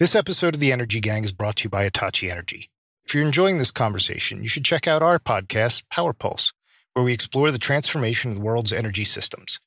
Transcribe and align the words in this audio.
This 0.00 0.14
episode 0.14 0.54
of 0.54 0.60
The 0.60 0.70
Energy 0.70 1.00
Gang 1.00 1.24
is 1.24 1.32
brought 1.32 1.56
to 1.56 1.64
you 1.64 1.70
by 1.70 1.82
Hitachi 1.82 2.30
Energy. 2.30 2.70
If 3.04 3.16
you're 3.16 3.26
enjoying 3.26 3.58
this 3.58 3.72
conversation, 3.72 4.44
you 4.44 4.48
should 4.48 4.64
check 4.64 4.86
out 4.86 5.02
our 5.02 5.18
podcast, 5.18 5.82
Power 5.90 6.12
Pulse, 6.12 6.52
where 6.92 7.04
we 7.04 7.12
explore 7.12 7.50
the 7.50 7.58
transformation 7.58 8.30
of 8.30 8.36
the 8.36 8.44
world's 8.44 8.72
energy 8.72 9.02
systems. 9.02 9.58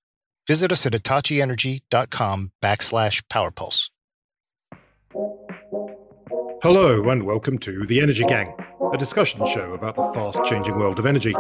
Visit 0.47 0.71
us 0.71 0.85
at 0.85 0.93
hitachienergy.com 0.93 2.53
backslash 2.63 3.21
powerpulse. 3.29 3.89
Hello, 6.63 7.09
and 7.09 7.23
welcome 7.23 7.57
to 7.57 7.85
The 7.85 7.99
Energy 7.99 8.23
Gang, 8.23 8.55
a 8.93 8.97
discussion 8.97 9.45
show 9.47 9.73
about 9.73 9.97
the 9.97 10.13
fast 10.13 10.39
changing 10.45 10.79
world 10.79 10.97
of 10.97 11.05
energy. 11.05 11.35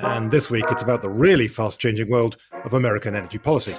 And 0.00 0.32
this 0.32 0.50
week 0.50 0.64
it's 0.68 0.82
about 0.82 1.02
the 1.02 1.10
really 1.10 1.46
fast 1.46 1.78
changing 1.78 2.10
world 2.10 2.38
of 2.64 2.72
American 2.72 3.14
energy 3.14 3.38
policy. 3.38 3.76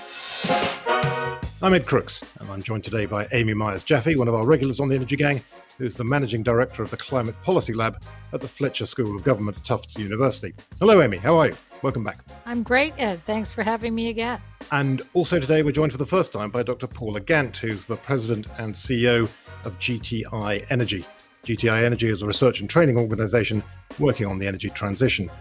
I'm 1.63 1.73
Ed 1.73 1.85
Crooks, 1.85 2.21
and 2.41 2.51
I'm 2.51 2.61
joined 2.61 2.83
today 2.83 3.05
by 3.05 3.25
Amy 3.31 3.53
Myers 3.53 3.85
Jaffe, 3.85 4.17
one 4.17 4.27
of 4.27 4.33
our 4.33 4.45
regulars 4.45 4.81
on 4.81 4.89
the 4.89 4.95
Energy 4.95 5.15
Gang, 5.15 5.41
who's 5.77 5.95
the 5.95 6.03
managing 6.03 6.43
director 6.43 6.83
of 6.83 6.91
the 6.91 6.97
Climate 6.97 7.41
Policy 7.41 7.73
Lab 7.73 8.03
at 8.33 8.41
the 8.41 8.49
Fletcher 8.49 8.85
School 8.85 9.15
of 9.15 9.23
Government 9.23 9.55
at 9.55 9.63
Tufts 9.63 9.97
University. 9.97 10.53
Hello, 10.81 11.01
Amy. 11.01 11.15
How 11.15 11.37
are 11.37 11.47
you? 11.47 11.55
Welcome 11.81 12.03
back. 12.03 12.25
I'm 12.45 12.63
great, 12.63 12.93
Ed. 12.97 13.23
Thanks 13.23 13.53
for 13.53 13.63
having 13.63 13.95
me 13.95 14.09
again. 14.09 14.41
And 14.73 15.03
also 15.13 15.39
today, 15.39 15.63
we're 15.63 15.71
joined 15.71 15.93
for 15.93 15.97
the 15.97 16.05
first 16.05 16.33
time 16.33 16.51
by 16.51 16.63
Dr. 16.63 16.85
Paula 16.85 17.21
Gant, 17.21 17.55
who's 17.55 17.85
the 17.85 17.95
president 17.95 18.45
and 18.57 18.75
CEO 18.75 19.29
of 19.63 19.79
GTI 19.79 20.69
Energy. 20.69 21.05
GTI 21.45 21.83
Energy 21.83 22.09
is 22.09 22.23
a 22.23 22.27
research 22.27 22.59
and 22.59 22.69
training 22.69 22.97
organization 22.97 23.63
working 23.99 24.27
on 24.27 24.37
the 24.37 24.47
energy 24.47 24.69
transition. 24.69 25.31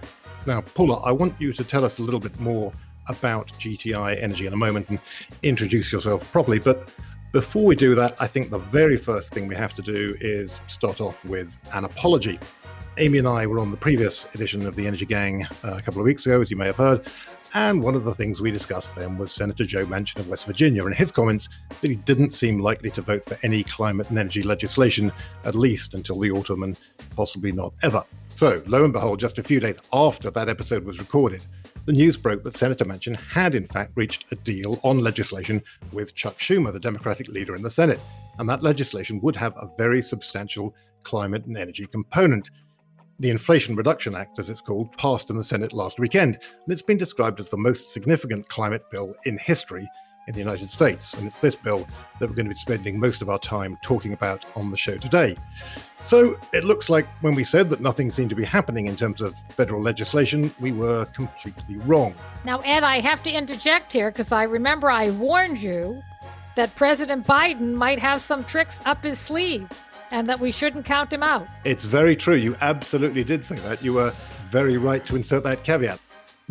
Now, 0.47 0.61
Paula, 0.61 1.01
I 1.01 1.11
want 1.11 1.35
you 1.41 1.53
to 1.53 1.65
tell 1.65 1.85
us 1.85 1.99
a 1.99 2.03
little 2.03 2.21
bit 2.21 2.39
more 2.39 2.73
about 3.09 3.49
GTI 3.59 4.23
Energy 4.23 4.47
in 4.47 4.53
a 4.53 4.57
moment 4.57 4.89
and 4.89 4.99
introduce 5.43 5.93
yourself 5.93 6.31
properly. 6.33 6.59
But 6.59 6.89
before 7.33 7.65
we 7.65 7.77
do 7.77 7.95
that, 7.95 8.15
I 8.21 8.27
think 8.27 8.51
the 8.51 8.59
very 8.59 8.97
first 8.97 9.33
thing 9.33 9.49
we 9.49 9.57
have 9.57 9.75
to 9.75 9.83
do 9.83 10.17
is 10.21 10.61
start 10.67 11.01
off 11.01 11.25
with 11.25 11.57
an 11.73 11.85
apology. 11.85 12.39
Amy 12.99 13.19
and 13.19 13.27
I 13.27 13.47
were 13.47 13.59
on 13.59 13.71
the 13.71 13.77
previous 13.77 14.27
edition 14.35 14.67
of 14.67 14.77
the 14.77 14.87
Energy 14.87 15.07
Gang 15.07 15.47
uh, 15.65 15.77
a 15.77 15.83
couple 15.83 16.01
of 16.01 16.05
weeks 16.05 16.27
ago, 16.27 16.43
as 16.43 16.51
you 16.51 16.59
may 16.59 16.67
have 16.67 16.77
heard. 16.77 17.07
And 17.55 17.83
one 17.83 17.95
of 17.95 18.05
the 18.05 18.15
things 18.15 18.41
we 18.41 18.51
discussed 18.51 18.95
then 18.95 19.19
was 19.19 19.31
Senator 19.31 19.65
Joe 19.65 19.85
Manchin 19.85 20.21
of 20.21 20.29
West 20.29 20.47
Virginia 20.47 20.87
and 20.87 20.95
his 20.95 21.13
comments 21.13 21.51
that 21.69 21.89
he 21.89 21.97
didn't 21.97 22.31
seem 22.31 22.59
likely 22.59 22.91
to 22.93 23.03
vote 23.03 23.25
for 23.27 23.39
any 23.43 23.63
climate 23.65 24.09
and 24.09 24.19
energy 24.19 24.43
legislation, 24.43 25.13
at 25.45 25.55
least 25.55 25.93
until 25.93 26.19
the 26.19 26.31
autumn 26.31 26.63
and 26.63 26.79
possibly 27.15 27.53
not 27.53 27.75
ever. 27.83 28.03
So, 28.37 28.63
lo 28.67 28.85
and 28.85 28.93
behold, 28.93 29.21
just 29.21 29.39
a 29.39 29.43
few 29.43 29.61
days 29.61 29.77
after 29.93 30.31
that 30.31 30.49
episode 30.49 30.85
was 30.85 30.99
recorded, 30.99 31.43
the 31.85 31.93
news 31.93 32.17
broke 32.17 32.45
that 32.45 32.57
Senator 32.57 32.85
Manchin 32.85 33.17
had, 33.17 33.55
in 33.55 33.67
fact, 33.67 33.93
reached 33.97 34.31
a 34.31 34.37
deal 34.37 34.79
on 34.85 35.01
legislation 35.01 35.63
with 35.93 36.15
Chuck 36.15 36.39
Schumer, 36.39 36.73
the 36.73 36.79
Democratic 36.79 37.29
leader 37.29 37.57
in 37.57 37.63
the 37.63 37.71
Senate. 37.71 38.01
And 38.39 38.49
that 38.49 38.63
legislation 38.63 39.21
would 39.21 39.35
have 39.37 39.55
a 39.57 39.69
very 39.77 40.01
substantial 40.01 40.75
climate 41.03 41.45
and 41.47 41.57
energy 41.57 41.87
component. 41.87 42.51
The 43.19 43.31
Inflation 43.31 43.75
Reduction 43.75 44.15
Act, 44.15 44.39
as 44.39 44.49
it's 44.49 44.61
called, 44.61 44.97
passed 44.97 45.31
in 45.31 45.37
the 45.37 45.43
Senate 45.43 45.73
last 45.73 45.99
weekend, 45.99 46.37
and 46.37 46.73
it's 46.73 46.83
been 46.83 46.97
described 46.97 47.41
as 47.41 47.51
the 47.51 47.57
most 47.57 47.93
significant 47.93 48.49
climate 48.49 48.89
bill 48.91 49.15
in 49.25 49.37
history 49.39 49.89
in 50.27 50.35
the 50.35 50.39
United 50.39 50.71
States. 50.71 51.15
And 51.15 51.27
it's 51.27 51.39
this 51.39 51.55
bill 51.55 51.87
that 52.19 52.29
we're 52.29 52.35
going 52.35 52.47
to 52.47 52.51
be 52.51 52.55
spending 52.55 52.99
most 52.99 53.23
of 53.23 53.29
our 53.29 53.39
time 53.39 53.79
talking 53.83 54.13
about 54.13 54.45
on 54.55 54.71
the 54.71 54.77
show 54.77 54.97
today. 54.97 55.37
So 56.03 56.39
it 56.53 56.65
looks 56.65 56.91
like 56.91 57.07
when 57.21 57.35
we 57.35 57.45
said 57.45 57.71
that 57.71 57.81
nothing 57.81 58.11
seemed 58.11 58.31
to 58.31 58.37
be 58.37 58.45
happening 58.45 58.87
in 58.87 58.97
terms 58.97 59.21
of 59.21 59.35
federal 59.51 59.81
legislation, 59.81 60.53
we 60.61 60.73
were 60.73 61.05
completely 61.07 61.79
wrong. 61.79 62.15
Now, 62.45 62.59
Ed, 62.61 62.83
I 62.83 63.01
have 63.01 63.23
to 63.25 63.31
interject 63.31 63.93
here 63.93 64.11
because 64.11 64.33
I 64.33 64.45
remember 64.45 64.91
I 64.91 65.11
warned 65.11 65.63
you 65.63 66.03
that 66.57 66.75
President 66.75 67.27
Biden 67.27 67.75
might 67.75 67.99
have 67.99 68.21
some 68.21 68.45
tricks 68.45 68.83
up 68.85 69.05
his 69.05 69.19
sleeve 69.19 69.69
and 70.11 70.27
that 70.27 70.39
we 70.39 70.53
shouldn't 70.53 70.85
count 70.85 71.13
him 71.13 71.23
out. 71.23 71.47
It's 71.65 71.85
very 71.85 72.15
true. 72.15 72.35
You 72.35 72.57
absolutely 72.61 73.25
did 73.25 73.45
say 73.45 73.57
that. 73.61 73.83
You 73.83 73.95
were 73.95 74.13
very 74.51 74.77
right 74.77 75.05
to 75.07 75.17
insert 75.17 75.45
that 75.45 75.65
caveat. 75.65 75.99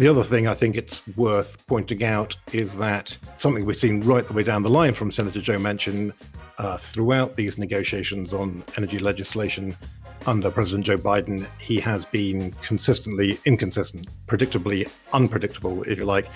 The 0.01 0.07
other 0.07 0.23
thing 0.23 0.47
I 0.47 0.55
think 0.55 0.77
it's 0.77 1.07
worth 1.15 1.63
pointing 1.67 2.03
out 2.03 2.35
is 2.53 2.75
that 2.77 3.15
something 3.37 3.65
we've 3.65 3.77
seen 3.77 4.01
right 4.01 4.27
the 4.27 4.33
way 4.33 4.41
down 4.41 4.63
the 4.63 4.69
line 4.71 4.95
from 4.95 5.11
Senator 5.11 5.39
Joe 5.39 5.59
Manchin 5.59 6.11
uh, 6.57 6.77
throughout 6.77 7.35
these 7.35 7.59
negotiations 7.59 8.33
on 8.33 8.63
energy 8.77 8.97
legislation 8.97 9.77
under 10.25 10.49
President 10.49 10.87
Joe 10.87 10.97
Biden, 10.97 11.47
he 11.59 11.79
has 11.81 12.05
been 12.05 12.51
consistently 12.63 13.39
inconsistent, 13.45 14.07
predictably 14.25 14.89
unpredictable, 15.13 15.83
if 15.83 15.99
you 15.99 16.05
like. 16.05 16.27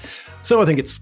So 0.44 0.62
I 0.62 0.66
think 0.66 0.78
it's 0.78 1.00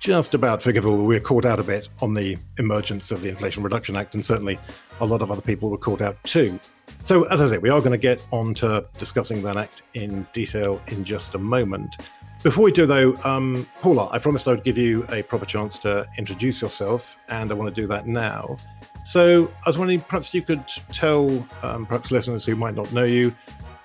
just 0.00 0.34
about 0.34 0.64
forgivable. 0.64 1.06
We're 1.06 1.20
caught 1.20 1.44
out 1.44 1.60
a 1.60 1.62
bit 1.62 1.90
on 2.00 2.14
the 2.14 2.36
emergence 2.58 3.12
of 3.12 3.22
the 3.22 3.28
Inflation 3.28 3.62
Reduction 3.62 3.94
Act, 3.94 4.14
and 4.14 4.26
certainly 4.26 4.58
a 4.98 5.06
lot 5.06 5.22
of 5.22 5.30
other 5.30 5.42
people 5.42 5.70
were 5.70 5.78
caught 5.78 6.02
out 6.02 6.16
too. 6.24 6.58
So, 7.04 7.24
as 7.24 7.40
I 7.40 7.48
say, 7.48 7.58
we 7.58 7.70
are 7.70 7.80
going 7.80 7.92
to 7.92 7.98
get 7.98 8.20
on 8.30 8.54
to 8.54 8.86
discussing 8.98 9.42
that 9.42 9.56
act 9.56 9.82
in 9.94 10.26
detail 10.32 10.80
in 10.88 11.04
just 11.04 11.34
a 11.34 11.38
moment. 11.38 11.96
Before 12.42 12.64
we 12.64 12.72
do, 12.72 12.86
though, 12.86 13.18
um, 13.24 13.68
Paula, 13.82 14.08
I 14.12 14.18
promised 14.18 14.48
I 14.48 14.52
would 14.52 14.64
give 14.64 14.78
you 14.78 15.04
a 15.10 15.22
proper 15.22 15.44
chance 15.44 15.76
to 15.78 16.06
introduce 16.18 16.62
yourself, 16.62 17.16
and 17.28 17.50
I 17.50 17.54
want 17.54 17.74
to 17.74 17.80
do 17.80 17.86
that 17.88 18.06
now. 18.06 18.56
So, 19.04 19.50
I 19.64 19.70
was 19.70 19.78
wondering 19.78 20.00
perhaps 20.02 20.32
you 20.34 20.42
could 20.42 20.66
tell 20.92 21.46
um, 21.62 21.86
perhaps 21.86 22.10
listeners 22.10 22.44
who 22.44 22.54
might 22.54 22.74
not 22.74 22.92
know 22.92 23.04
you, 23.04 23.34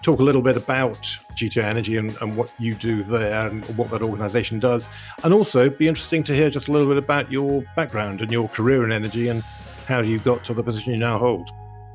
talk 0.05 0.19
a 0.19 0.23
little 0.23 0.41
bit 0.41 0.55
about 0.55 1.01
GTI 1.35 1.63
Energy 1.63 1.97
and, 1.97 2.15
and 2.21 2.37
what 2.37 2.51
you 2.59 2.75
do 2.75 3.01
there 3.01 3.47
and 3.47 3.65
what 3.75 3.89
that 3.89 4.03
organization 4.03 4.59
does, 4.59 4.87
and 5.23 5.33
also 5.33 5.67
be 5.67 5.87
interesting 5.87 6.23
to 6.25 6.35
hear 6.35 6.49
just 6.51 6.67
a 6.67 6.71
little 6.71 6.87
bit 6.87 6.97
about 6.97 7.31
your 7.31 7.63
background 7.75 8.21
and 8.21 8.31
your 8.31 8.47
career 8.49 8.83
in 8.83 8.91
energy 8.91 9.29
and 9.29 9.41
how 9.87 10.01
you 10.01 10.19
got 10.19 10.43
to 10.45 10.53
the 10.53 10.61
position 10.61 10.93
you 10.93 10.99
now 10.99 11.17
hold. 11.17 11.49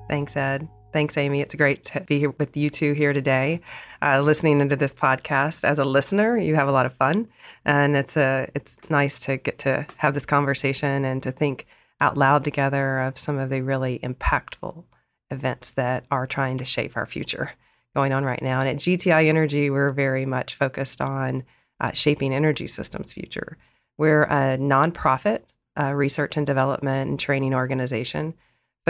Thanks, 0.08 0.36
Ed. 0.36 0.68
Thanks, 0.92 1.16
Amy. 1.16 1.40
It's 1.40 1.54
great 1.54 1.84
to 1.84 2.00
be 2.00 2.18
here 2.18 2.34
with 2.38 2.56
you 2.56 2.68
two 2.68 2.94
here 2.94 3.12
today, 3.12 3.60
uh, 4.02 4.20
listening 4.20 4.60
into 4.60 4.74
this 4.74 4.92
podcast. 4.92 5.62
As 5.62 5.78
a 5.78 5.84
listener, 5.84 6.36
you 6.36 6.56
have 6.56 6.66
a 6.66 6.72
lot 6.72 6.84
of 6.84 6.92
fun, 6.92 7.28
and 7.64 7.96
it's 7.96 8.16
a 8.16 8.50
it's 8.56 8.80
nice 8.90 9.20
to 9.20 9.36
get 9.36 9.56
to 9.58 9.86
have 9.98 10.14
this 10.14 10.26
conversation 10.26 11.04
and 11.04 11.22
to 11.22 11.30
think 11.30 11.66
out 12.00 12.16
loud 12.16 12.42
together 12.42 12.98
of 12.98 13.18
some 13.18 13.38
of 13.38 13.50
the 13.50 13.60
really 13.60 14.00
impactful 14.00 14.82
events 15.30 15.70
that 15.72 16.06
are 16.10 16.26
trying 16.26 16.58
to 16.58 16.64
shape 16.64 16.96
our 16.96 17.06
future 17.06 17.52
going 17.94 18.12
on 18.12 18.24
right 18.24 18.42
now. 18.42 18.58
And 18.58 18.68
at 18.68 18.76
GTI 18.76 19.28
Energy, 19.28 19.70
we're 19.70 19.92
very 19.92 20.26
much 20.26 20.56
focused 20.56 21.00
on 21.00 21.44
uh, 21.78 21.92
shaping 21.92 22.34
energy 22.34 22.66
systems 22.66 23.12
future. 23.12 23.58
We're 23.96 24.24
a 24.24 24.58
nonprofit 24.58 25.42
uh, 25.78 25.92
research 25.92 26.36
and 26.36 26.46
development 26.46 27.10
and 27.10 27.20
training 27.20 27.54
organization 27.54 28.34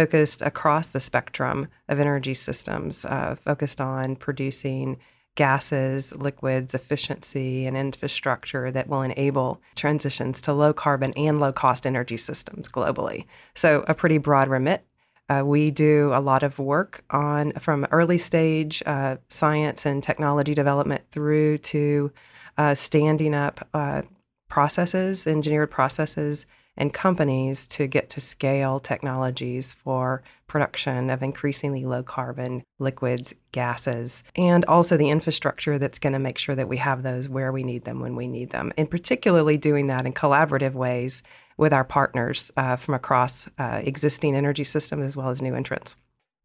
focused 0.00 0.41
across 0.41 0.93
the 0.93 0.99
spectrum 0.99 1.69
of 1.87 2.00
energy 2.00 2.33
systems, 2.33 3.05
uh, 3.05 3.34
focused 3.34 3.83
on 3.83 4.16
producing 4.16 4.97
gases, 5.34 6.16
liquids, 6.16 6.72
efficiency, 6.72 7.66
and 7.66 7.77
infrastructure 7.77 8.71
that 8.71 8.88
will 8.88 9.03
enable 9.03 9.61
transitions 9.77 10.41
to 10.41 10.55
low 10.55 10.72
carbon 10.72 11.12
and 11.19 11.38
low 11.38 11.53
cost 11.53 11.87
energy 11.87 12.16
systems 12.16 12.66
globally. 12.66 13.27
So, 13.55 13.84
a 13.88 13.93
pretty 13.93 14.16
broad 14.16 14.49
remit. 14.49 14.87
Uh, 15.28 15.43
we 15.44 15.71
do 15.71 16.12
a 16.15 16.21
lot 16.21 16.43
of 16.43 16.59
work 16.59 17.05
on 17.11 17.53
from 17.59 17.87
early 17.91 18.17
stage 18.17 18.82
uh, 18.87 19.19
science 19.28 19.84
and 19.84 20.03
technology 20.03 20.55
development 20.55 21.03
through 21.11 21.59
to 21.59 22.11
uh, 22.56 22.75
standing 22.75 23.34
up 23.34 23.69
uh, 23.75 24.00
processes, 24.49 25.27
engineered 25.27 25.71
processes 25.71 26.47
and 26.81 26.93
companies 26.95 27.69
to 27.69 27.87
get 27.87 28.09
to 28.09 28.21
scale 28.21 28.81
technologies 28.81 29.75
for 29.75 30.23
production 30.49 31.11
of 31.11 31.23
increasingly 31.23 31.85
low 31.85 32.03
carbon 32.03 32.65
liquids, 32.81 33.35
gases, 33.53 34.25
and 34.35 34.65
also 34.65 34.97
the 34.97 35.11
infrastructure 35.11 35.79
that's 35.79 35.99
going 35.99 36.15
to 36.15 36.19
make 36.19 36.39
sure 36.39 36.55
that 36.55 36.69
we 36.69 36.79
have 36.79 37.03
those 37.03 37.29
where 37.29 37.53
we 37.53 37.63
need 37.63 37.85
them 37.85 38.01
when 38.01 38.17
we 38.17 38.27
need 38.27 38.51
them. 38.51 38.73
And 38.77 38.91
particularly 38.91 39.59
doing 39.59 39.87
that 39.89 40.07
in 40.07 40.15
collaborative 40.15 40.73
ways 40.73 41.23
with 41.59 41.73
our 41.73 41.85
partners 41.85 42.51
uh, 42.57 42.77
from 42.77 42.95
across 42.95 43.47
uh, 43.59 43.83
existing 43.85 44.35
energy 44.35 44.65
systems 44.65 45.07
as 45.07 45.17
well 45.17 45.29
as 45.29 45.43
new 45.43 45.55
entrants. 45.55 45.97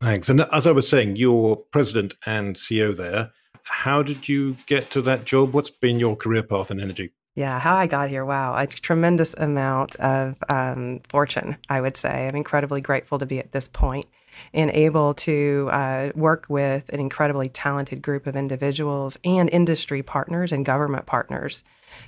Thanks. 0.02 0.30
And 0.30 0.42
as 0.52 0.68
I 0.68 0.72
was 0.72 0.90
saying, 0.90 1.16
you're 1.16 1.56
president 1.56 2.14
and 2.26 2.58
CEO 2.58 2.96
there. 2.96 3.31
How 3.64 4.04
did 4.04 4.28
you 4.28 4.58
get 4.68 4.92
to 4.92 5.02
that 5.04 5.24
job? 5.24 5.54
What's 5.54 5.70
been 5.70 5.98
your 5.98 6.18
career 6.18 6.44
path 6.44 6.70
in 6.70 6.81
energy? 6.81 7.14
Yeah, 7.36 7.60
how 7.60 7.76
I 7.76 7.86
got 7.86 8.10
here. 8.10 8.24
Wow, 8.24 8.56
a 8.56 8.66
tremendous 8.66 9.34
amount 9.34 9.98
of 9.98 10.38
um, 10.48 11.02
fortune, 11.10 11.58
I 11.70 11.82
would 11.82 11.98
say. 11.98 12.28
I'm 12.28 12.36
incredibly 12.36 12.80
grateful 12.80 13.20
to 13.20 13.26
be 13.26 13.40
at 13.40 13.52
this 13.52 13.68
point 13.68 14.06
and 14.54 14.72
able 14.72 15.14
to 15.14 15.70
uh, 15.72 16.12
work 16.16 16.46
with 16.48 16.88
an 16.90 17.02
incredibly 17.02 17.50
talented 17.50 18.02
group 18.02 18.26
of 18.26 18.38
individuals 18.38 19.18
and 19.26 19.50
industry 19.50 20.02
partners 20.02 20.54
and 20.54 20.66
government 20.66 21.06
partners 21.08 21.66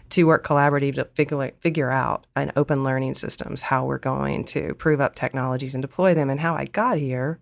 to 0.09 0.23
work 0.23 0.45
collaboratively 0.45 0.95
to 0.95 1.05
figure, 1.05 1.51
figure 1.59 1.91
out 1.91 2.25
an 2.37 2.53
open 2.55 2.83
learning 2.83 3.13
systems, 3.13 3.63
how 3.63 3.85
we're 3.85 3.97
going 3.97 4.45
to 4.45 4.73
prove 4.75 5.01
up 5.01 5.13
technologies 5.13 5.75
and 5.75 5.81
deploy 5.81 6.13
them. 6.13 6.29
And 6.29 6.39
how 6.39 6.55
I 6.55 6.65
got 6.65 6.97
here 6.97 7.39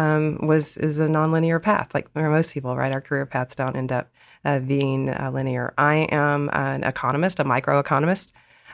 um, 0.00 0.22
was 0.50 0.76
is 0.76 1.00
a 1.00 1.08
nonlinear 1.08 1.60
path, 1.60 1.88
like 1.94 2.06
for 2.12 2.30
most 2.30 2.54
people, 2.54 2.72
right? 2.80 2.94
Our 2.96 3.04
career 3.08 3.26
paths 3.26 3.54
don't 3.54 3.76
end 3.82 3.92
up 3.98 4.06
uh, 4.44 4.60
being 4.60 5.00
uh, 5.08 5.30
linear. 5.34 5.66
I 5.76 5.96
am 6.26 6.50
an 6.52 6.84
economist, 6.84 7.40
a 7.40 7.44
microeconomist. 7.44 8.32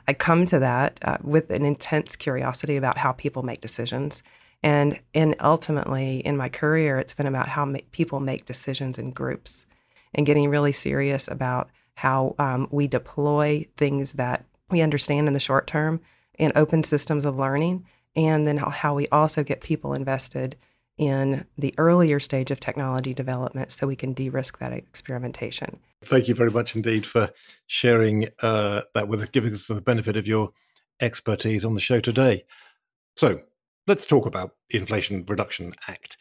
I 0.09 0.13
come 0.13 0.45
to 0.47 0.59
that 0.59 0.91
uh, 1.09 1.19
with 1.23 1.47
an 1.51 1.65
intense 1.65 2.11
curiosity 2.17 2.77
about 2.77 2.97
how 2.99 3.13
people 3.13 3.43
make 3.43 3.61
decisions 3.61 4.23
And 4.65 4.99
and 5.15 5.37
ultimately, 5.41 6.21
in 6.21 6.39
my 6.39 6.49
career, 6.49 6.99
it's 6.99 7.13
been 7.13 7.27
about 7.27 7.49
how 7.49 7.67
ma- 7.67 7.81
people 7.93 8.19
make 8.19 8.47
decisions 8.47 8.99
in 8.99 9.11
groups, 9.11 9.67
and 10.15 10.25
getting 10.25 10.49
really 10.49 10.73
serious 10.73 11.29
about 11.29 11.69
how 11.97 12.35
um, 12.39 12.67
we 12.71 12.87
deploy 12.87 13.67
things 13.77 14.15
that 14.15 14.47
we 14.71 14.81
understand 14.81 15.29
in 15.29 15.35
the 15.35 15.39
short 15.39 15.67
term 15.67 16.01
in 16.39 16.51
open 16.57 16.83
systems 16.83 17.27
of 17.27 17.37
learning, 17.37 17.85
and 18.17 18.47
then 18.47 18.57
how, 18.57 18.71
how 18.71 18.95
we 18.95 19.07
also 19.09 19.45
get 19.45 19.61
people 19.61 19.93
invested 19.93 20.57
in 20.97 21.45
the 21.59 21.75
earlier 21.79 22.21
stage 22.21 22.51
of 22.51 22.61
technology 22.61 23.13
development 23.13 23.73
so 23.73 23.87
we 23.87 23.97
can 23.97 24.13
de-risk 24.13 24.59
that 24.59 24.73
experimentation. 24.73 25.81
Thank 26.05 26.29
you 26.29 26.35
very 26.35 26.51
much 26.51 26.77
indeed 26.77 27.07
for 27.07 27.31
sharing 27.67 28.29
uh, 28.43 28.83
that 28.95 29.09
with 29.09 29.23
us, 29.23 29.29
giving 29.33 29.53
us 29.53 29.67
the 29.67 29.81
benefit 29.81 30.17
of 30.17 30.27
your 30.27 30.51
expertise 31.01 31.65
on 31.65 31.75
the 31.75 31.81
show 31.81 32.01
today. 32.01 32.45
So 33.17 33.41
let's 33.87 34.07
talk 34.07 34.27
about 34.27 34.53
the 34.71 34.79
Inflation 34.79 35.25
Reduction 35.27 35.73
Act. 35.89 36.17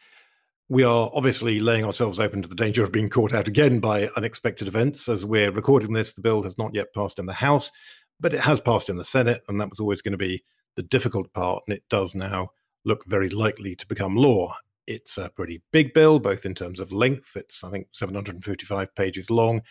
We 0.68 0.82
are 0.82 1.10
obviously 1.14 1.60
laying 1.60 1.84
ourselves 1.84 2.18
open 2.18 2.42
to 2.42 2.48
the 2.48 2.54
danger 2.54 2.82
of 2.82 2.90
being 2.90 3.10
caught 3.10 3.34
out 3.34 3.46
again 3.46 3.80
by 3.80 4.08
unexpected 4.16 4.66
events. 4.66 5.08
As 5.08 5.24
we're 5.24 5.52
recording 5.52 5.92
this, 5.92 6.14
the 6.14 6.22
bill 6.22 6.42
has 6.42 6.56
not 6.56 6.74
yet 6.74 6.94
passed 6.94 7.18
in 7.18 7.26
the 7.26 7.34
House, 7.34 7.70
but 8.18 8.32
it 8.32 8.40
has 8.40 8.60
passed 8.60 8.88
in 8.88 8.96
the 8.96 9.04
Senate, 9.04 9.42
and 9.48 9.60
that 9.60 9.68
was 9.70 9.78
always 9.78 10.00
going 10.00 10.12
to 10.12 10.18
be 10.18 10.42
the 10.76 10.82
difficult 10.82 11.32
part, 11.34 11.62
and 11.66 11.76
it 11.76 11.84
does 11.90 12.14
now 12.14 12.48
look 12.84 13.04
very 13.06 13.28
likely 13.28 13.76
to 13.76 13.86
become 13.86 14.16
law. 14.16 14.54
It's 14.86 15.16
a 15.16 15.30
pretty 15.30 15.62
big 15.72 15.94
bill, 15.94 16.18
both 16.18 16.44
in 16.44 16.54
terms 16.54 16.78
of 16.78 16.92
length, 16.92 17.36
it's, 17.36 17.64
I 17.64 17.70
think, 17.70 17.88
755 17.92 18.94
pages 18.94 19.30
long, 19.30 19.62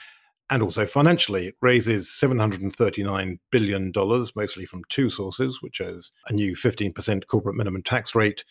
and 0.50 0.64
also 0.64 0.86
financially. 0.86 1.48
It 1.48 1.56
raises 1.62 2.08
$739 2.08 3.40
billion, 3.52 3.92
mostly 4.36 4.66
from 4.66 4.84
two 4.90 5.10
sources, 5.10 5.62
which 5.62 5.80
is 5.80 6.12
a 6.28 6.34
new 6.34 6.56
15% 6.56 7.28
corporate 7.28 7.56
minimum 7.56 7.84
tax 7.84 8.16
rate 8.16 8.44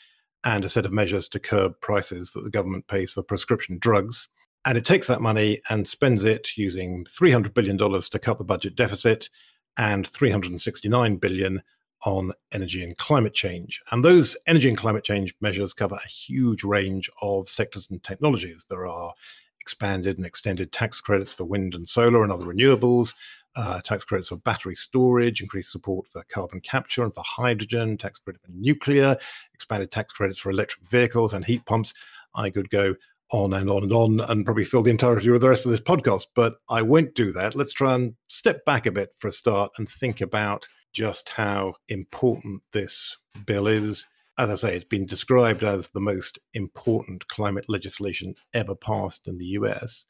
and 0.45 0.65
a 0.65 0.69
set 0.69 0.87
of 0.87 0.93
measures 0.93 1.29
to 1.29 1.39
curb 1.39 1.81
prices 1.81 2.33
that 2.33 2.43
the 2.43 2.51
government 2.51 2.87
pays 2.89 3.13
for 3.13 3.23
prescription 3.23 3.79
drugs. 3.81 4.29
And 4.65 4.79
it 4.79 4.85
takes 4.85 5.09
that 5.09 5.21
money 5.21 5.61
and 5.71 5.87
spends 5.87 6.25
it 6.25 6.57
using 6.57 7.05
$300 7.05 7.55
billion 7.55 7.79
to 7.79 8.19
cut 8.21 8.39
the 8.39 8.45
budget 8.45 8.77
deficit 8.77 9.29
and 9.77 10.11
$369 10.11 11.21
billion 11.21 11.63
on 12.05 12.33
energy 12.53 12.83
and 12.83 12.97
climate 12.99 13.35
change. 13.35 13.83
And 13.91 14.05
those 14.05 14.37
energy 14.47 14.69
and 14.69 14.79
climate 14.79 15.05
change 15.05 15.35
measures 15.41 15.73
cover 15.73 15.95
a 15.95 16.09
huge 16.09 16.65
range 16.65 17.11
of 17.21 17.49
sectors 17.49 17.89
and 17.91 18.03
technologies. 18.03 18.67
There 18.69 18.87
are 18.87 19.13
expanded 19.61 20.17
and 20.17 20.27
extended 20.27 20.73
tax 20.73 21.01
credits 21.01 21.33
for 21.33 21.45
wind 21.45 21.75
and 21.75 21.89
solar 21.89 22.25
and 22.25 22.33
other 22.33 22.47
renewables, 22.47 23.15
uh, 23.55 23.81
tax 23.83 24.05
credits 24.05 24.31
for 24.31 24.37
battery 24.37 24.75
storage, 24.75 25.41
increased 25.41 25.71
support 25.71 26.07
for 26.09 26.25
carbon 26.29 26.61
capture 26.61 27.05
and 27.05 27.15
for 27.15 27.23
hydrogen, 27.25 27.97
tax 27.97 28.19
credit 28.19 28.43
for 28.43 28.51
nuclear, 28.53 29.17
expanded 29.55 29.91
tax 29.91 30.13
credits 30.13 30.39
for 30.39 30.51
electric 30.51 30.89
vehicles 30.89 31.33
and 31.33 31.45
heat 31.45 31.65
pumps. 31.67 31.95
I 32.35 32.51
could 32.51 32.71
go 32.71 32.97
on 33.31 33.55
and 33.55 33.71
on 33.71 33.83
and 33.83 33.93
on 33.93 34.21
and 34.21 34.45
probably 34.45 34.65
fill 34.65 34.83
the 34.83 34.91
entirety 34.91 35.29
of 35.31 35.41
the 35.41 35.49
rest 35.49 35.65
of 35.65 35.71
this 35.71 35.81
podcast, 35.81 36.27
but 36.35 36.57
I 36.69 36.83
won't 36.83 37.15
do 37.15 37.33
that. 37.33 37.55
Let's 37.55 37.73
try 37.73 37.95
and 37.95 38.15
step 38.29 38.65
back 38.65 38.87
a 38.87 38.93
bit 38.93 39.15
for 39.19 39.29
a 39.29 39.33
start 39.33 39.73
and 39.79 39.89
think 39.89 40.21
about 40.21 40.69
just 40.93 41.31
how 41.31 41.75
important 41.89 42.63
this 42.73 43.17
bill 43.47 43.67
is. 43.67 44.07
As 44.39 44.51
I 44.51 44.55
say, 44.55 44.77
it's 44.77 44.85
been 44.85 45.07
described 45.07 45.63
as 45.63 45.89
the 45.89 46.01
most 46.01 46.39
important 46.55 47.29
climate 47.29 47.67
legislation 47.69 48.35
ever 48.55 48.75
passed 48.75 49.29
in 49.29 49.39
the 49.39 49.47
US. 49.47 50.07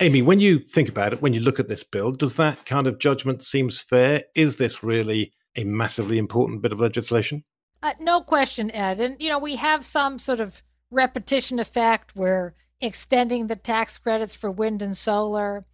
Amy, 0.00 0.22
when 0.22 0.40
you 0.40 0.58
think 0.58 0.88
about 0.88 1.12
it, 1.12 1.20
when 1.20 1.34
you 1.34 1.40
look 1.40 1.60
at 1.60 1.68
this 1.68 1.82
bill, 1.82 2.12
does 2.12 2.36
that 2.36 2.64
kind 2.64 2.86
of 2.86 2.98
judgment 2.98 3.42
seems 3.42 3.80
fair? 3.80 4.24
Is 4.34 4.56
this 4.56 4.82
really 4.82 5.32
a 5.56 5.64
massively 5.64 6.18
important 6.18 6.62
bit 6.62 6.72
of 6.72 6.80
legislation? 6.80 7.44
Uh, 7.82 7.94
no 7.98 8.20
question, 8.20 8.70
Ed. 8.70 9.00
And, 9.00 9.20
you 9.20 9.28
know, 9.28 9.38
we 9.38 9.56
have 9.56 9.84
some 9.84 10.18
sort 10.18 10.40
of 10.40 10.62
repetition 10.90 11.58
effect. 11.58 12.14
We're 12.14 12.54
extending 12.80 13.46
the 13.46 13.56
tax 13.56 13.98
credits 13.98 14.34
for 14.34 14.50
wind 14.50 14.82
and 14.82 14.96
solar, 14.96 15.64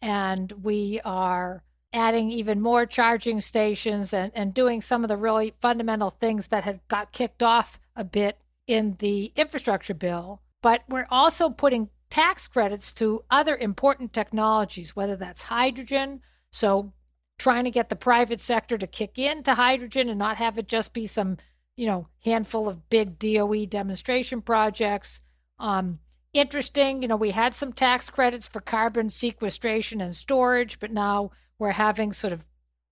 and 0.00 0.52
we 0.62 1.00
are 1.04 1.62
adding 1.94 2.30
even 2.30 2.60
more 2.60 2.84
charging 2.84 3.40
stations 3.40 4.12
and, 4.12 4.32
and 4.34 4.52
doing 4.52 4.80
some 4.80 5.04
of 5.04 5.08
the 5.08 5.16
really 5.16 5.54
fundamental 5.60 6.10
things 6.10 6.48
that 6.48 6.64
had 6.64 6.80
got 6.88 7.12
kicked 7.12 7.42
off 7.42 7.78
a 7.94 8.04
bit 8.04 8.38
in 8.66 8.96
the 8.98 9.32
infrastructure 9.36 9.94
bill. 9.94 10.42
But 10.60 10.82
we're 10.88 11.06
also 11.10 11.50
putting 11.50 11.90
tax 12.10 12.48
credits 12.48 12.92
to 12.94 13.24
other 13.30 13.56
important 13.56 14.12
technologies, 14.12 14.96
whether 14.96 15.16
that's 15.16 15.44
hydrogen. 15.44 16.20
So 16.50 16.92
trying 17.38 17.64
to 17.64 17.70
get 17.70 17.88
the 17.88 17.96
private 17.96 18.40
sector 18.40 18.76
to 18.78 18.86
kick 18.86 19.18
into 19.18 19.54
hydrogen 19.54 20.08
and 20.08 20.18
not 20.18 20.36
have 20.36 20.58
it 20.58 20.68
just 20.68 20.92
be 20.92 21.06
some, 21.06 21.36
you 21.76 21.86
know, 21.86 22.08
handful 22.24 22.68
of 22.68 22.88
big 22.88 23.18
DOE 23.18 23.66
demonstration 23.66 24.42
projects. 24.42 25.22
Um, 25.58 26.00
interesting, 26.32 27.02
you 27.02 27.08
know, 27.08 27.16
we 27.16 27.30
had 27.30 27.54
some 27.54 27.72
tax 27.72 28.10
credits 28.10 28.48
for 28.48 28.60
carbon 28.60 29.08
sequestration 29.08 30.00
and 30.00 30.14
storage, 30.14 30.78
but 30.78 30.90
now 30.90 31.30
we're 31.58 31.72
having 31.72 32.12
sort 32.12 32.32
of 32.32 32.46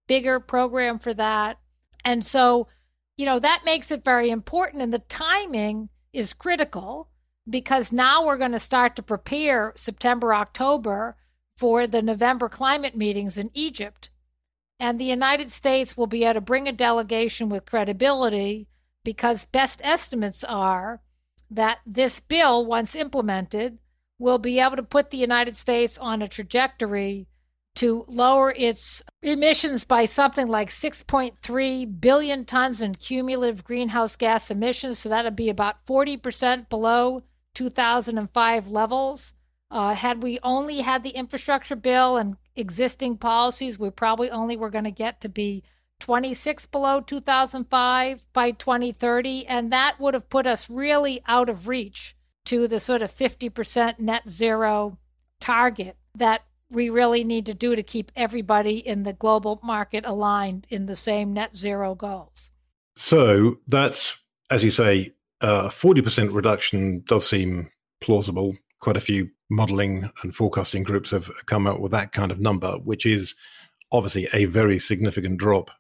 bigger 0.07 0.41
program 0.41 0.99
for 0.99 1.15
that. 1.15 1.59
And 2.05 2.25
so, 2.25 2.69
you 3.17 3.27
know, 3.27 3.39
that 3.39 3.63
makes 3.65 3.91
it 3.91 4.05
very 4.05 4.31
important. 4.31 4.83
And 4.83 4.93
the 4.93 4.99
timing 5.01 5.89
is 6.13 6.33
critical 6.33 7.09
because 7.49 7.93
now 7.93 8.25
we're 8.25 8.39
going 8.39 8.53
to 8.53 8.59
start 8.59 8.97
to 8.97 9.03
prepare 9.03 9.73
September, 9.77 10.35
October 10.35 11.17
for 11.57 11.87
the 11.87 12.03
November 12.03 12.49
climate 12.49 12.97
meetings 12.97 13.39
in 13.39 13.51
Egypt. 13.55 14.11
And 14.79 14.99
the 14.99 15.05
United 15.05 15.51
States 15.51 15.97
will 15.97 16.07
be 16.07 16.25
able 16.25 16.35
to 16.35 16.41
bring 16.41 16.67
a 16.67 16.73
delegation 16.73 17.49
with 17.49 17.67
credibility 17.67 18.69
because 19.05 19.45
best 19.47 19.81
estimates 19.85 20.45
are 20.45 21.03
that 21.51 21.79
this 21.87 22.19
bill, 22.21 22.65
once 22.65 22.97
implemented, 22.97 23.79
will 24.19 24.39
be 24.39 24.59
able 24.59 24.77
to 24.77 24.83
put 24.83 25.11
the 25.11 25.19
United 25.19 25.57
States 25.57 25.99
on 25.99 26.23
a 26.23 26.29
trajectory 26.29 27.29
to 27.75 28.05
lower 28.09 28.53
its 28.57 29.03
emissions 29.23 29.85
by 29.85 30.05
something 30.05 30.47
like 30.47 30.69
6.3 30.69 32.01
billion 32.01 32.45
tons 32.45 32.83
in 32.83 32.95
cumulative 32.95 33.65
greenhouse 33.65 34.17
gas 34.17 34.51
emissions. 34.51 34.99
So 34.99 35.09
that'd 35.09 35.37
be 35.37 35.49
about 35.49 35.85
40% 35.87 36.69
below 36.69 37.23
2005 37.55 38.71
levels. 38.71 39.35
Uh, 39.71 39.95
had 39.95 40.23
we 40.23 40.39
only 40.43 40.81
had 40.81 41.03
the 41.03 41.11
infrastructure 41.11 41.77
bill 41.77 42.17
and 42.19 42.37
existing 42.55 43.17
policies, 43.17 43.79
we 43.79 43.89
probably 43.91 44.31
only 44.31 44.57
were 44.57 44.71
going 44.71 44.85
to 44.85 44.91
get 44.91 45.21
to 45.23 45.29
be 45.29 45.63
26 46.01 46.67
below 46.67 47.01
2005 47.01 48.25
by 48.33 48.51
2030. 48.51 49.47
And 49.47 49.73
that 49.73 49.99
would 49.99 50.15
have 50.15 50.29
put 50.29 50.47
us 50.47 50.69
really 50.69 51.23
out 51.27 51.49
of 51.49 51.69
reach 51.69 52.15
to 52.45 52.69
the 52.69 52.81
sort 52.81 53.03
of 53.03 53.11
50% 53.11 53.99
net 53.99 54.29
zero 54.29 54.99
target 55.41 55.97
that 56.15 56.43
we 56.73 56.91
really 56.91 57.25
need 57.25 57.47
to 57.47 57.55
do 57.55 57.77
to 57.77 57.83
keep 57.83 58.11
everybody 58.17 58.77
in 58.77 59.03
the 59.03 59.13
global 59.13 59.61
market 59.63 60.05
aligned 60.07 60.67
in 60.71 60.87
the 60.87 60.97
same 60.97 61.33
net 61.33 61.57
zero 61.57 61.95
goals. 61.95 62.51
So 62.97 63.59
that's, 63.67 64.19
as 64.51 64.65
you 64.65 64.71
say, 64.71 65.13
a 65.43 65.47
uh, 65.47 65.69
40% 65.69 66.33
reduction 66.33 67.03
does 67.07 67.29
seem 67.29 67.71
plausible. 68.01 68.57
Quite 68.81 68.97
a 68.97 69.01
few 69.01 69.31
modeling 69.51 70.11
and 70.23 70.35
forecasting 70.35 70.83
groups 70.83 71.11
have 71.11 71.31
come 71.47 71.67
up 71.67 71.81
with 71.81 71.93
that 71.93 72.13
kind 72.13 72.31
of 72.31 72.41
number, 72.41 72.73
which 72.79 73.07
is 73.07 73.35
obviously 73.91 74.29
a 74.33 74.47
very 74.47 74.79
significant 74.79 75.39
drop 75.39 75.71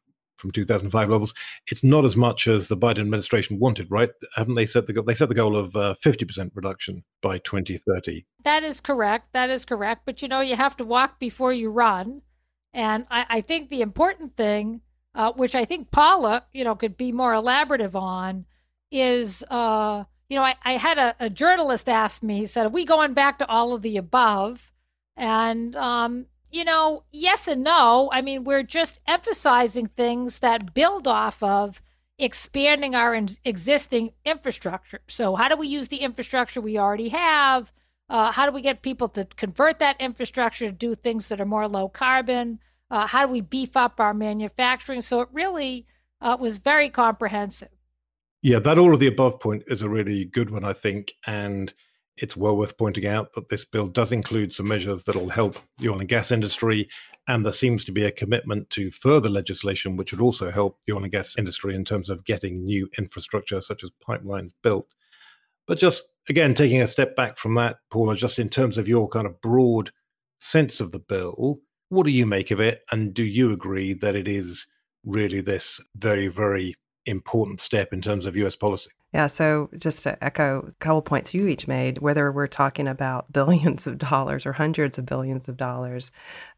from 0.42 0.50
2005 0.50 1.08
levels. 1.08 1.32
It's 1.68 1.84
not 1.84 2.04
as 2.04 2.16
much 2.16 2.46
as 2.46 2.68
the 2.68 2.76
Biden 2.76 3.00
administration 3.00 3.58
wanted, 3.58 3.90
right? 3.90 4.10
Haven't 4.34 4.54
they 4.54 4.66
set 4.66 4.86
the 4.86 4.92
goal? 4.92 5.04
They 5.04 5.14
set 5.14 5.28
the 5.28 5.34
goal 5.34 5.56
of 5.56 5.74
uh, 5.74 5.94
50% 6.04 6.50
reduction 6.54 7.04
by 7.22 7.38
2030. 7.38 8.26
That 8.42 8.64
is 8.64 8.80
correct. 8.80 9.32
That 9.32 9.48
is 9.48 9.64
correct. 9.64 10.02
But 10.04 10.20
you 10.20 10.28
know, 10.28 10.40
you 10.40 10.56
have 10.56 10.76
to 10.78 10.84
walk 10.84 11.18
before 11.18 11.52
you 11.52 11.70
run. 11.70 12.22
And 12.74 13.06
I, 13.10 13.26
I 13.30 13.40
think 13.40 13.70
the 13.70 13.82
important 13.82 14.36
thing, 14.36 14.80
uh, 15.14 15.32
which 15.32 15.54
I 15.54 15.64
think 15.64 15.90
Paula, 15.90 16.44
you 16.52 16.64
know, 16.64 16.74
could 16.74 16.96
be 16.96 17.12
more 17.12 17.32
elaborative 17.32 17.94
on, 17.94 18.46
is, 18.90 19.44
uh, 19.50 20.04
you 20.28 20.36
know, 20.36 20.42
I, 20.42 20.56
I 20.64 20.72
had 20.72 20.98
a, 20.98 21.14
a 21.20 21.30
journalist 21.30 21.88
ask 21.88 22.22
me, 22.22 22.38
he 22.38 22.46
said, 22.46 22.66
Are 22.66 22.70
we 22.70 22.84
going 22.84 23.14
back 23.14 23.38
to 23.38 23.46
all 23.46 23.74
of 23.74 23.82
the 23.82 23.96
above? 23.96 24.72
And 25.16 25.76
um, 25.76 26.26
you 26.52 26.64
know, 26.64 27.04
yes 27.10 27.48
and 27.48 27.64
no. 27.64 28.10
I 28.12 28.20
mean, 28.20 28.44
we're 28.44 28.62
just 28.62 29.00
emphasizing 29.08 29.86
things 29.86 30.40
that 30.40 30.74
build 30.74 31.08
off 31.08 31.42
of 31.42 31.82
expanding 32.18 32.94
our 32.94 33.14
in- 33.14 33.28
existing 33.44 34.12
infrastructure. 34.24 35.00
So, 35.08 35.34
how 35.34 35.48
do 35.48 35.56
we 35.56 35.66
use 35.66 35.88
the 35.88 35.96
infrastructure 35.96 36.60
we 36.60 36.78
already 36.78 37.08
have? 37.08 37.72
Uh, 38.08 38.30
how 38.32 38.44
do 38.44 38.52
we 38.52 38.60
get 38.60 38.82
people 38.82 39.08
to 39.08 39.24
convert 39.24 39.78
that 39.78 40.00
infrastructure 40.00 40.66
to 40.66 40.72
do 40.72 40.94
things 40.94 41.28
that 41.30 41.40
are 41.40 41.46
more 41.46 41.66
low 41.66 41.88
carbon? 41.88 42.60
Uh, 42.90 43.06
how 43.06 43.26
do 43.26 43.32
we 43.32 43.40
beef 43.40 43.76
up 43.76 43.98
our 43.98 44.12
manufacturing? 44.12 45.00
So, 45.00 45.22
it 45.22 45.28
really 45.32 45.86
uh, 46.20 46.36
was 46.38 46.58
very 46.58 46.90
comprehensive. 46.90 47.70
Yeah, 48.42 48.58
that 48.58 48.78
all 48.78 48.92
of 48.92 49.00
the 49.00 49.06
above 49.06 49.40
point 49.40 49.62
is 49.68 49.82
a 49.82 49.88
really 49.88 50.24
good 50.24 50.50
one, 50.50 50.64
I 50.64 50.74
think. 50.74 51.14
And 51.26 51.72
it's 52.16 52.36
well 52.36 52.56
worth 52.56 52.76
pointing 52.76 53.06
out 53.06 53.32
that 53.32 53.48
this 53.48 53.64
bill 53.64 53.88
does 53.88 54.12
include 54.12 54.52
some 54.52 54.68
measures 54.68 55.04
that 55.04 55.16
will 55.16 55.30
help 55.30 55.58
the 55.78 55.88
oil 55.88 55.98
and 55.98 56.08
gas 56.08 56.30
industry. 56.30 56.88
And 57.28 57.44
there 57.44 57.52
seems 57.52 57.84
to 57.84 57.92
be 57.92 58.04
a 58.04 58.10
commitment 58.10 58.68
to 58.70 58.90
further 58.90 59.30
legislation, 59.30 59.96
which 59.96 60.12
would 60.12 60.20
also 60.20 60.50
help 60.50 60.78
the 60.86 60.92
oil 60.92 61.02
and 61.02 61.12
gas 61.12 61.36
industry 61.38 61.74
in 61.74 61.84
terms 61.84 62.10
of 62.10 62.24
getting 62.24 62.64
new 62.64 62.88
infrastructure, 62.98 63.60
such 63.60 63.82
as 63.82 63.90
pipelines, 64.06 64.50
built. 64.62 64.86
But 65.66 65.78
just 65.78 66.04
again, 66.28 66.54
taking 66.54 66.82
a 66.82 66.86
step 66.86 67.16
back 67.16 67.38
from 67.38 67.54
that, 67.54 67.76
Paula, 67.90 68.16
just 68.16 68.38
in 68.38 68.48
terms 68.48 68.78
of 68.78 68.88
your 68.88 69.08
kind 69.08 69.26
of 69.26 69.40
broad 69.40 69.90
sense 70.40 70.80
of 70.80 70.92
the 70.92 70.98
bill, 70.98 71.60
what 71.88 72.04
do 72.04 72.12
you 72.12 72.26
make 72.26 72.50
of 72.50 72.60
it? 72.60 72.82
And 72.90 73.14
do 73.14 73.22
you 73.22 73.52
agree 73.52 73.94
that 73.94 74.16
it 74.16 74.28
is 74.28 74.66
really 75.04 75.40
this 75.40 75.80
very, 75.96 76.28
very 76.28 76.74
important 77.06 77.60
step 77.60 77.92
in 77.92 78.02
terms 78.02 78.26
of 78.26 78.36
US 78.36 78.56
policy? 78.56 78.90
Yeah, 79.12 79.26
so 79.26 79.68
just 79.76 80.02
to 80.04 80.22
echo 80.24 80.66
a 80.68 80.72
couple 80.80 81.02
points 81.02 81.34
you 81.34 81.46
each 81.46 81.68
made, 81.68 81.98
whether 81.98 82.32
we're 82.32 82.46
talking 82.46 82.88
about 82.88 83.32
billions 83.32 83.86
of 83.86 83.98
dollars 83.98 84.46
or 84.46 84.52
hundreds 84.52 84.98
of 84.98 85.06
billions 85.06 85.48
of 85.48 85.56
dollars 85.56 86.12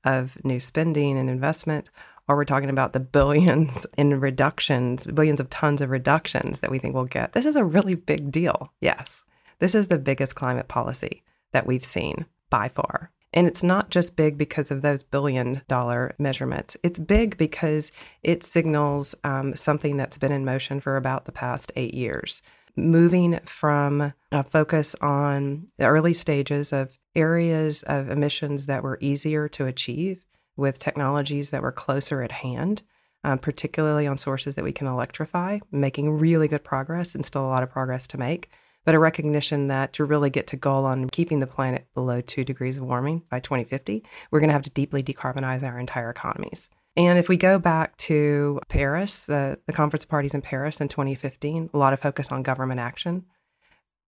of 0.04 0.38
new 0.44 0.60
spending 0.60 1.18
and 1.18 1.28
investment, 1.28 1.90
or 2.28 2.36
we're 2.36 2.44
talking 2.44 2.70
about 2.70 2.92
the 2.92 3.00
billions 3.00 3.86
in 3.98 4.20
reductions, 4.20 5.06
billions 5.06 5.40
of 5.40 5.50
tons 5.50 5.80
of 5.80 5.90
reductions 5.90 6.60
that 6.60 6.70
we 6.70 6.78
think 6.78 6.94
we'll 6.94 7.04
get, 7.04 7.32
this 7.32 7.46
is 7.46 7.56
a 7.56 7.64
really 7.64 7.94
big 7.94 8.30
deal. 8.30 8.72
Yes, 8.80 9.24
this 9.58 9.74
is 9.74 9.88
the 9.88 9.98
biggest 9.98 10.34
climate 10.34 10.68
policy 10.68 11.22
that 11.52 11.66
we've 11.66 11.84
seen 11.84 12.26
by 12.50 12.68
far. 12.68 13.10
And 13.34 13.48
it's 13.48 13.64
not 13.64 13.90
just 13.90 14.14
big 14.14 14.38
because 14.38 14.70
of 14.70 14.80
those 14.80 15.02
billion 15.02 15.60
dollar 15.66 16.14
measurements. 16.18 16.76
It's 16.84 17.00
big 17.00 17.36
because 17.36 17.90
it 18.22 18.44
signals 18.44 19.14
um, 19.24 19.56
something 19.56 19.96
that's 19.96 20.16
been 20.16 20.32
in 20.32 20.44
motion 20.44 20.80
for 20.80 20.96
about 20.96 21.24
the 21.24 21.32
past 21.32 21.72
eight 21.74 21.94
years. 21.94 22.42
Moving 22.76 23.40
from 23.44 24.12
a 24.32 24.44
focus 24.44 24.94
on 25.00 25.66
the 25.78 25.86
early 25.86 26.12
stages 26.12 26.72
of 26.72 26.96
areas 27.16 27.82
of 27.82 28.08
emissions 28.08 28.66
that 28.66 28.84
were 28.84 28.98
easier 29.00 29.48
to 29.48 29.66
achieve 29.66 30.24
with 30.56 30.78
technologies 30.78 31.50
that 31.50 31.62
were 31.62 31.72
closer 31.72 32.22
at 32.22 32.30
hand, 32.30 32.82
um, 33.24 33.38
particularly 33.38 34.06
on 34.06 34.16
sources 34.16 34.54
that 34.54 34.64
we 34.64 34.72
can 34.72 34.86
electrify, 34.86 35.58
making 35.72 36.18
really 36.18 36.46
good 36.46 36.62
progress 36.62 37.16
and 37.16 37.26
still 37.26 37.44
a 37.44 37.48
lot 37.48 37.64
of 37.64 37.70
progress 37.70 38.06
to 38.08 38.18
make 38.18 38.48
but 38.84 38.94
a 38.94 38.98
recognition 38.98 39.68
that 39.68 39.92
to 39.94 40.04
really 40.04 40.30
get 40.30 40.46
to 40.48 40.56
goal 40.56 40.84
on 40.84 41.08
keeping 41.10 41.38
the 41.38 41.46
planet 41.46 41.86
below 41.94 42.20
two 42.20 42.44
degrees 42.44 42.78
of 42.78 42.84
warming 42.84 43.22
by 43.30 43.40
2050, 43.40 44.04
we're 44.30 44.40
going 44.40 44.48
to 44.48 44.54
have 44.54 44.62
to 44.62 44.70
deeply 44.70 45.02
decarbonize 45.02 45.62
our 45.62 45.78
entire 45.78 46.10
economies. 46.10 46.70
And 46.96 47.18
if 47.18 47.28
we 47.28 47.36
go 47.36 47.58
back 47.58 47.96
to 47.98 48.60
Paris, 48.68 49.26
the, 49.26 49.58
the 49.66 49.72
conference 49.72 50.04
parties 50.04 50.34
in 50.34 50.42
Paris 50.42 50.80
in 50.80 50.88
2015, 50.88 51.70
a 51.72 51.78
lot 51.78 51.92
of 51.92 52.00
focus 52.00 52.30
on 52.30 52.42
government 52.42 52.80
action. 52.80 53.24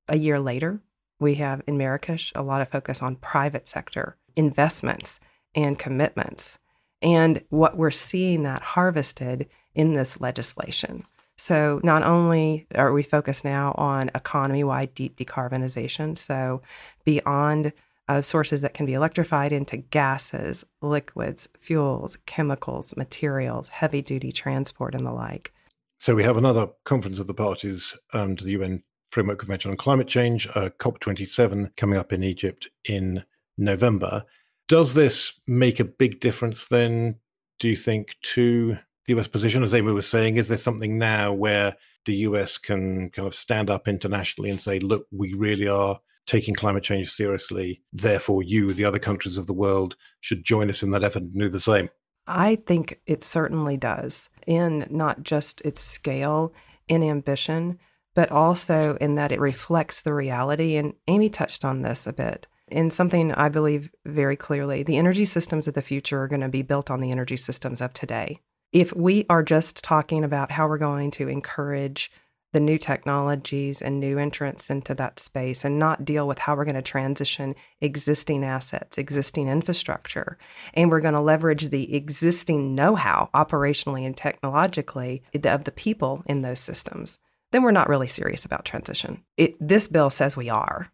A 0.09 0.17
year 0.17 0.39
later, 0.39 0.81
we 1.19 1.35
have 1.37 1.63
in 1.67 1.77
Marrakesh 1.77 2.33
a 2.35 2.43
lot 2.43 2.61
of 2.61 2.69
focus 2.69 3.03
on 3.03 3.17
private 3.17 3.67
sector 3.67 4.17
investments 4.37 5.19
and 5.55 5.79
commitments. 5.79 6.59
And 7.03 7.43
what 7.49 7.77
we're 7.77 7.91
seeing 7.91 8.43
that 8.43 8.63
harvested 8.63 9.49
in 9.75 9.95
this 9.95 10.21
legislation. 10.21 11.05
So 11.37 11.81
not 11.85 12.03
only 12.03 12.67
are 12.75 12.93
we 12.93 13.03
focused 13.03 13.45
now 13.45 13.75
on 13.77 14.11
economy-wide 14.15 14.95
deep 14.95 15.17
decarbonization, 15.17 16.17
so 16.17 16.63
beyond 17.05 17.73
uh, 18.09 18.23
sources 18.23 18.61
that 18.61 18.75
can 18.75 18.87
be 18.87 18.95
electrified 18.95 19.53
into 19.53 19.77
gases, 19.77 20.65
liquids, 20.81 21.49
fuels, 21.59 22.17
chemicals, 22.27 22.97
materials, 22.97 23.69
heavy-duty 23.69 24.33
transport, 24.33 24.95
and 24.95 25.05
the 25.05 25.13
like. 25.13 25.53
So 25.99 26.15
we 26.15 26.25
have 26.25 26.37
another 26.37 26.69
conference 26.85 27.19
of 27.19 27.27
the 27.27 27.35
parties 27.35 27.97
um, 28.13 28.37
to 28.37 28.45
the 28.45 28.53
UN 28.53 28.83
Framework 29.11 29.39
Convention 29.39 29.71
on 29.71 29.77
Climate 29.77 30.09
Change, 30.09 30.47
uh, 30.55 30.71
COP27, 30.79 31.77
coming 31.77 31.99
up 31.99 32.13
in 32.13 32.23
Egypt 32.23 32.69
in 32.85 33.25
November. 33.59 34.25
Does 34.69 34.95
this 34.95 35.41
make 35.47 35.81
a 35.81 35.85
big 35.85 36.21
difference 36.21 36.67
then, 36.67 37.17
do 37.59 37.69
you 37.69 37.77
think, 37.77 38.17
to 38.35 38.77
the 39.07 39.15
US 39.17 39.29
position, 39.29 39.63
as 39.63 39.75
Amy 39.75 39.93
was 39.93 40.09
saying? 40.09 40.37
Is 40.37 40.49
there 40.49 40.59
something 40.59 40.99
now 40.99 41.33
where 41.33 41.77
the 42.07 42.15
US 42.17 42.59
can 42.59 43.11
kind 43.11 43.27
of 43.27 43.35
stand 43.35 43.71
up 43.71 43.87
internationally 43.87 44.51
and 44.51 44.61
say, 44.61 44.79
look, 44.79 45.07
we 45.11 45.35
really 45.35 45.69
are 45.69 46.01
taking 46.27 46.55
climate 46.55 46.83
change 46.83 47.11
seriously. 47.11 47.83
Therefore, 47.93 48.43
you, 48.43 48.73
the 48.73 48.85
other 48.85 48.99
countries 48.99 49.39
of 49.39 49.47
the 49.47 49.53
world, 49.53 49.97
should 50.21 50.45
join 50.45 50.69
us 50.69 50.83
in 50.83 50.91
that 50.91 51.05
effort 51.05 51.23
and 51.23 51.39
do 51.39 51.49
the 51.49 51.61
same. 51.61 51.89
I 52.27 52.57
think 52.57 53.01
it 53.07 53.23
certainly 53.23 53.77
does, 53.77 54.29
in 54.47 54.87
not 54.91 55.23
just 55.23 55.61
its 55.61 55.81
scale 55.81 56.53
in 56.89 57.05
ambition, 57.05 57.79
but 58.15 58.33
also 58.33 58.97
in 59.01 59.15
that 59.15 59.31
it 59.31 59.39
reflects 59.39 60.03
the 60.03 60.13
reality. 60.13 60.77
And 60.77 60.95
Amy 61.07 61.29
touched 61.29 61.65
on 61.65 61.83
this 61.83 62.07
a 62.07 62.13
bit. 62.13 62.49
In 62.69 62.91
something 62.91 63.31
I 63.33 63.49
believe 63.49 63.91
very 64.05 64.37
clearly, 64.37 64.83
the 64.83 64.97
energy 64.97 65.25
systems 65.25 65.69
of 65.69 65.75
the 65.75 65.83
future 65.83 66.23
are 66.23 66.29
going 66.29 66.41
to 66.41 66.49
be 66.49 66.63
built 66.63 66.91
on 66.91 67.01
the 67.01 67.13
energy 67.13 67.37
systems 67.37 67.81
of 67.81 67.93
today 67.93 68.41
if 68.73 68.95
we 68.95 69.27
are 69.29 69.43
just 69.43 69.83
talking 69.83 70.25
about 70.25 70.53
how 70.53 70.69
we're 70.69 70.79
going 70.79 71.11
to 71.13 71.29
encourage 71.29 72.11
the 72.53 72.61
new 72.61 72.79
technologies 72.79 73.83
and 73.83 74.01
new 74.01 74.19
entrants 74.19 74.71
into 74.71 74.95
that 74.95 75.19
space 75.19 75.65
and 75.65 75.79
not 75.79 76.07
deal 76.07 76.27
with 76.27 76.39
how 76.39 76.57
we're 76.57 76.65
going 76.65 76.75
to 76.75 76.81
transition 76.81 77.55
existing 77.81 78.43
assets, 78.43 78.97
existing 78.97 79.47
infrastructure. 79.49 80.39
And 80.73 80.91
we're 80.91 81.01
going 81.01 81.15
to 81.15 81.21
leverage 81.21 81.69
the 81.69 81.95
existing 81.95 82.75
know 82.75 82.95
how 82.95 83.29
operationally 83.35 84.07
and 84.07 84.17
technologically 84.17 85.23
of 85.45 85.65
the 85.65 85.73
people 85.73 86.23
in 86.25 86.41
those 86.41 86.61
systems. 86.61 87.19
Then 87.53 87.63
we're 87.63 87.73
not 87.73 87.89
really 87.91 88.07
serious 88.07 88.45
about 88.45 88.65
transition. 88.65 89.23
It, 89.37 89.57
this 89.61 89.87
bill 89.87 90.09
says 90.09 90.37
we 90.37 90.49
are, 90.49 90.91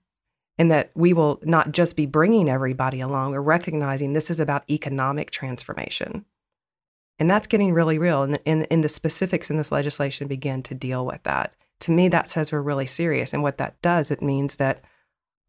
and 0.58 0.70
that 0.70 0.90
we 0.94 1.12
will 1.12 1.38
not 1.44 1.72
just 1.72 1.96
be 1.96 2.06
bringing 2.06 2.48
everybody 2.48 3.00
along, 3.00 3.32
we're 3.32 3.40
recognizing 3.40 4.12
this 4.12 4.30
is 4.30 4.40
about 4.40 4.68
economic 4.68 5.30
transformation. 5.30 6.24
And 7.18 7.30
that's 7.30 7.46
getting 7.46 7.72
really 7.72 7.98
real. 7.98 8.22
And, 8.22 8.38
and, 8.46 8.66
and 8.70 8.82
the 8.82 8.88
specifics 8.88 9.50
in 9.50 9.56
this 9.56 9.72
legislation 9.72 10.28
begin 10.28 10.62
to 10.64 10.74
deal 10.74 11.06
with 11.06 11.22
that. 11.24 11.54
To 11.80 11.92
me, 11.92 12.08
that 12.08 12.30
says 12.30 12.52
we're 12.52 12.62
really 12.62 12.86
serious. 12.86 13.32
And 13.32 13.42
what 13.42 13.58
that 13.58 13.80
does, 13.82 14.10
it 14.10 14.22
means 14.22 14.56
that 14.56 14.82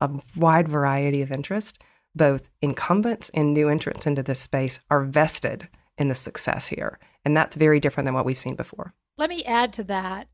a 0.02 0.10
wide 0.36 0.68
variety 0.68 1.22
of 1.22 1.32
interest, 1.32 1.82
both 2.16 2.50
incumbents 2.62 3.30
and 3.30 3.54
new 3.54 3.70
entrants 3.70 4.06
into 4.06 4.24
this 4.24 4.40
space, 4.40 4.80
are 4.90 5.04
vested 5.04 5.68
in 5.98 6.08
the 6.08 6.16
success 6.16 6.68
here. 6.68 7.00
And 7.24 7.38
that's 7.38 7.56
very 7.56 7.80
different 7.80 8.06
than 8.06 8.14
what 8.14 8.26
we've 8.26 8.38
seen 8.38 8.56
before. 8.56 8.94
Let 9.18 9.30
me 9.30 9.44
add 9.46 9.74
to 9.74 9.84
that 9.86 10.28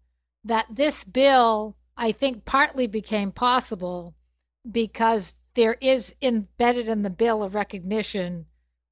that 0.45 0.67
this 0.69 1.03
bill, 1.03 1.75
I 1.97 2.11
think, 2.11 2.45
partly 2.45 2.87
became 2.87 3.31
possible 3.31 4.15
because 4.69 5.35
there 5.55 5.77
is 5.81 6.15
embedded 6.21 6.87
in 6.87 7.03
the 7.03 7.09
bill 7.09 7.43
a 7.43 7.49
recognition 7.49 8.45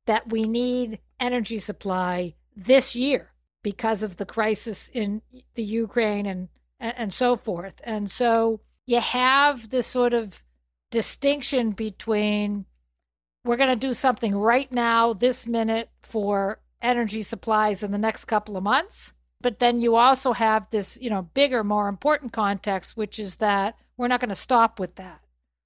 that 0.06 0.29
we 0.29 0.44
need 0.44 1.00
energy 1.19 1.59
supply 1.59 2.36
this 2.55 2.95
year 2.95 3.31
because 3.63 4.03
of 4.03 4.17
the 4.17 4.25
crisis 4.25 4.89
in 4.89 5.21
the 5.55 5.63
Ukraine 5.63 6.25
and 6.25 6.50
and 6.79 7.12
so 7.12 7.36
forth. 7.36 7.81
And 7.83 8.09
so 8.09 8.62
you 8.86 9.00
have 9.01 9.69
this 9.69 9.88
sort 9.88 10.13
of 10.13 10.43
distinction 10.91 11.71
between 11.71 12.65
we're 13.43 13.57
going 13.57 13.69
to 13.69 13.88
do 13.88 13.93
something 13.93 14.36
right 14.36 14.71
now 14.71 15.13
this 15.13 15.47
minute 15.47 15.89
for 16.03 16.59
energy 16.81 17.21
supplies 17.21 17.83
in 17.83 17.91
the 17.91 17.97
next 17.97 18.25
couple 18.25 18.55
of 18.55 18.63
months 18.63 19.13
but 19.41 19.59
then 19.59 19.79
you 19.79 19.95
also 19.95 20.33
have 20.33 20.69
this 20.69 20.97
you 21.01 21.09
know 21.09 21.24
bigger 21.33 21.63
more 21.63 21.89
important 21.89 22.31
context 22.31 22.95
which 22.95 23.19
is 23.19 23.38
that 23.38 23.75
we're 23.97 24.07
not 24.07 24.19
going 24.19 24.29
to 24.29 24.36
stop 24.36 24.79
with 24.79 24.95
that 24.95 25.19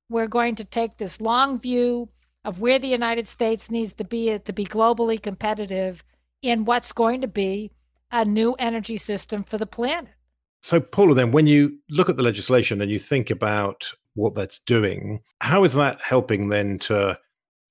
we're 0.09 0.27
going 0.27 0.55
to 0.55 0.65
take 0.65 0.97
this 0.97 1.21
long 1.21 1.59
view 1.59 2.09
of 2.43 2.59
where 2.59 2.79
the 2.79 2.87
United 2.87 3.27
States 3.27 3.69
needs 3.69 3.93
to 3.95 4.03
be 4.03 4.37
to 4.37 4.53
be 4.53 4.65
globally 4.65 5.21
competitive 5.21 6.03
in 6.41 6.65
what's 6.65 6.91
going 6.91 7.21
to 7.21 7.27
be 7.27 7.71
a 8.11 8.25
new 8.25 8.53
energy 8.53 8.97
system 8.97 9.43
for 9.43 9.57
the 9.57 9.65
planet. 9.65 10.13
So, 10.61 10.79
Paula, 10.79 11.15
then, 11.15 11.31
when 11.31 11.47
you 11.47 11.79
look 11.89 12.09
at 12.09 12.17
the 12.17 12.23
legislation 12.23 12.81
and 12.81 12.91
you 12.91 12.99
think 12.99 13.31
about 13.31 13.91
what 14.13 14.35
that's 14.35 14.59
doing, 14.59 15.21
how 15.39 15.63
is 15.63 15.73
that 15.73 16.01
helping 16.01 16.49
then 16.49 16.77
to 16.79 17.17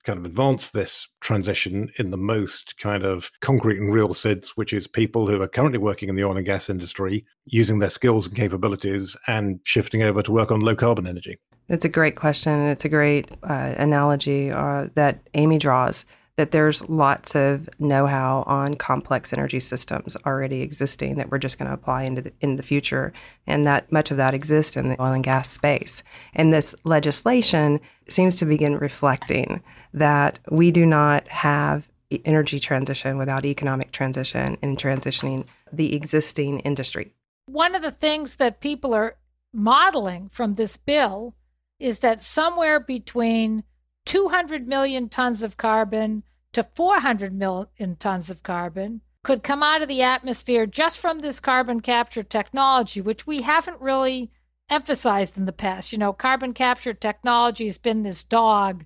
kind 0.04 0.19
of 0.19 0.25
advance 0.25 0.71
this 0.71 1.07
transition 1.21 1.90
in 1.99 2.11
the 2.11 2.16
most 2.16 2.76
kind 2.78 3.04
of 3.04 3.30
concrete 3.40 3.78
and 3.78 3.92
real 3.92 4.14
sense, 4.14 4.57
which 4.57 4.73
is 4.73 4.87
people 4.87 5.26
who 5.26 5.40
are 5.42 5.49
currently 5.49 5.78
working 5.78 6.09
in 6.09 6.16
the 6.16 6.25
oil 6.25 6.37
and 6.37 6.47
gas 6.47 6.71
industry 6.71 7.25
using 7.45 7.78
their 7.78 7.90
skills 7.90 8.26
and 8.26 8.37
capabilities 8.37 9.16
and 9.26 9.61
shifting 9.64 10.02
over 10.02 10.23
to 10.23 10.33
work 10.33 10.50
on 10.50 10.61
low 10.61 10.75
carbon 10.75 11.07
energy? 11.07 11.38
It's 11.69 11.85
a 11.85 11.88
great 11.88 12.16
question. 12.16 12.66
It's 12.66 12.85
a 12.85 12.88
great 12.88 13.30
uh, 13.42 13.75
analogy 13.76 14.50
uh, 14.50 14.88
that 14.95 15.21
Amy 15.35 15.59
draws 15.59 16.04
that 16.40 16.52
there's 16.52 16.88
lots 16.88 17.37
of 17.37 17.68
know-how 17.78 18.42
on 18.47 18.75
complex 18.75 19.30
energy 19.30 19.61
systems 19.61 20.16
already 20.25 20.62
existing 20.62 21.16
that 21.16 21.30
we're 21.30 21.37
just 21.37 21.59
going 21.59 21.68
to 21.68 21.75
apply 21.75 22.02
into 22.02 22.23
the, 22.23 22.32
in 22.40 22.56
the 22.56 22.62
future 22.62 23.12
and 23.47 23.66
that 23.66 23.92
much 23.92 24.11
of 24.11 24.16
that 24.16 24.32
exists 24.32 24.75
in 24.75 24.88
the 24.88 25.02
oil 25.02 25.12
and 25.12 25.23
gas 25.23 25.50
space. 25.50 26.02
And 26.32 26.50
this 26.50 26.75
legislation 26.85 27.78
seems 28.09 28.37
to 28.37 28.47
begin 28.47 28.78
reflecting 28.78 29.62
that 29.92 30.38
we 30.50 30.70
do 30.70 30.87
not 30.87 31.28
have 31.28 31.90
energy 32.25 32.59
transition 32.59 33.18
without 33.18 33.44
economic 33.44 33.92
transition 33.92 34.56
and 34.62 34.78
transitioning 34.78 35.44
the 35.70 35.94
existing 35.94 36.61
industry. 36.61 37.12
One 37.49 37.75
of 37.75 37.82
the 37.82 37.90
things 37.90 38.37
that 38.37 38.62
people 38.62 38.94
are 38.94 39.16
modeling 39.52 40.30
from 40.30 40.54
this 40.54 40.78
bill 40.78 41.35
is 41.78 41.99
that 41.99 42.18
somewhere 42.18 42.80
between 42.80 43.62
200 44.06 44.66
million 44.66 45.11
tons 45.11 45.42
of 45.42 45.59
carbon 45.59 46.23
to 46.52 46.64
400 46.75 47.33
million 47.33 47.97
tons 47.99 48.30
of 48.30 48.42
carbon 48.42 49.02
could 49.23 49.42
come 49.42 49.62
out 49.62 49.83
of 49.83 49.88
the 49.88 50.02
atmosphere 50.02 50.66
just 50.66 50.99
from 50.99 51.21
this 51.21 51.40
carbon 51.40 51.80
capture 51.80 52.23
technology, 52.23 53.00
which 53.00 53.26
we 53.26 53.42
haven't 53.42 53.80
really 53.80 54.30
emphasized 54.71 55.37
in 55.37 55.45
the 55.45 55.52
past. 55.52 55.92
You 55.92 55.99
know, 55.99 56.12
carbon 56.12 56.54
capture 56.54 56.95
technology 56.95 57.66
has 57.66 57.78
been 57.78 58.02
this 58.02 58.25
dog 58.25 58.85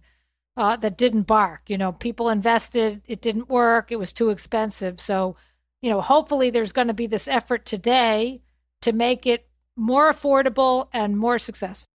uh, 0.56 0.76
that 0.76 0.99
didn't 0.99 1.23
bark. 1.23 1.62
You 1.68 1.78
know, 1.78 1.92
people 1.92 2.28
invested, 2.28 3.02
it 3.06 3.21
didn't 3.21 3.49
work, 3.49 3.92
it 3.92 3.99
was 3.99 4.12
too 4.12 4.30
expensive. 4.30 5.00
So, 5.00 5.35
you 5.83 5.90
know, 5.90 6.00
hopefully 6.00 6.50
there's 6.50 6.73
going 6.73 6.88
to 6.88 6.94
be 6.94 7.06
this 7.06 7.28
effort 7.28 7.64
today 7.64 8.42
to 8.83 8.92
make 8.92 9.26
it 9.26 9.49
more 9.76 10.12
affordable 10.12 10.88
and 10.92 11.16
more 11.16 11.38
successful. 11.38 11.88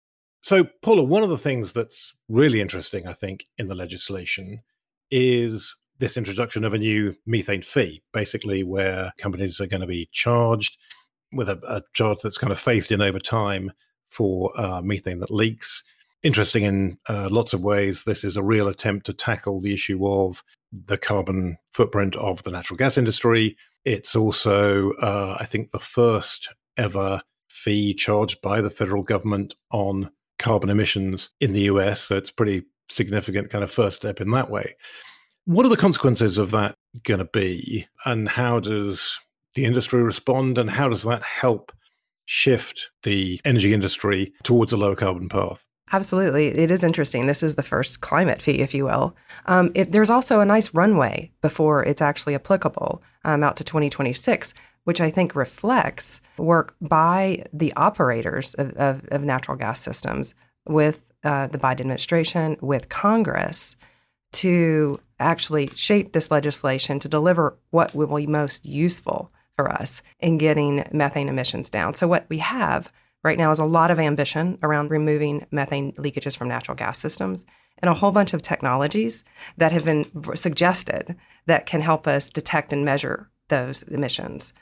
So, 0.42 0.66
Paula, 0.82 1.04
one 1.04 1.24
of 1.24 1.30
the 1.30 1.38
things 1.38 1.74
that's 1.74 2.14
really 2.30 2.62
interesting, 2.62 3.08
I 3.08 3.14
think, 3.14 3.48
in 3.58 3.68
the 3.68 3.76
legislation 3.76 4.62
is 5.12 5.76
this 6.00 6.18
introduction 6.18 6.64
of 6.64 6.74
a 6.74 6.78
new 6.78 7.16
methane 7.26 7.62
fee, 7.62 8.02
basically, 8.14 8.64
where 8.64 9.12
companies 9.18 9.60
are 9.60 9.68
going 9.68 9.82
to 9.82 9.88
be 9.88 10.10
charged 10.12 10.78
with 11.32 11.50
a, 11.50 11.60
a 11.68 11.82
charge 11.94 12.20
that's 12.22 12.38
kind 12.38 12.52
of 12.52 12.60
phased 12.60 12.92
in 12.92 13.02
over 13.02 13.20
time 13.20 13.72
for 14.10 14.52
uh, 14.60 14.82
methane 14.82 15.20
that 15.20 15.32
leaks. 15.32 15.84
Interesting 16.24 16.64
in 16.64 16.98
uh, 17.08 17.28
lots 17.32 17.54
of 17.54 17.62
ways. 17.62 18.04
This 18.04 18.24
is 18.24 18.38
a 18.38 18.44
real 18.44 18.68
attempt 18.68 19.06
to 19.08 19.14
tackle 19.14 19.62
the 19.62 19.74
issue 19.74 20.08
of 20.08 20.44
the 20.72 20.98
carbon 20.98 21.58
footprint 21.74 22.16
of 22.16 22.44
the 22.44 22.52
natural 22.52 22.78
gas 22.78 22.98
industry. 22.98 23.56
It's 23.86 24.16
also, 24.16 24.92
uh, 24.94 25.38
I 25.40 25.46
think, 25.46 25.72
the 25.72 25.80
first 25.80 26.50
ever 26.78 27.22
fee 27.48 27.94
charged 27.94 28.42
by 28.42 28.62
the 28.62 28.70
federal 28.70 29.04
government 29.04 29.56
on 29.72 30.12
carbon 30.40 30.70
emissions 30.70 31.30
in 31.40 31.54
the 31.54 31.62
US. 31.62 32.02
So 32.02 32.18
it's 32.18 32.32
pretty 32.32 32.64
significant 32.89 33.50
kind 33.50 33.63
of 33.63 33.72
first 33.72 33.98
step 33.98 34.22
in 34.22 34.32
that 34.32 34.50
way. 34.50 34.75
What 35.46 35.65
are 35.65 35.70
the 35.70 35.77
consequences 35.77 36.38
of 36.38 36.51
that 36.51 36.75
going 37.03 37.20
to 37.20 37.29
be? 37.32 37.88
And 38.06 38.27
how 38.27 38.60
does 38.60 39.17
the 39.56 39.65
industry 39.65 40.03
respond? 40.03 40.58
And 40.58 40.70
how 40.70 40.89
does 40.89 41.03
that 41.03 41.24
help 41.24 41.72
shift 42.25 42.89
the 43.03 43.39
energy 43.46 43.74
industry 43.74 44.34
towards 44.44 44.74
a 44.74 44.77
low 44.77 44.96
carbon 44.96 45.29
path? 45.29 45.67
Absolutely. 45.94 46.48
It 46.48 46.70
is 46.70 46.84
interesting. 46.84 47.27
This 47.27 47.41
is 47.41 47.56
the 47.56 47.63
first 47.63 48.01
climate 48.01 48.41
fee, 48.41 48.60
if 48.60 48.74
you 48.74 48.86
will. 48.86 49.15
Um, 49.46 49.72
it, 49.74 49.94
there's 49.94 50.10
also 50.10 50.41
a 50.41 50.46
nice 50.46 50.74
runway 50.74 51.32
before 51.41 51.84
it's 51.84 52.01
actually 52.01 52.36
applicable 52.36 53.01
um, 53.24 53.44
out 53.44 53.56
to 53.58 53.63
2026, 53.63 54.53
which 54.84 55.00
I 55.00 55.10
think 55.10 55.34
reflects 55.34 56.20
work 56.38 56.75
by 56.82 57.46
the 57.53 57.72
operators 57.77 58.53
of, 58.56 58.72
of, 58.74 59.08
of 59.12 59.24
natural 59.24 59.56
gas 59.56 59.79
systems 59.79 60.36
with 60.67 61.07
uh, 61.24 61.48
the 61.48 61.58
Biden 61.58 61.82
administration, 61.82 62.58
with 62.62 62.90
Congress 62.90 63.76
to 64.34 65.00
actually 65.20 65.68
shape 65.76 66.14
this 66.14 66.32
legislation 66.32 67.00
to 67.00 67.08
deliver 67.08 67.58
what 67.72 67.96
will 67.96 68.16
be 68.16 68.28
most 68.28 68.66
useful 68.66 69.32
for 69.56 69.72
us 69.72 70.02
in 70.20 70.38
getting 70.38 70.88
methane 70.92 71.30
emissions 71.30 71.70
down. 71.70 71.94
So, 71.94 72.08
what 72.08 72.26
we 72.30 72.38
have 72.40 72.92
right 73.24 73.38
now 73.38 73.52
is 73.52 73.60
a 73.60 73.66
lot 73.66 73.92
of 73.92 74.00
ambition 74.00 74.58
around 74.62 74.92
removing 74.92 75.46
methane 75.52 75.92
leakages 75.94 76.38
from 76.38 76.48
natural 76.48 76.76
gas 76.76 77.00
systems 77.00 77.46
and 77.80 77.90
a 77.90 77.94
whole 77.94 78.12
bunch 78.12 78.34
of 78.34 78.42
technologies 78.42 79.24
that 79.58 79.72
have 79.72 79.86
been 79.86 80.06
suggested 80.36 81.16
that 81.46 81.66
can 81.66 81.82
help 81.82 82.08
us 82.08 82.30
detect 82.30 82.74
and 82.74 82.86
measure 82.86 83.30
those 83.50 83.84
emissions. 83.84 84.54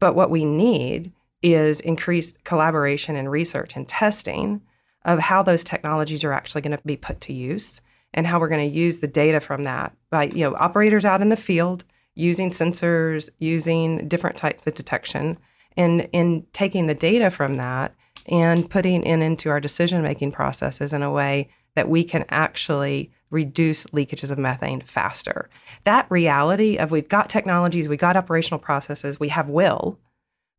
But 0.00 0.14
what 0.14 0.30
we 0.30 0.44
need 0.44 1.12
is 1.42 1.80
increased 1.80 2.44
collaboration 2.44 3.16
and 3.16 3.30
research 3.30 3.76
and 3.76 3.86
testing 3.86 4.62
of 5.04 5.18
how 5.18 5.42
those 5.42 5.64
technologies 5.64 6.24
are 6.24 6.32
actually 6.32 6.60
going 6.60 6.76
to 6.76 6.82
be 6.84 6.96
put 6.96 7.20
to 7.22 7.32
use 7.32 7.80
and 8.14 8.26
how 8.26 8.40
we're 8.40 8.48
going 8.48 8.70
to 8.70 8.76
use 8.76 8.98
the 8.98 9.06
data 9.06 9.40
from 9.40 9.64
that 9.64 9.94
by 10.10 10.24
you 10.24 10.42
know 10.42 10.56
operators 10.56 11.04
out 11.04 11.20
in 11.20 11.28
the 11.28 11.36
field 11.36 11.84
using 12.14 12.50
sensors 12.50 13.30
using 13.38 14.08
different 14.08 14.36
types 14.36 14.66
of 14.66 14.74
detection 14.74 15.38
and 15.76 16.08
in 16.12 16.44
taking 16.52 16.86
the 16.86 16.94
data 16.94 17.30
from 17.30 17.56
that 17.56 17.94
and 18.26 18.68
putting 18.68 19.04
it 19.04 19.20
into 19.20 19.48
our 19.48 19.60
decision 19.60 20.02
making 20.02 20.32
processes 20.32 20.92
in 20.92 21.02
a 21.02 21.12
way 21.12 21.48
that 21.74 21.88
we 21.88 22.02
can 22.02 22.24
actually 22.28 23.10
reduce 23.30 23.86
leakages 23.88 24.30
of 24.30 24.38
methane 24.38 24.80
faster. 24.80 25.48
That 25.84 26.10
reality 26.10 26.76
of 26.76 26.90
we've 26.90 27.08
got 27.08 27.30
technologies, 27.30 27.88
we've 27.88 27.98
got 27.98 28.16
operational 28.16 28.58
processes, 28.58 29.20
we 29.20 29.28
have 29.28 29.48
will, 29.48 29.98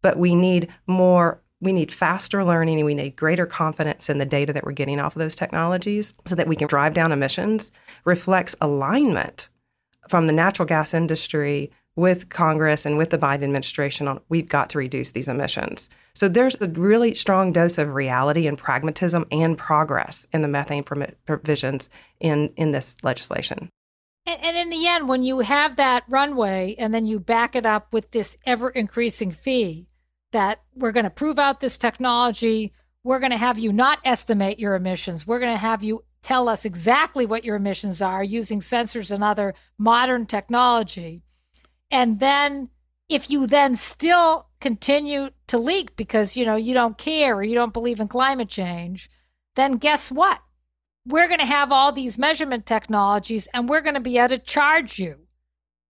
but 0.01 0.17
we 0.17 0.35
need 0.35 0.69
more 0.87 1.41
we 1.61 1.73
need 1.73 1.91
faster 1.91 2.43
learning 2.43 2.77
and 2.77 2.85
we 2.85 2.95
need 2.95 3.15
greater 3.15 3.45
confidence 3.45 4.09
in 4.09 4.17
the 4.17 4.25
data 4.25 4.53
that 4.53 4.65
we're 4.65 4.71
getting 4.71 4.99
off 4.99 5.15
of 5.15 5.19
those 5.19 5.35
technologies 5.35 6.13
so 6.25 6.35
that 6.35 6.47
we 6.47 6.55
can 6.55 6.67
drive 6.67 6.93
down 6.93 7.11
emissions 7.11 7.71
reflects 8.05 8.55
alignment 8.61 9.49
from 10.07 10.27
the 10.27 10.33
natural 10.33 10.65
gas 10.65 10.93
industry 10.93 11.71
with 11.95 12.29
Congress 12.29 12.85
and 12.85 12.97
with 12.97 13.09
the 13.09 13.17
Biden 13.17 13.43
administration 13.43 14.07
on 14.07 14.21
we've 14.29 14.47
got 14.47 14.69
to 14.69 14.77
reduce 14.77 15.11
these 15.11 15.27
emissions. 15.27 15.89
So 16.13 16.29
there's 16.29 16.55
a 16.61 16.67
really 16.69 17.13
strong 17.13 17.51
dose 17.51 17.77
of 17.77 17.93
reality 17.93 18.47
and 18.47 18.57
pragmatism 18.57 19.25
and 19.31 19.57
progress 19.57 20.25
in 20.31 20.41
the 20.41 20.47
methane 20.47 20.83
provisions 20.83 21.89
in, 22.21 22.53
in 22.55 22.71
this 22.71 22.95
legislation. 23.03 23.69
And, 24.25 24.41
and 24.41 24.57
in 24.57 24.69
the 24.69 24.87
end, 24.87 25.09
when 25.09 25.23
you 25.23 25.39
have 25.39 25.75
that 25.75 26.03
runway 26.07 26.75
and 26.79 26.93
then 26.93 27.05
you 27.05 27.19
back 27.19 27.53
it 27.55 27.65
up 27.65 27.91
with 27.91 28.11
this 28.11 28.37
ever 28.45 28.69
increasing 28.69 29.31
fee, 29.31 29.88
that 30.31 30.61
we're 30.75 30.91
going 30.91 31.05
to 31.05 31.09
prove 31.09 31.39
out 31.39 31.59
this 31.59 31.77
technology. 31.77 32.73
We're 33.03 33.19
going 33.19 33.31
to 33.31 33.37
have 33.37 33.57
you 33.57 33.73
not 33.73 33.99
estimate 34.05 34.59
your 34.59 34.75
emissions. 34.75 35.25
We're 35.25 35.39
going 35.39 35.53
to 35.53 35.57
have 35.57 35.83
you 35.83 36.03
tell 36.21 36.49
us 36.49 36.65
exactly 36.65 37.25
what 37.25 37.45
your 37.45 37.55
emissions 37.55 38.01
are 38.01 38.23
using 38.23 38.59
sensors 38.59 39.11
and 39.11 39.23
other 39.23 39.53
modern 39.77 40.25
technology. 40.25 41.23
And 41.89 42.19
then 42.19 42.69
if 43.07 43.29
you 43.29 43.47
then 43.47 43.75
still 43.75 44.47
continue 44.61 45.29
to 45.47 45.57
leak 45.57 45.95
because 45.95 46.37
you 46.37 46.45
know 46.45 46.55
you 46.55 46.73
don't 46.73 46.97
care 46.97 47.35
or 47.35 47.43
you 47.43 47.55
don't 47.55 47.73
believe 47.73 47.99
in 47.99 48.07
climate 48.07 48.49
change, 48.49 49.09
then 49.55 49.77
guess 49.77 50.11
what? 50.11 50.41
We're 51.05 51.27
going 51.27 51.39
to 51.39 51.45
have 51.45 51.71
all 51.71 51.91
these 51.91 52.19
measurement 52.19 52.65
technologies 52.65 53.47
and 53.53 53.67
we're 53.67 53.81
going 53.81 53.95
to 53.95 53.99
be 53.99 54.17
able 54.17 54.29
to 54.29 54.37
charge 54.37 54.99
you 54.99 55.27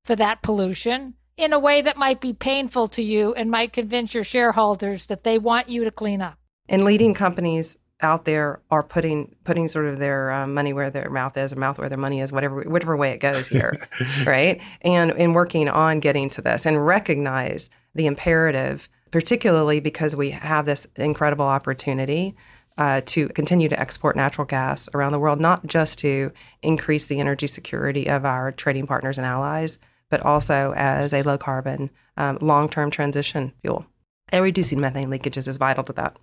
for 0.06 0.16
that 0.16 0.42
pollution 0.42 1.16
in 1.40 1.54
a 1.54 1.60
way 1.60 1.82
that 1.82 1.98
might 1.98 2.20
be 2.20 2.34
painful 2.34 2.90
to 2.90 3.02
you 3.02 3.34
and 3.34 3.50
might 3.50 3.72
convince 3.72 4.14
your 4.14 4.26
shareholders 4.26 5.06
that 5.06 5.24
they 5.24 5.40
want 5.40 5.70
you 5.70 5.86
to 5.86 5.92
clean 5.92 6.22
up. 6.22 6.38
And 6.68 6.84
leading 6.84 7.14
companies 7.14 7.78
out 8.02 8.26
there 8.26 8.62
are 8.70 8.84
putting 8.84 9.36
putting 9.44 9.68
sort 9.68 9.86
of 9.86 10.00
their 10.00 10.32
um, 10.32 10.54
money 10.54 10.74
where 10.74 10.90
their 10.90 11.10
mouth 11.10 11.36
is, 11.38 11.54
or 11.54 11.56
mouth 11.56 11.78
where 11.78 11.90
their 11.90 11.98
money 11.98 12.20
is, 12.20 12.32
whatever 12.32 12.62
whichever 12.64 12.96
way 12.96 13.12
it 13.12 13.20
goes 13.20 13.48
here, 13.48 13.76
right? 14.26 14.62
And 14.82 15.12
in 15.12 15.34
working 15.34 15.70
on 15.70 16.00
getting 16.00 16.30
to 16.32 16.42
this 16.42 16.66
and 16.66 16.86
recognize 16.86 17.70
the 17.96 18.06
imperative, 18.06 18.90
particularly 19.12 19.80
because 19.80 20.16
we 20.16 20.32
have 20.32 20.66
this 20.66 20.88
incredible 20.98 21.46
opportunity 21.46 22.36
uh, 22.78 23.02
to 23.06 23.28
continue 23.30 23.68
to 23.68 23.80
export 23.80 24.16
natural 24.16 24.46
gas 24.46 24.88
around 24.94 25.14
the 25.14 25.20
world, 25.20 25.40
not 25.40 25.66
just 25.66 26.00
to 26.00 26.32
increase 26.62 27.06
the 27.08 27.20
energy 27.20 27.48
security 27.48 28.08
of 28.08 28.26
our 28.26 28.52
trading 28.52 28.88
partners 28.88 29.18
and 29.18 29.26
allies, 29.26 29.80
but 30.10 30.22
also 30.22 30.74
as 30.76 31.14
a 31.14 31.24
low 31.24 31.38
carbon 31.38 31.90
um, 32.18 32.38
long 32.42 32.70
term 32.70 32.92
transition 32.92 33.54
fuel. 33.62 33.86
And 34.30 34.44
reducing 34.44 34.80
methane 34.80 35.06
leakages 35.06 35.48
is 35.48 35.58
vital 35.58 35.84
to 35.86 35.94
that. 35.94 36.18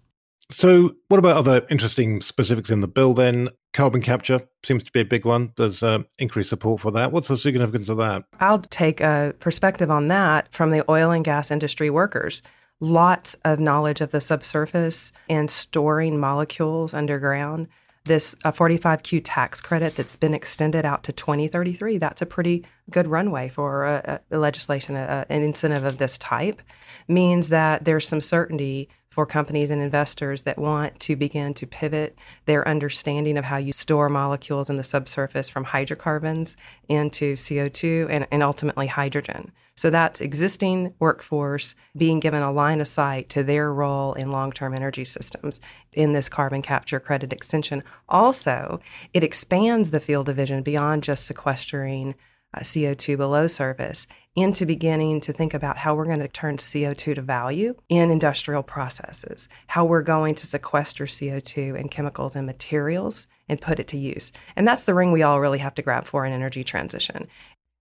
So, 0.50 0.94
what 1.08 1.18
about 1.18 1.36
other 1.36 1.66
interesting 1.70 2.20
specifics 2.20 2.70
in 2.70 2.80
the 2.80 2.86
bill 2.86 3.14
then? 3.14 3.48
Carbon 3.72 4.00
capture 4.00 4.40
seems 4.64 4.84
to 4.84 4.92
be 4.92 5.00
a 5.00 5.04
big 5.04 5.24
one. 5.24 5.52
There's 5.56 5.82
uh, 5.82 5.98
increased 6.18 6.50
support 6.50 6.80
for 6.80 6.92
that. 6.92 7.10
What's 7.10 7.28
the 7.28 7.36
significance 7.36 7.88
of 7.88 7.96
that? 7.96 8.24
I'll 8.38 8.60
take 8.60 9.00
a 9.00 9.34
perspective 9.40 9.90
on 9.90 10.06
that 10.08 10.52
from 10.52 10.70
the 10.70 10.88
oil 10.88 11.10
and 11.10 11.24
gas 11.24 11.50
industry 11.50 11.90
workers. 11.90 12.42
Lots 12.78 13.34
of 13.44 13.58
knowledge 13.58 14.00
of 14.00 14.12
the 14.12 14.20
subsurface 14.20 15.12
and 15.28 15.50
storing 15.50 16.20
molecules 16.20 16.94
underground 16.94 17.66
this 18.06 18.34
uh, 18.44 18.52
45Q 18.52 19.20
tax 19.24 19.60
credit 19.60 19.96
that's 19.96 20.16
been 20.16 20.34
extended 20.34 20.84
out 20.84 21.04
to 21.04 21.12
2033. 21.12 21.98
That's 21.98 22.22
a 22.22 22.26
pretty 22.26 22.64
good 22.90 23.06
runway 23.06 23.48
for 23.48 23.84
a, 23.84 24.20
a 24.30 24.38
legislation, 24.38 24.96
a, 24.96 25.26
an 25.28 25.42
incentive 25.42 25.84
of 25.84 25.98
this 25.98 26.16
type, 26.18 26.62
means 27.08 27.50
that 27.50 27.84
there's 27.84 28.08
some 28.08 28.20
certainty 28.20 28.88
for 29.16 29.24
companies 29.24 29.70
and 29.70 29.80
investors 29.80 30.42
that 30.42 30.58
want 30.58 31.00
to 31.00 31.16
begin 31.16 31.54
to 31.54 31.66
pivot 31.66 32.18
their 32.44 32.68
understanding 32.68 33.38
of 33.38 33.46
how 33.46 33.56
you 33.56 33.72
store 33.72 34.10
molecules 34.10 34.68
in 34.68 34.76
the 34.76 34.82
subsurface 34.82 35.48
from 35.48 35.64
hydrocarbons 35.64 36.54
into 36.86 37.32
CO2 37.32 38.08
and, 38.10 38.26
and 38.30 38.42
ultimately 38.42 38.88
hydrogen. 38.88 39.50
So 39.74 39.88
that's 39.88 40.20
existing 40.20 40.92
workforce 40.98 41.76
being 41.96 42.20
given 42.20 42.42
a 42.42 42.52
line 42.52 42.78
of 42.78 42.88
sight 42.88 43.30
to 43.30 43.42
their 43.42 43.72
role 43.72 44.12
in 44.12 44.30
long 44.30 44.52
term 44.52 44.74
energy 44.74 45.06
systems 45.06 45.60
in 45.94 46.12
this 46.12 46.28
carbon 46.28 46.60
capture 46.60 47.00
credit 47.00 47.32
extension. 47.32 47.82
Also, 48.10 48.80
it 49.14 49.24
expands 49.24 49.92
the 49.92 50.00
field 50.00 50.28
of 50.28 50.36
vision 50.36 50.62
beyond 50.62 51.02
just 51.02 51.24
sequestering 51.24 52.14
Uh, 52.56 52.60
CO2 52.60 53.18
below 53.18 53.46
surface 53.46 54.06
into 54.34 54.64
beginning 54.64 55.20
to 55.20 55.32
think 55.32 55.52
about 55.52 55.76
how 55.76 55.94
we're 55.94 56.06
going 56.06 56.20
to 56.20 56.28
turn 56.28 56.56
CO2 56.56 57.14
to 57.14 57.20
value 57.20 57.74
in 57.90 58.10
industrial 58.10 58.62
processes, 58.62 59.48
how 59.66 59.84
we're 59.84 60.02
going 60.02 60.34
to 60.34 60.46
sequester 60.46 61.04
CO2 61.04 61.78
and 61.78 61.90
chemicals 61.90 62.34
and 62.34 62.46
materials 62.46 63.26
and 63.48 63.60
put 63.60 63.78
it 63.78 63.88
to 63.88 63.98
use. 63.98 64.32
And 64.56 64.66
that's 64.66 64.84
the 64.84 64.94
ring 64.94 65.12
we 65.12 65.22
all 65.22 65.40
really 65.40 65.58
have 65.58 65.74
to 65.74 65.82
grab 65.82 66.06
for 66.06 66.24
in 66.24 66.32
energy 66.32 66.64
transition. 66.64 67.28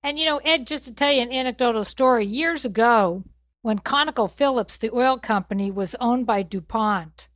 And 0.04 0.20
you 0.20 0.26
know, 0.26 0.38
Ed, 0.38 0.68
just 0.68 0.84
to 0.86 0.94
tell 0.94 1.12
you 1.12 1.22
an 1.22 1.32
anecdotal 1.32 1.86
story, 1.86 2.26
years 2.26 2.66
ago, 2.66 3.24
when 3.62 3.80
ConocoPhillips, 3.80 4.78
the 4.78 4.94
oil 4.94 5.18
company, 5.18 5.72
was 5.72 5.96
owned 6.02 6.26
by 6.26 6.44
DuPont, 6.44 7.30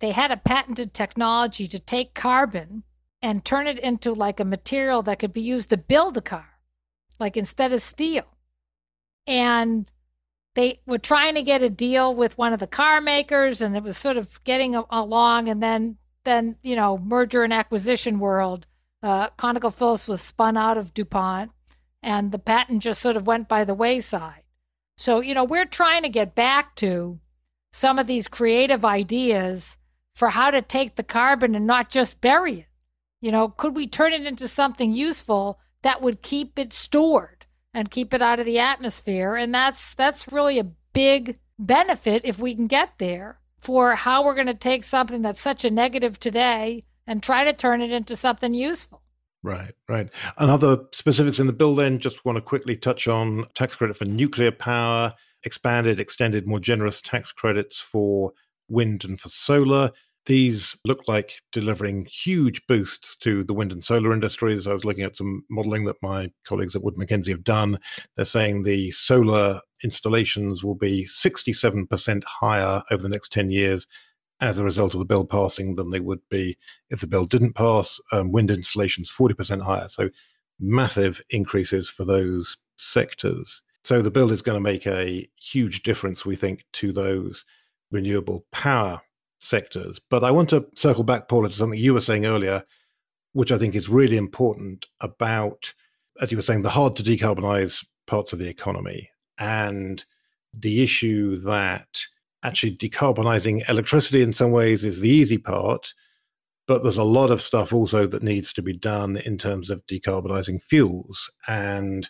they 0.00 0.10
had 0.10 0.32
a 0.32 0.36
patented 0.36 0.92
technology 0.92 1.66
to 1.68 1.78
take 1.78 2.14
carbon 2.14 2.82
and 3.22 3.44
turn 3.44 3.66
it 3.66 3.78
into 3.78 4.12
like 4.12 4.40
a 4.40 4.44
material 4.44 5.02
that 5.02 5.18
could 5.18 5.32
be 5.32 5.40
used 5.40 5.70
to 5.70 5.76
build 5.76 6.16
a 6.16 6.20
car, 6.20 6.49
like 7.20 7.36
instead 7.36 7.72
of 7.72 7.82
steel. 7.82 8.24
And 9.26 9.90
they 10.54 10.80
were 10.86 10.98
trying 10.98 11.34
to 11.36 11.42
get 11.42 11.62
a 11.62 11.70
deal 11.70 12.14
with 12.14 12.38
one 12.38 12.52
of 12.52 12.58
the 12.58 12.66
car 12.66 13.00
makers, 13.00 13.62
and 13.62 13.76
it 13.76 13.82
was 13.82 13.96
sort 13.96 14.16
of 14.16 14.42
getting 14.44 14.74
along. 14.74 15.48
And 15.48 15.62
then, 15.62 15.98
then 16.24 16.56
you 16.62 16.74
know, 16.74 16.98
merger 16.98 17.44
and 17.44 17.52
acquisition 17.52 18.18
world, 18.18 18.66
uh, 19.02 19.30
ConocoPhillips 19.30 20.08
was 20.08 20.20
spun 20.20 20.56
out 20.56 20.76
of 20.76 20.92
DuPont, 20.92 21.52
and 22.02 22.32
the 22.32 22.38
patent 22.38 22.82
just 22.82 23.00
sort 23.00 23.16
of 23.16 23.26
went 23.26 23.48
by 23.48 23.64
the 23.64 23.74
wayside. 23.74 24.42
So, 24.96 25.20
you 25.20 25.34
know, 25.34 25.44
we're 25.44 25.66
trying 25.66 26.02
to 26.02 26.08
get 26.08 26.34
back 26.34 26.74
to 26.76 27.20
some 27.72 27.98
of 27.98 28.06
these 28.06 28.28
creative 28.28 28.84
ideas 28.84 29.78
for 30.14 30.30
how 30.30 30.50
to 30.50 30.60
take 30.60 30.96
the 30.96 31.02
carbon 31.02 31.54
and 31.54 31.66
not 31.66 31.90
just 31.90 32.20
bury 32.20 32.60
it. 32.60 32.66
You 33.20 33.32
know, 33.32 33.48
could 33.48 33.76
we 33.76 33.86
turn 33.86 34.12
it 34.12 34.26
into 34.26 34.48
something 34.48 34.92
useful 34.92 35.58
that 35.82 36.02
would 36.02 36.22
keep 36.22 36.58
it 36.58 36.72
stored 36.72 37.46
and 37.72 37.90
keep 37.90 38.12
it 38.14 38.22
out 38.22 38.40
of 38.40 38.46
the 38.46 38.58
atmosphere? 38.58 39.36
And 39.36 39.54
that's 39.54 39.94
that's 39.94 40.32
really 40.32 40.58
a 40.58 40.72
big 40.92 41.38
benefit 41.58 42.22
if 42.24 42.38
we 42.38 42.54
can 42.54 42.66
get 42.66 42.98
there 42.98 43.38
for 43.58 43.94
how 43.94 44.24
we're 44.24 44.34
going 44.34 44.46
to 44.46 44.54
take 44.54 44.84
something 44.84 45.22
that's 45.22 45.40
such 45.40 45.64
a 45.64 45.70
negative 45.70 46.18
today 46.18 46.84
and 47.06 47.22
try 47.22 47.44
to 47.44 47.52
turn 47.52 47.82
it 47.82 47.92
into 47.92 48.16
something 48.16 48.54
useful. 48.54 49.02
Right, 49.42 49.72
right. 49.88 50.08
And 50.38 50.50
other 50.50 50.84
specifics 50.92 51.38
in 51.38 51.46
the 51.46 51.52
bill 51.52 51.74
then, 51.74 51.98
just 51.98 52.24
want 52.24 52.36
to 52.36 52.42
quickly 52.42 52.76
touch 52.76 53.08
on 53.08 53.46
tax 53.54 53.74
credit 53.74 53.96
for 53.96 54.04
nuclear 54.04 54.52
power, 54.52 55.14
expanded, 55.44 55.98
extended, 55.98 56.46
more 56.46 56.60
generous 56.60 57.00
tax 57.00 57.32
credits 57.32 57.80
for 57.80 58.32
wind 58.68 59.04
and 59.04 59.18
for 59.18 59.28
solar. 59.28 59.92
These 60.26 60.76
look 60.84 61.00
like 61.08 61.40
delivering 61.50 62.06
huge 62.06 62.66
boosts 62.66 63.16
to 63.18 63.42
the 63.42 63.54
wind 63.54 63.72
and 63.72 63.82
solar 63.82 64.12
industries. 64.12 64.66
I 64.66 64.72
was 64.72 64.84
looking 64.84 65.04
at 65.04 65.16
some 65.16 65.44
modeling 65.50 65.86
that 65.86 66.02
my 66.02 66.30
colleagues 66.46 66.76
at 66.76 66.82
Wood 66.82 66.98
Mackenzie 66.98 67.32
have 67.32 67.44
done. 67.44 67.78
They're 68.16 68.24
saying 68.24 68.62
the 68.62 68.90
solar 68.90 69.60
installations 69.82 70.62
will 70.62 70.74
be 70.74 71.06
67% 71.06 72.24
higher 72.24 72.82
over 72.90 73.02
the 73.02 73.08
next 73.08 73.32
10 73.32 73.50
years 73.50 73.86
as 74.40 74.58
a 74.58 74.64
result 74.64 74.94
of 74.94 75.00
the 75.00 75.06
bill 75.06 75.24
passing 75.24 75.74
than 75.76 75.90
they 75.90 76.00
would 76.00 76.20
be 76.28 76.56
if 76.90 77.00
the 77.00 77.06
bill 77.06 77.24
didn't 77.24 77.54
pass. 77.54 77.98
Um, 78.12 78.30
wind 78.30 78.50
installations 78.50 79.10
40% 79.10 79.62
higher. 79.62 79.88
So 79.88 80.10
massive 80.58 81.20
increases 81.30 81.88
for 81.88 82.04
those 82.04 82.56
sectors. 82.76 83.62
So 83.84 84.02
the 84.02 84.10
bill 84.10 84.30
is 84.30 84.42
going 84.42 84.56
to 84.56 84.60
make 84.60 84.86
a 84.86 85.28
huge 85.40 85.82
difference, 85.82 86.26
we 86.26 86.36
think, 86.36 86.64
to 86.74 86.92
those 86.92 87.44
renewable 87.90 88.44
power 88.52 89.00
sectors. 89.40 90.00
But 90.10 90.24
I 90.24 90.30
want 90.30 90.48
to 90.50 90.66
circle 90.74 91.04
back, 91.04 91.28
Paula, 91.28 91.48
to 91.48 91.54
something 91.54 91.78
you 91.78 91.94
were 91.94 92.00
saying 92.00 92.26
earlier, 92.26 92.62
which 93.32 93.52
I 93.52 93.58
think 93.58 93.74
is 93.74 93.88
really 93.88 94.16
important 94.16 94.86
about, 95.00 95.72
as 96.20 96.30
you 96.30 96.38
were 96.38 96.42
saying, 96.42 96.62
the 96.62 96.70
hard 96.70 96.96
to 96.96 97.02
decarbonize 97.02 97.84
parts 98.06 98.32
of 98.32 98.38
the 98.38 98.48
economy 98.48 99.10
and 99.38 100.04
the 100.52 100.82
issue 100.82 101.38
that 101.40 102.02
actually 102.42 102.76
decarbonizing 102.76 103.68
electricity 103.68 104.22
in 104.22 104.32
some 104.32 104.50
ways 104.50 104.84
is 104.84 105.00
the 105.00 105.10
easy 105.10 105.38
part, 105.38 105.92
but 106.66 106.82
there's 106.82 106.96
a 106.96 107.04
lot 107.04 107.30
of 107.30 107.42
stuff 107.42 107.72
also 107.72 108.06
that 108.06 108.22
needs 108.22 108.52
to 108.52 108.62
be 108.62 108.72
done 108.72 109.16
in 109.18 109.36
terms 109.38 109.70
of 109.70 109.86
decarbonizing 109.86 110.62
fuels. 110.62 111.30
And 111.48 112.08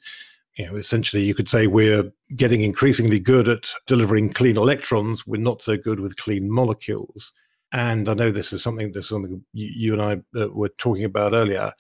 you 0.60 0.66
know, 0.66 0.76
essentially, 0.76 1.22
you 1.22 1.34
could 1.34 1.48
say 1.48 1.66
we're 1.66 2.12
getting 2.36 2.60
increasingly 2.60 3.18
good 3.18 3.48
at 3.48 3.70
delivering 3.86 4.30
clean 4.30 4.58
electrons. 4.58 5.26
We're 5.26 5.40
not 5.40 5.62
so 5.62 5.78
good 5.78 6.00
with 6.00 6.18
clean 6.18 6.50
molecules. 6.50 7.32
And 7.72 8.10
I 8.10 8.12
know 8.14 8.30
this 8.30 8.52
is 8.52 8.62
something 8.62 8.92
that's 8.92 9.08
something 9.08 9.42
you, 9.54 9.70
you 9.74 9.92
and 9.98 10.02
I 10.02 10.38
uh, 10.38 10.48
were 10.48 10.68
talking 10.68 11.04
about 11.04 11.32
earlier. 11.32 11.72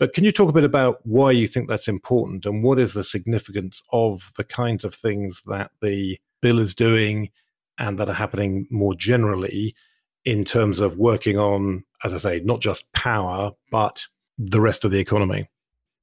But 0.00 0.14
can 0.14 0.24
you 0.24 0.32
talk 0.32 0.48
a 0.48 0.52
bit 0.52 0.64
about 0.64 0.98
why 1.06 1.30
you 1.30 1.46
think 1.46 1.68
that's 1.68 1.86
important 1.86 2.44
and 2.44 2.64
what 2.64 2.80
is 2.80 2.94
the 2.94 3.04
significance 3.04 3.80
of 3.92 4.32
the 4.36 4.42
kinds 4.42 4.82
of 4.82 4.96
things 4.96 5.40
that 5.46 5.70
the 5.80 6.18
bill 6.42 6.58
is 6.58 6.74
doing 6.74 7.30
and 7.78 8.00
that 8.00 8.08
are 8.08 8.14
happening 8.14 8.66
more 8.68 8.96
generally 8.96 9.76
in 10.24 10.44
terms 10.44 10.80
of 10.80 10.98
working 10.98 11.38
on, 11.38 11.84
as 12.02 12.12
I 12.12 12.18
say, 12.18 12.40
not 12.40 12.60
just 12.60 12.90
power, 12.94 13.52
but 13.70 14.04
the 14.38 14.60
rest 14.60 14.84
of 14.84 14.90
the 14.90 14.98
economy. 14.98 15.48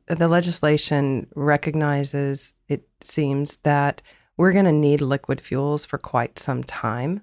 The 0.08 0.28
legislation 0.28 1.28
recognizes, 1.36 2.56
it 2.68 2.88
seems, 3.02 3.58
that 3.58 4.02
we're 4.38 4.54
going 4.54 4.66
to 4.66 4.72
need 4.72 5.02
liquid 5.02 5.42
fuels 5.42 5.86
for 5.86 5.98
quite 5.98 6.40
some 6.40 6.64
time. 6.64 7.22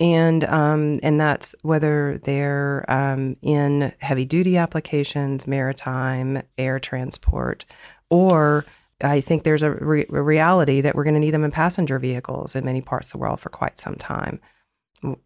And 0.00 0.42
um, 0.44 0.98
and 1.04 1.20
that's 1.20 1.54
whether 1.62 2.18
they're 2.24 2.84
um, 2.90 3.36
in 3.42 3.92
heavy 3.98 4.24
duty 4.24 4.56
applications, 4.56 5.46
maritime, 5.46 6.42
air 6.58 6.80
transport, 6.80 7.64
or 8.10 8.64
I 9.00 9.20
think 9.20 9.44
there's 9.44 9.62
a, 9.62 9.70
re- 9.70 10.06
a 10.08 10.22
reality 10.22 10.80
that 10.80 10.96
we're 10.96 11.04
going 11.04 11.14
to 11.14 11.20
need 11.20 11.34
them 11.34 11.44
in 11.44 11.52
passenger 11.52 12.00
vehicles 12.00 12.56
in 12.56 12.64
many 12.64 12.80
parts 12.80 13.08
of 13.08 13.12
the 13.12 13.18
world 13.18 13.38
for 13.38 13.50
quite 13.50 13.78
some 13.78 13.94
time. 13.94 14.40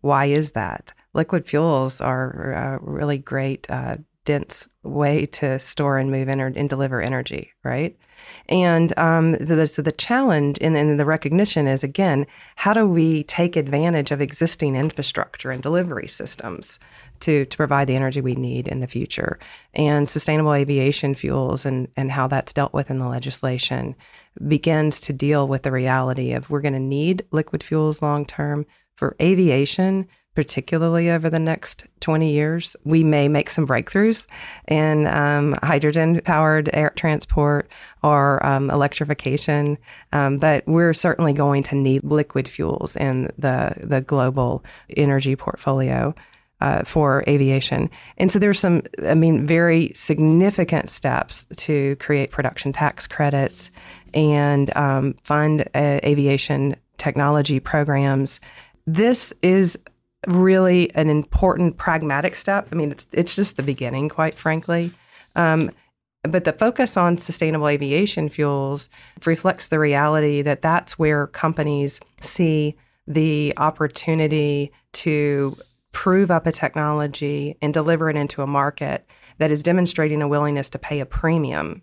Why 0.00 0.26
is 0.26 0.52
that? 0.52 0.92
Liquid 1.14 1.46
fuels 1.46 2.00
are 2.00 2.52
a 2.52 2.78
really 2.82 3.18
great, 3.18 3.70
uh, 3.70 3.96
dense 4.28 4.68
way 4.82 5.24
to 5.24 5.58
store 5.58 5.96
and 5.96 6.10
move 6.10 6.28
ener- 6.28 6.54
and 6.54 6.68
deliver 6.68 7.00
energy, 7.00 7.50
right? 7.64 7.98
And 8.50 8.96
um, 8.98 9.32
the, 9.32 9.66
so 9.66 9.80
the 9.80 9.90
challenge 9.90 10.58
and, 10.60 10.76
and 10.76 11.00
the 11.00 11.06
recognition 11.06 11.66
is 11.66 11.82
again, 11.82 12.26
how 12.56 12.74
do 12.74 12.86
we 12.86 13.22
take 13.22 13.56
advantage 13.56 14.10
of 14.10 14.20
existing 14.20 14.76
infrastructure 14.76 15.50
and 15.50 15.62
delivery 15.62 16.08
systems 16.08 16.78
to, 17.20 17.46
to 17.46 17.56
provide 17.56 17.88
the 17.88 17.96
energy 17.96 18.20
we 18.20 18.34
need 18.34 18.68
in 18.68 18.80
the 18.80 18.86
future? 18.86 19.38
And 19.72 20.06
sustainable 20.06 20.52
aviation 20.52 21.14
fuels 21.14 21.64
and, 21.64 21.88
and 21.96 22.12
how 22.12 22.26
that's 22.26 22.52
dealt 22.52 22.74
with 22.74 22.90
in 22.90 22.98
the 22.98 23.08
legislation 23.08 23.96
begins 24.46 25.00
to 25.00 25.14
deal 25.14 25.48
with 25.48 25.62
the 25.62 25.72
reality 25.72 26.32
of 26.32 26.50
we're 26.50 26.60
going 26.60 26.74
to 26.74 26.78
need 26.78 27.24
liquid 27.30 27.62
fuels 27.62 28.02
long 28.02 28.26
term 28.26 28.66
for 28.94 29.16
aviation 29.22 30.06
particularly 30.34 31.10
over 31.10 31.28
the 31.28 31.38
next 31.38 31.84
20 32.00 32.32
years. 32.32 32.76
We 32.84 33.02
may 33.02 33.26
make 33.26 33.50
some 33.50 33.66
breakthroughs 33.66 34.26
in 34.68 35.06
um, 35.08 35.56
hydrogen 35.62 36.20
powered 36.24 36.70
air 36.72 36.92
transport 36.94 37.68
or 38.04 38.44
um, 38.46 38.70
electrification, 38.70 39.78
um, 40.12 40.38
but 40.38 40.64
we're 40.66 40.94
certainly 40.94 41.32
going 41.32 41.64
to 41.64 41.74
need 41.74 42.04
liquid 42.04 42.46
fuels 42.46 42.94
in 42.94 43.32
the, 43.36 43.74
the 43.82 44.00
global 44.00 44.64
energy 44.96 45.34
portfolio. 45.34 46.14
Uh, 46.60 46.82
for 46.82 47.22
aviation. 47.28 47.88
And 48.16 48.32
so 48.32 48.40
there's 48.40 48.58
some, 48.58 48.82
I 49.06 49.14
mean, 49.14 49.46
very 49.46 49.92
significant 49.94 50.90
steps 50.90 51.46
to 51.56 51.94
create 52.00 52.32
production 52.32 52.72
tax 52.72 53.06
credits 53.06 53.70
and 54.12 54.76
um, 54.76 55.14
fund 55.22 55.68
uh, 55.72 56.00
aviation 56.02 56.74
technology 56.96 57.60
programs. 57.60 58.40
This 58.88 59.32
is 59.40 59.78
really 60.26 60.94
an 60.94 61.08
important 61.08 61.76
pragmatic 61.76 62.34
step. 62.36 62.68
I 62.72 62.74
mean, 62.74 62.90
it's 62.90 63.06
it's 63.12 63.36
just 63.36 63.56
the 63.56 63.62
beginning, 63.62 64.08
quite 64.08 64.34
frankly. 64.34 64.92
Um, 65.36 65.70
but 66.24 66.44
the 66.44 66.52
focus 66.52 66.96
on 66.96 67.16
sustainable 67.18 67.68
aviation 67.68 68.28
fuels 68.28 68.88
reflects 69.24 69.68
the 69.68 69.78
reality 69.78 70.42
that 70.42 70.62
that's 70.62 70.98
where 70.98 71.28
companies 71.28 72.00
see 72.20 72.76
the 73.06 73.54
opportunity 73.56 74.72
to 74.92 75.56
prove 75.92 76.30
up 76.30 76.46
a 76.46 76.52
technology 76.52 77.56
and 77.62 77.72
deliver 77.72 78.10
it 78.10 78.16
into 78.16 78.42
a 78.42 78.46
market 78.46 79.08
that 79.38 79.50
is 79.50 79.62
demonstrating 79.62 80.20
a 80.20 80.28
willingness 80.28 80.68
to 80.70 80.78
pay 80.78 81.00
a 81.00 81.06
premium 81.06 81.82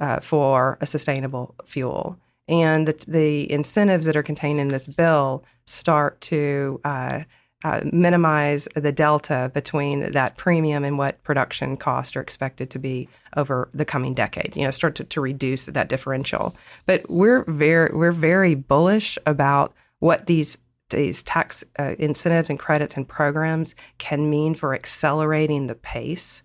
uh, 0.00 0.20
for 0.20 0.78
a 0.80 0.86
sustainable 0.86 1.54
fuel. 1.64 2.18
And 2.48 2.86
the, 2.86 3.04
the, 3.08 3.50
incentives 3.50 4.06
that 4.06 4.16
are 4.16 4.22
contained 4.22 4.60
in 4.60 4.68
this 4.68 4.86
bill 4.86 5.44
start 5.64 6.20
to 6.22 6.80
uh, 6.84 7.24
uh, 7.66 7.80
minimize 7.92 8.68
the 8.76 8.92
delta 8.92 9.50
between 9.52 10.12
that 10.12 10.36
premium 10.36 10.84
and 10.84 10.98
what 10.98 11.20
production 11.24 11.76
costs 11.76 12.14
are 12.14 12.20
expected 12.20 12.70
to 12.70 12.78
be 12.78 13.08
over 13.36 13.68
the 13.74 13.84
coming 13.84 14.14
decade. 14.14 14.56
You 14.56 14.62
know, 14.62 14.70
start 14.70 14.94
to, 14.96 15.04
to 15.04 15.20
reduce 15.20 15.64
that 15.64 15.88
differential. 15.88 16.54
But 16.86 17.10
we're 17.10 17.42
very 17.48 17.90
we're 17.92 18.12
very 18.12 18.54
bullish 18.54 19.18
about 19.26 19.74
what 19.98 20.26
these 20.26 20.58
these 20.90 21.24
tax 21.24 21.64
uh, 21.76 21.96
incentives 21.98 22.50
and 22.50 22.58
credits 22.58 22.96
and 22.96 23.08
programs 23.08 23.74
can 23.98 24.30
mean 24.30 24.54
for 24.54 24.72
accelerating 24.72 25.66
the 25.66 25.74
pace 25.74 26.44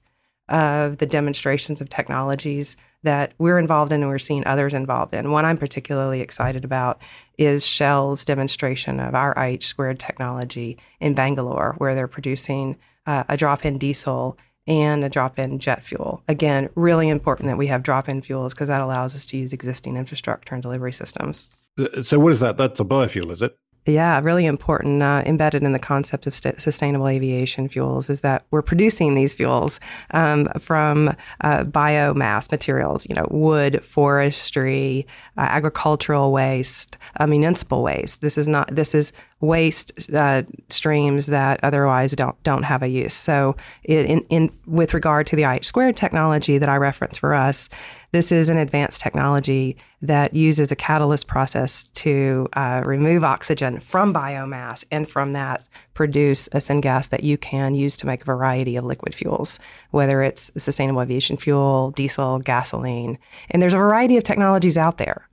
of 0.50 0.98
the 0.98 1.06
demonstrations 1.06 1.82
of 1.82 1.90
technologies 1.90 2.78
that 3.04 3.34
we're 3.38 3.58
involved 3.58 3.92
in 3.92 4.02
and 4.02 4.10
we're 4.10 4.20
seeing 4.20 4.46
others 4.46 4.74
involved 4.74 5.14
in. 5.14 5.32
One 5.32 5.46
I'm 5.46 5.58
particularly 5.58 6.22
excited 6.22 6.64
about 6.64 7.02
is 7.38 7.66
Shell's 7.66 8.24
demonstration 8.24 9.00
of 9.00 9.16
our 9.16 9.34
IH 9.38 9.62
squared 9.62 10.00
technology 10.00 10.78
in 11.00 11.14
Bangalore, 11.14 11.76
where 11.78 11.96
they're 11.96 12.08
producing 12.08 12.78
uh, 13.06 13.24
a 13.28 13.38
drop 13.38 13.66
in 13.66 13.78
diesel 13.78 14.38
and 14.68 15.04
a 15.04 15.10
drop 15.10 15.40
in 15.40 15.60
jet 15.60 15.84
fuel. 15.84 16.22
Again, 16.28 16.70
really 16.76 17.10
important 17.10 17.48
that 17.48 17.58
we 17.58 17.68
have 17.68 17.84
drop 17.84 18.08
in 18.08 18.22
fuels 18.22 18.54
because 18.54 18.68
that 18.68 18.82
allows 18.82 19.16
us 19.16 19.26
to 19.28 19.38
use 19.38 19.54
existing 19.54 19.98
infrastructure 19.98 20.54
and 20.54 20.62
delivery 20.62 20.94
systems. 20.94 21.50
Uh, 21.80 22.04
so, 22.04 22.20
what 22.20 22.32
is 22.32 22.40
that? 22.42 22.58
That's 22.58 22.80
a 22.80 22.86
biofuel, 22.86 23.32
is 23.32 23.42
it? 23.42 23.58
Yeah, 23.88 24.20
really 24.22 24.46
important. 24.46 25.02
Uh, 25.02 25.24
embedded 25.26 25.64
in 25.64 25.72
the 25.72 25.80
concept 25.80 26.28
of 26.28 26.36
st- 26.36 26.62
sustainable 26.62 27.08
aviation 27.08 27.68
fuels 27.68 28.12
is 28.12 28.22
that 28.22 28.44
we're 28.52 28.62
producing 28.62 29.16
these 29.16 29.34
fuels 29.34 29.80
um, 30.12 30.48
from 30.60 31.16
uh, 31.42 31.64
biomass 31.64 32.52
materials, 32.52 33.08
you 33.10 33.16
know, 33.16 33.26
wood, 33.32 33.84
forestry, 33.84 35.08
uh, 35.36 35.42
agricultural 35.42 36.32
waste, 36.32 37.00
uh, 37.20 37.26
municipal 37.26 37.82
waste. 37.82 38.22
This 38.22 38.38
is 38.38 38.48
not. 38.48 38.68
This 38.76 38.94
is 38.94 39.14
waste 39.40 40.14
uh, 40.14 40.44
streams 40.70 41.26
that 41.26 41.60
otherwise 41.64 42.12
don't 42.12 42.42
don't 42.44 42.64
have 42.64 42.84
a 42.84 42.88
use. 42.88 43.16
So, 43.16 43.56
in, 43.84 44.20
in 44.30 44.52
with 44.68 44.94
regard 44.94 45.26
to 45.28 45.36
the 45.36 45.44
IH 45.44 45.64
squared 45.64 45.98
technology 45.98 46.60
that 46.60 46.70
I 46.70 46.78
reference 46.78 47.18
for 47.18 47.34
us 47.34 47.68
this 48.12 48.32
is 48.32 48.50
an 48.50 48.58
advanced 48.58 49.02
technology 49.02 49.78
that 50.02 50.34
uses 50.34 50.72
a 50.72 50.76
catalyst 50.76 51.28
process 51.28 51.84
to 51.84 52.48
uh, 52.54 52.82
remove 52.86 53.24
oxygen 53.24 53.80
from 53.80 54.14
biomass 54.14 54.84
and 54.92 55.10
from 55.10 55.34
that 55.34 55.68
produce 55.94 56.48
a 56.48 56.58
syngas 56.58 57.10
that 57.10 57.24
you 57.24 57.38
can 57.38 57.74
use 57.74 57.96
to 57.98 58.06
make 58.06 58.22
a 58.22 58.26
variety 58.26 58.76
of 58.76 58.84
liquid 58.84 59.16
fuels, 59.16 59.60
whether 59.92 60.22
it's 60.22 60.52
sustainable 60.58 61.02
aviation 61.02 61.38
fuel, 61.38 61.92
diesel, 61.92 62.40
gasoline. 62.40 63.18
And 63.50 63.62
there's 63.62 63.74
a 63.74 63.78
variety 63.78 64.18
of 64.18 64.24
technologies 64.24 64.78
out 64.78 64.98
there. 64.98 65.28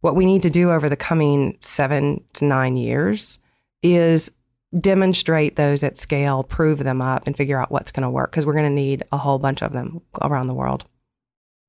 What 0.00 0.14
we 0.14 0.26
need 0.26 0.42
to 0.42 0.50
do 0.50 0.70
over 0.70 0.88
the 0.88 0.96
coming 0.96 1.56
seven 1.60 2.22
to 2.34 2.44
nine 2.44 2.76
years 2.76 3.38
is 3.82 4.30
demonstrate 4.78 5.56
those 5.56 5.82
at 5.82 5.96
scale, 5.96 6.44
prove 6.44 6.80
them 6.80 7.00
up, 7.00 7.26
and 7.26 7.36
figure 7.36 7.58
out 7.58 7.72
what's 7.72 7.90
going 7.90 8.02
to 8.02 8.10
work 8.10 8.30
because 8.30 8.44
we're 8.44 8.52
going 8.52 8.64
to 8.64 8.70
need 8.70 9.02
a 9.12 9.16
whole 9.16 9.38
bunch 9.38 9.62
of 9.62 9.72
them 9.72 10.02
around 10.20 10.46
the 10.46 10.54
world. 10.54 10.84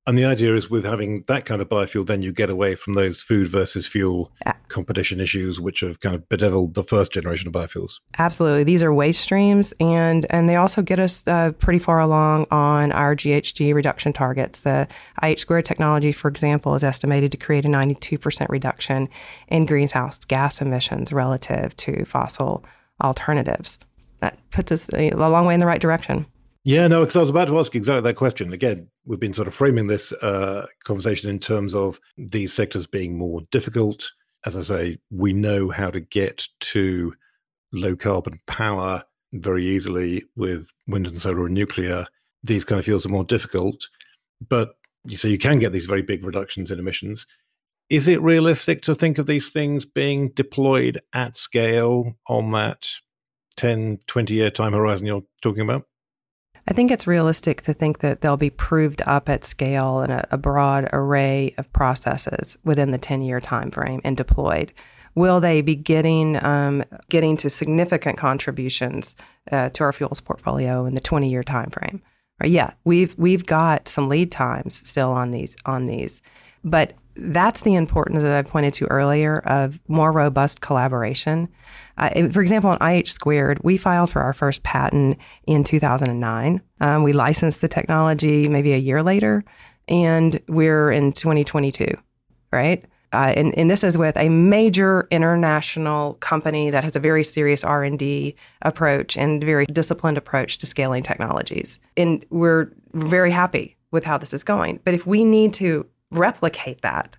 And 0.06 0.16
the 0.16 0.24
idea 0.24 0.54
is 0.54 0.70
with 0.70 0.84
having 0.84 1.24
that 1.28 1.44
kind 1.44 1.60
of 1.60 1.68
biofuel, 1.68 2.06
then 2.06 2.22
you 2.22 2.32
get 2.32 2.50
away 2.50 2.74
from 2.74 2.94
those 2.94 3.22
food 3.22 3.48
versus 3.48 3.86
fuel 3.86 4.32
competition 4.68 5.20
issues, 5.20 5.60
which 5.60 5.80
have 5.80 6.00
kind 6.00 6.14
of 6.14 6.26
bedeviled 6.28 6.74
the 6.74 6.82
first 6.82 7.12
generation 7.12 7.48
of 7.48 7.52
biofuels. 7.52 8.00
Absolutely, 8.18 8.64
these 8.64 8.82
are 8.82 8.94
waste 8.94 9.20
streams, 9.20 9.74
and 9.78 10.26
and 10.30 10.48
they 10.48 10.56
also 10.56 10.80
get 10.80 10.98
us 10.98 11.26
uh, 11.28 11.52
pretty 11.52 11.78
far 11.78 12.00
along 12.00 12.46
on 12.50 12.92
our 12.92 13.14
GHG 13.14 13.74
reduction 13.74 14.12
targets. 14.12 14.60
The 14.60 14.88
IH 15.22 15.36
squared 15.36 15.66
technology, 15.66 16.12
for 16.12 16.28
example, 16.28 16.74
is 16.74 16.82
estimated 16.82 17.30
to 17.32 17.38
create 17.38 17.66
a 17.66 17.68
92% 17.68 18.48
reduction 18.48 19.08
in 19.48 19.66
greenhouse 19.66 20.18
gas 20.24 20.62
emissions 20.62 21.12
relative 21.12 21.76
to 21.76 22.04
fossil 22.06 22.64
alternatives. 23.02 23.78
That 24.20 24.38
puts 24.50 24.72
us 24.72 24.90
a 24.94 25.10
long 25.10 25.46
way 25.46 25.54
in 25.54 25.60
the 25.60 25.66
right 25.66 25.80
direction. 25.80 26.26
Yeah, 26.64 26.88
no, 26.88 27.00
because 27.00 27.16
I 27.16 27.20
was 27.20 27.30
about 27.30 27.48
to 27.48 27.58
ask 27.58 27.74
exactly 27.74 28.02
that 28.02 28.16
question. 28.16 28.52
Again, 28.52 28.88
we've 29.06 29.20
been 29.20 29.32
sort 29.32 29.48
of 29.48 29.54
framing 29.54 29.86
this 29.86 30.12
uh, 30.12 30.66
conversation 30.84 31.30
in 31.30 31.38
terms 31.38 31.74
of 31.74 31.98
these 32.18 32.52
sectors 32.52 32.86
being 32.86 33.16
more 33.16 33.40
difficult. 33.50 34.10
As 34.44 34.56
I 34.56 34.62
say, 34.62 34.98
we 35.10 35.32
know 35.32 35.70
how 35.70 35.90
to 35.90 36.00
get 36.00 36.46
to 36.60 37.14
low 37.72 37.96
carbon 37.96 38.40
power 38.46 39.02
very 39.32 39.66
easily 39.66 40.24
with 40.36 40.68
wind 40.86 41.06
and 41.06 41.18
solar 41.18 41.46
and 41.46 41.54
nuclear. 41.54 42.06
These 42.42 42.64
kind 42.64 42.78
of 42.78 42.84
fuels 42.84 43.06
are 43.06 43.10
more 43.10 43.24
difficult, 43.24 43.88
but 44.46 44.74
you 45.04 45.16
so 45.16 45.28
you 45.28 45.38
can 45.38 45.58
get 45.60 45.72
these 45.72 45.86
very 45.86 46.02
big 46.02 46.24
reductions 46.24 46.70
in 46.70 46.78
emissions. 46.78 47.26
Is 47.88 48.06
it 48.06 48.22
realistic 48.22 48.82
to 48.82 48.94
think 48.94 49.18
of 49.18 49.26
these 49.26 49.48
things 49.48 49.84
being 49.84 50.28
deployed 50.30 51.00
at 51.12 51.36
scale 51.36 52.12
on 52.28 52.52
that 52.52 52.86
10, 53.56 54.00
20 54.06 54.34
year 54.34 54.50
time 54.50 54.72
horizon 54.72 55.06
you're 55.06 55.24
talking 55.42 55.62
about? 55.62 55.86
I 56.68 56.72
think 56.72 56.90
it's 56.90 57.06
realistic 57.06 57.62
to 57.62 57.72
think 57.72 58.00
that 58.00 58.20
they'll 58.20 58.36
be 58.36 58.50
proved 58.50 59.02
up 59.06 59.28
at 59.28 59.44
scale 59.44 60.00
in 60.02 60.10
a, 60.10 60.26
a 60.30 60.38
broad 60.38 60.88
array 60.92 61.54
of 61.58 61.72
processes 61.72 62.58
within 62.64 62.90
the 62.90 62.98
10 62.98 63.22
year 63.22 63.40
time 63.40 63.70
frame 63.70 64.00
and 64.04 64.16
deployed. 64.16 64.72
Will 65.14 65.40
they 65.40 65.60
be 65.60 65.74
getting 65.74 66.42
um, 66.44 66.84
getting 67.08 67.36
to 67.38 67.50
significant 67.50 68.16
contributions 68.16 69.16
uh, 69.50 69.70
to 69.70 69.84
our 69.84 69.92
fuels 69.92 70.20
portfolio 70.20 70.86
in 70.86 70.94
the 70.94 71.00
20 71.00 71.28
year 71.28 71.42
time 71.42 71.70
frame? 71.70 72.02
Yeah, 72.42 72.72
we've 72.84 73.14
we've 73.18 73.44
got 73.44 73.88
some 73.88 74.08
lead 74.08 74.32
times 74.32 74.88
still 74.88 75.10
on 75.10 75.30
these 75.30 75.56
on 75.66 75.86
these, 75.86 76.22
but 76.64 76.94
that's 77.20 77.62
the 77.62 77.74
importance 77.74 78.22
that 78.22 78.32
I 78.32 78.48
pointed 78.48 78.72
to 78.74 78.86
earlier 78.86 79.38
of 79.40 79.78
more 79.88 80.10
robust 80.10 80.60
collaboration. 80.60 81.48
Uh, 81.98 82.28
for 82.30 82.40
example, 82.40 82.70
on 82.70 82.78
IH 82.80 83.06
squared, 83.06 83.60
we 83.62 83.76
filed 83.76 84.10
for 84.10 84.22
our 84.22 84.32
first 84.32 84.62
patent 84.62 85.18
in 85.46 85.62
2009. 85.62 86.62
Um, 86.80 87.02
we 87.02 87.12
licensed 87.12 87.60
the 87.60 87.68
technology 87.68 88.48
maybe 88.48 88.72
a 88.72 88.78
year 88.78 89.02
later, 89.02 89.42
and 89.86 90.40
we're 90.48 90.90
in 90.90 91.12
2022, 91.12 91.86
right? 92.52 92.84
Uh, 93.12 93.32
and, 93.36 93.58
and, 93.58 93.68
this 93.68 93.82
is 93.82 93.98
with 93.98 94.16
a 94.16 94.28
major 94.28 95.08
international 95.10 96.14
company 96.14 96.70
that 96.70 96.84
has 96.84 96.94
a 96.94 97.00
very 97.00 97.24
serious 97.24 97.64
r&d 97.64 98.36
approach 98.62 99.16
and 99.16 99.42
very 99.42 99.66
disciplined 99.66 100.16
approach 100.16 100.58
to 100.58 100.64
scaling 100.64 101.02
technologies 101.02 101.80
and 101.96 102.24
we're 102.30 102.70
very 102.92 103.32
happy 103.32 103.76
with 103.90 104.04
how 104.04 104.16
this 104.16 104.32
is 104.32 104.44
going 104.44 104.78
but 104.84 104.94
if 104.94 105.08
we 105.08 105.24
need 105.24 105.52
to 105.52 105.84
replicate 106.10 106.82
that 106.82 107.16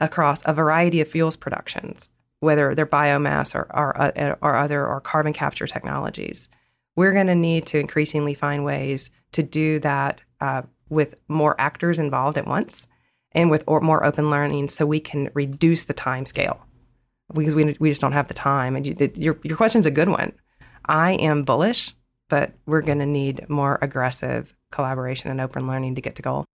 across 0.00 0.42
a 0.44 0.52
variety 0.52 1.00
of 1.00 1.08
fuels 1.08 1.36
productions, 1.36 2.10
whether 2.40 2.74
they're 2.74 2.86
biomass 2.86 3.54
or, 3.54 3.66
or, 3.74 4.00
uh, 4.00 4.36
or 4.40 4.56
other 4.56 4.86
or 4.86 5.00
carbon 5.00 5.32
capture 5.32 5.66
technologies. 5.66 6.48
We're 6.96 7.12
going 7.12 7.28
to 7.28 7.34
need 7.34 7.66
to 7.66 7.78
increasingly 7.78 8.34
find 8.34 8.64
ways 8.64 9.10
to 9.32 9.42
do 9.42 9.78
that 9.80 10.22
uh, 10.40 10.62
with 10.88 11.14
more 11.28 11.58
actors 11.58 11.98
involved 11.98 12.36
at 12.36 12.46
once 12.46 12.88
and 13.32 13.50
with 13.50 13.66
more 13.66 14.04
open 14.04 14.30
learning 14.30 14.68
so 14.68 14.84
we 14.84 15.00
can 15.00 15.30
reduce 15.34 15.84
the 15.84 15.94
time 15.94 16.26
scale 16.26 16.66
because 17.32 17.54
we, 17.54 17.76
we 17.78 17.88
just 17.88 18.00
don't 18.00 18.12
have 18.12 18.28
the 18.28 18.34
time. 18.34 18.76
And 18.76 18.86
you, 18.86 19.10
your, 19.14 19.38
your 19.42 19.56
question's 19.56 19.86
a 19.86 19.90
good 19.90 20.08
one. 20.08 20.32
I 20.84 21.12
am 21.12 21.44
bullish, 21.44 21.94
but 22.28 22.52
we're 22.66 22.82
going 22.82 22.98
to 22.98 23.06
need 23.06 23.48
more 23.48 23.78
aggressive 23.80 24.54
collaboration 24.70 25.30
and 25.30 25.40
open 25.40 25.66
learning 25.66 25.94
to 25.94 26.00
get 26.02 26.16
to 26.16 26.22
goal. 26.22 26.44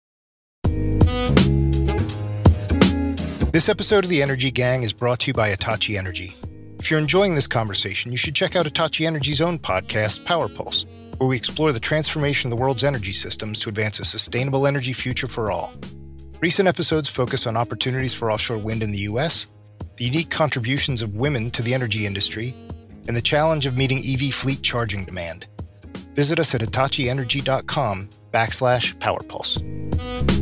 This 3.50 3.70
episode 3.70 4.04
of 4.04 4.10
The 4.10 4.22
Energy 4.22 4.50
Gang 4.50 4.82
is 4.82 4.92
brought 4.92 5.20
to 5.20 5.28
you 5.28 5.32
by 5.32 5.48
Hitachi 5.48 5.96
Energy. 5.96 6.36
If 6.78 6.90
you're 6.90 7.00
enjoying 7.00 7.34
this 7.34 7.46
conversation, 7.46 8.12
you 8.12 8.18
should 8.18 8.34
check 8.34 8.54
out 8.54 8.66
Hitachi 8.66 9.06
Energy's 9.06 9.40
own 9.40 9.58
podcast, 9.58 10.22
Power 10.26 10.50
Pulse, 10.50 10.84
where 11.16 11.28
we 11.28 11.38
explore 11.38 11.72
the 11.72 11.80
transformation 11.80 12.52
of 12.52 12.56
the 12.56 12.62
world's 12.62 12.84
energy 12.84 13.10
systems 13.10 13.58
to 13.60 13.70
advance 13.70 14.00
a 14.00 14.04
sustainable 14.04 14.66
energy 14.66 14.92
future 14.92 15.26
for 15.26 15.50
all. 15.50 15.72
Recent 16.42 16.68
episodes 16.68 17.08
focus 17.08 17.46
on 17.46 17.56
opportunities 17.56 18.12
for 18.12 18.30
offshore 18.30 18.58
wind 18.58 18.82
in 18.82 18.92
the 18.92 18.98
U.S., 18.98 19.46
the 19.96 20.04
unique 20.04 20.28
contributions 20.28 21.00
of 21.00 21.14
women 21.14 21.50
to 21.52 21.62
the 21.62 21.72
energy 21.72 22.04
industry, 22.04 22.54
and 23.06 23.16
the 23.16 23.22
challenge 23.22 23.64
of 23.64 23.78
meeting 23.78 24.02
EV 24.06 24.34
fleet 24.34 24.60
charging 24.60 25.06
demand. 25.06 25.46
Visit 26.14 26.38
us 26.38 26.54
at 26.54 26.60
hitachienergy.com 26.60 28.10
backslash 28.30 28.94
powerpulse. 28.98 30.37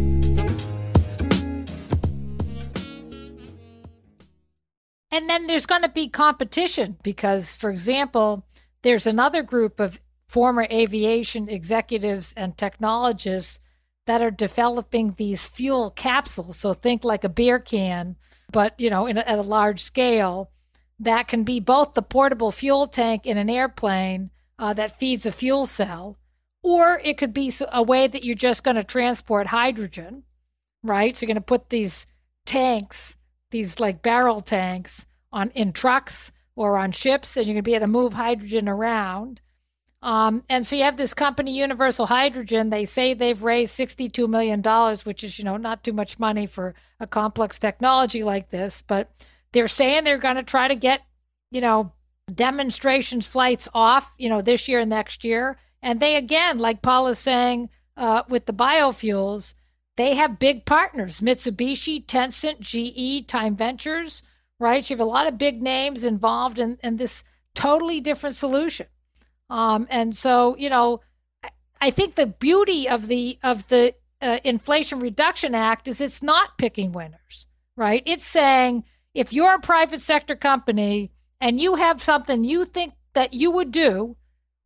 And 5.16 5.30
then 5.30 5.46
there's 5.46 5.64
going 5.64 5.80
to 5.80 5.88
be 5.88 6.08
competition 6.08 6.98
because, 7.02 7.56
for 7.56 7.70
example, 7.70 8.44
there's 8.82 9.06
another 9.06 9.42
group 9.42 9.80
of 9.80 9.98
former 10.28 10.68
aviation 10.70 11.48
executives 11.48 12.34
and 12.36 12.54
technologists 12.54 13.58
that 14.04 14.20
are 14.20 14.30
developing 14.30 15.14
these 15.16 15.46
fuel 15.46 15.90
capsules. 15.90 16.58
So 16.58 16.74
think 16.74 17.02
like 17.02 17.24
a 17.24 17.30
beer 17.30 17.58
can, 17.58 18.16
but 18.52 18.78
you 18.78 18.90
know, 18.90 19.06
a, 19.06 19.12
at 19.12 19.38
a 19.38 19.42
large 19.42 19.80
scale, 19.80 20.50
that 21.00 21.28
can 21.28 21.44
be 21.44 21.60
both 21.60 21.94
the 21.94 22.02
portable 22.02 22.50
fuel 22.50 22.86
tank 22.86 23.24
in 23.24 23.38
an 23.38 23.48
airplane 23.48 24.28
uh, 24.58 24.74
that 24.74 24.98
feeds 24.98 25.24
a 25.24 25.32
fuel 25.32 25.64
cell, 25.64 26.18
or 26.62 27.00
it 27.02 27.16
could 27.16 27.32
be 27.32 27.50
a 27.72 27.82
way 27.82 28.06
that 28.06 28.22
you're 28.22 28.34
just 28.34 28.64
going 28.64 28.76
to 28.76 28.84
transport 28.84 29.46
hydrogen, 29.46 30.24
right? 30.82 31.16
So 31.16 31.24
you're 31.24 31.28
going 31.28 31.36
to 31.36 31.40
put 31.40 31.70
these 31.70 32.04
tanks 32.44 33.16
these 33.56 33.80
like 33.80 34.02
barrel 34.02 34.42
tanks 34.42 35.06
on 35.32 35.50
in 35.50 35.72
trucks 35.72 36.30
or 36.54 36.76
on 36.76 36.92
ships, 36.92 37.36
and 37.36 37.46
you're 37.46 37.54
going 37.54 37.62
to 37.64 37.70
be 37.70 37.74
able 37.74 37.84
to 37.84 37.88
move 37.88 38.12
hydrogen 38.12 38.68
around. 38.68 39.40
Um, 40.02 40.44
and 40.48 40.64
so 40.64 40.76
you 40.76 40.82
have 40.84 40.98
this 40.98 41.14
company, 41.14 41.56
Universal 41.56 42.06
Hydrogen. 42.06 42.70
They 42.70 42.84
say 42.84 43.14
they've 43.14 43.42
raised 43.42 43.78
$62 43.78 44.28
million, 44.28 44.62
which 45.04 45.24
is, 45.24 45.38
you 45.38 45.44
know, 45.44 45.56
not 45.56 45.82
too 45.82 45.92
much 45.92 46.18
money 46.18 46.46
for 46.46 46.74
a 47.00 47.06
complex 47.06 47.58
technology 47.58 48.22
like 48.22 48.50
this. 48.50 48.82
But 48.82 49.10
they're 49.52 49.68
saying 49.68 50.04
they're 50.04 50.18
going 50.18 50.36
to 50.36 50.42
try 50.42 50.68
to 50.68 50.74
get, 50.74 51.02
you 51.50 51.60
know, 51.60 51.92
demonstrations 52.32 53.26
flights 53.26 53.68
off, 53.74 54.12
you 54.18 54.28
know, 54.28 54.42
this 54.42 54.68
year 54.68 54.80
and 54.80 54.90
next 54.90 55.24
year. 55.24 55.58
And 55.82 55.98
they, 55.98 56.16
again, 56.16 56.58
like 56.58 56.82
Paul 56.82 57.08
is 57.08 57.18
saying 57.18 57.70
uh, 57.96 58.22
with 58.28 58.46
the 58.46 58.52
biofuels, 58.52 59.54
they 59.96 60.14
have 60.14 60.38
big 60.38 60.64
partners 60.64 61.20
Mitsubishi, 61.20 62.04
Tencent, 62.04 62.60
GE, 62.60 63.26
Time 63.26 63.56
Ventures, 63.56 64.22
right? 64.60 64.88
You 64.88 64.96
have 64.96 65.06
a 65.06 65.10
lot 65.10 65.26
of 65.26 65.38
big 65.38 65.62
names 65.62 66.04
involved 66.04 66.58
in, 66.58 66.78
in 66.82 66.96
this 66.96 67.24
totally 67.54 68.00
different 68.00 68.34
solution. 68.34 68.86
Um, 69.48 69.86
and 69.90 70.14
so, 70.14 70.56
you 70.56 70.70
know, 70.70 71.00
I 71.80 71.90
think 71.90 72.14
the 72.14 72.26
beauty 72.26 72.88
of 72.88 73.08
the 73.08 73.38
of 73.42 73.68
the 73.68 73.94
uh, 74.20 74.38
Inflation 74.44 74.98
Reduction 75.00 75.54
Act 75.54 75.88
is 75.88 76.00
it's 76.00 76.22
not 76.22 76.58
picking 76.58 76.92
winners, 76.92 77.46
right? 77.76 78.02
It's 78.06 78.24
saying 78.24 78.84
if 79.14 79.32
you're 79.32 79.54
a 79.54 79.60
private 79.60 80.00
sector 80.00 80.36
company 80.36 81.12
and 81.40 81.60
you 81.60 81.76
have 81.76 82.02
something 82.02 82.44
you 82.44 82.64
think 82.64 82.94
that 83.12 83.34
you 83.34 83.50
would 83.50 83.70
do, 83.70 84.16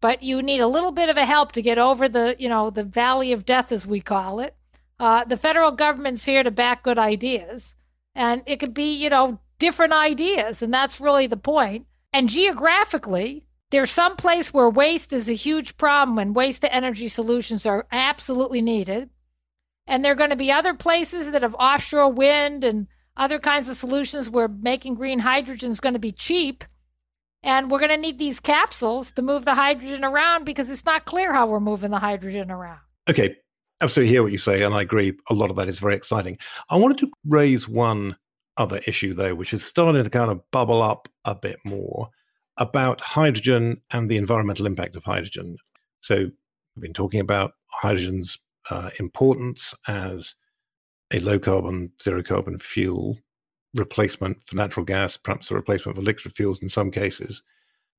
but 0.01 0.23
you 0.23 0.41
need 0.41 0.61
a 0.61 0.67
little 0.67 0.93
bit 0.93 1.09
of 1.09 1.17
a 1.17 1.27
help 1.27 1.53
to 1.53 1.63
get 1.63 1.79
over 1.79 2.09
the, 2.09 2.37
you 2.39 2.49
know, 2.49 2.71
the 2.71 2.85
valley 2.85 3.33
of 3.33 3.45
death 3.45 3.71
as 3.71 3.87
we 3.87 4.01
call 4.01 4.41
it. 4.41 4.55
Uh, 5.01 5.25
the 5.25 5.37
federal 5.39 5.71
government's 5.73 6.27
here 6.27 6.43
to 6.43 6.51
back 6.51 6.83
good 6.83 6.99
ideas, 6.99 7.75
and 8.15 8.43
it 8.45 8.61
could 8.61 8.75
be, 8.75 8.93
you 8.93 9.09
know, 9.09 9.41
different 9.59 9.95
ideas, 9.95 10.63
and 10.63 10.73
that's 10.73 11.01
really 11.01 11.27
the 11.27 11.39
point. 11.39 11.87
And 12.13 12.29
geographically, 12.29 13.47
there's 13.71 13.91
some 13.91 14.15
place 14.15 14.53
where 14.53 14.69
waste 14.69 15.13
is 15.15 15.31
a 15.31 15.35
huge 15.35 15.79
problem 15.79 16.19
and 16.19 16.37
waste 16.37 16.61
to 16.61 16.75
energy 16.75 17.09
solutions 17.09 17.65
are 17.65 17.87
absolutely 17.91 18.61
needed. 18.61 19.09
And 19.87 20.05
there 20.05 20.13
are 20.13 20.17
going 20.17 20.31
to 20.31 20.37
be 20.37 20.53
other 20.53 20.75
places 20.75 21.31
that 21.31 21.43
have 21.43 21.55
offshore 21.55 22.11
wind 22.13 22.63
and 22.63 22.87
other 23.17 23.39
kinds 23.39 23.71
of 23.71 23.77
solutions 23.77 24.29
where 24.29 24.49
making 24.49 24.97
green 24.97 25.21
hydrogen 25.21 25.71
is 25.71 25.81
going 25.81 25.95
to 25.95 25.99
be 25.99 26.13
cheap. 26.13 26.63
And 27.43 27.71
we're 27.71 27.79
going 27.79 27.91
to 27.91 27.97
need 27.97 28.19
these 28.19 28.39
capsules 28.39 29.11
to 29.13 29.23
move 29.23 29.47
the 29.47 29.55
hydrogen 29.55 30.05
around 30.05 30.45
because 30.45 30.69
it's 30.69 30.85
not 30.85 31.07
clear 31.07 31.33
how 31.33 31.47
we're 31.47 31.59
moving 31.59 31.91
the 31.91 31.99
hydrogen 31.99 32.51
around. 32.51 32.81
Okay, 33.09 33.37
absolutely 33.81 34.13
hear 34.13 34.23
what 34.23 34.33
you 34.33 34.39
say, 34.39 34.63
and 34.63 34.75
I 34.75 34.83
agree. 34.83 35.15
A 35.31 35.35
lot 35.35 35.51
of 35.51 35.57
that 35.57 35.69
is 35.69 35.79
very 35.79 35.95
exciting. 35.95 36.39
I 36.69 36.77
wanted 36.77 36.99
to 36.99 37.11
raise 37.27 37.69
one 37.69 38.17
other 38.57 38.81
issue, 38.87 39.15
though, 39.15 39.35
which 39.35 39.53
is 39.53 39.65
starting 39.65 40.03
to 40.03 40.11
kind 40.11 40.31
of 40.31 40.43
bubble 40.51 40.83
up 40.83 41.09
a 41.25 41.35
bit 41.35 41.59
more 41.65 42.09
about 42.57 43.01
hydrogen 43.01 43.81
and 43.91 44.09
the 44.09 44.17
environmental 44.17 44.67
impact 44.67 44.97
of 44.97 45.05
hydrogen. 45.05 45.57
So, 46.01 46.31
we've 46.77 46.83
been 46.83 46.93
talking 46.93 47.21
about 47.21 47.53
hydrogen's 47.67 48.39
uh, 48.71 48.91
importance 48.99 49.75
as 49.89 50.35
a 51.13 51.21
low 51.21 51.39
carbon, 51.39 51.93
zero 52.03 52.23
carbon 52.23 52.59
fuel 52.59 53.19
replacement 53.75 54.39
for 54.47 54.57
natural 54.57 54.85
gas, 54.85 55.17
perhaps 55.17 55.51
a 55.51 55.55
replacement 55.55 55.97
for 55.97 56.03
liquid 56.03 56.35
fuels 56.35 56.61
in 56.63 56.69
some 56.69 56.91
cases. 56.91 57.43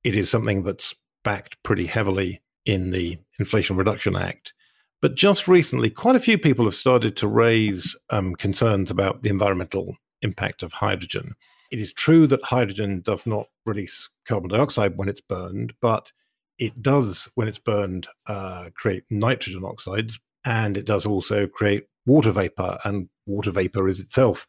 It 0.04 0.16
is 0.16 0.30
something 0.30 0.64
that's 0.64 0.96
backed 1.24 1.62
pretty 1.64 1.86
heavily 1.86 2.42
in 2.66 2.92
the 2.92 3.18
Inflation 3.40 3.76
Reduction 3.76 4.16
Act. 4.16 4.54
But 5.02 5.16
just 5.16 5.48
recently, 5.48 5.90
quite 5.90 6.16
a 6.16 6.20
few 6.20 6.38
people 6.38 6.66
have 6.66 6.76
started 6.76 7.18
to 7.18 7.28
raise 7.28 7.96
um, 8.12 8.36
concerns 8.36 8.92
about 8.92 9.24
the 9.24 9.30
environmental 9.30 9.96
impact 10.22 10.62
of 10.62 10.74
hydrogen. 10.74 11.34
It 11.72 11.80
is 11.80 11.94
true 11.94 12.28
that 12.28 12.44
hydrogen 12.44 13.02
does 13.02 13.26
not 13.26 13.48
release 13.66 14.10
carbon 14.28 14.50
dioxide 14.52 14.98
when 14.98 15.10
it's 15.10 15.22
burned, 15.22 15.74
but 15.82 16.12
it 16.60 16.82
does, 16.82 17.28
when 17.34 17.48
it's 17.48 17.58
burned, 17.58 18.08
uh, 18.28 18.70
create 18.76 19.04
nitrogen 19.10 19.64
oxides, 19.66 20.20
and 20.46 20.78
it 20.78 20.86
does 20.86 21.06
also 21.06 21.48
create 21.48 21.86
water 22.06 22.32
vapor, 22.32 22.78
and 22.84 23.10
water 23.26 23.52
vapor 23.52 23.88
is 23.88 24.00
itself 24.00 24.46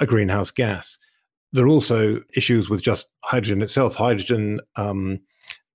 a 0.00 0.06
greenhouse 0.06 0.50
gas. 0.50 0.98
There 1.52 1.66
are 1.66 1.68
also 1.68 2.20
issues 2.34 2.68
with 2.68 2.82
just 2.82 3.06
hydrogen 3.22 3.62
itself. 3.62 3.94
Hydrogen 3.94 4.60
um, 4.74 5.20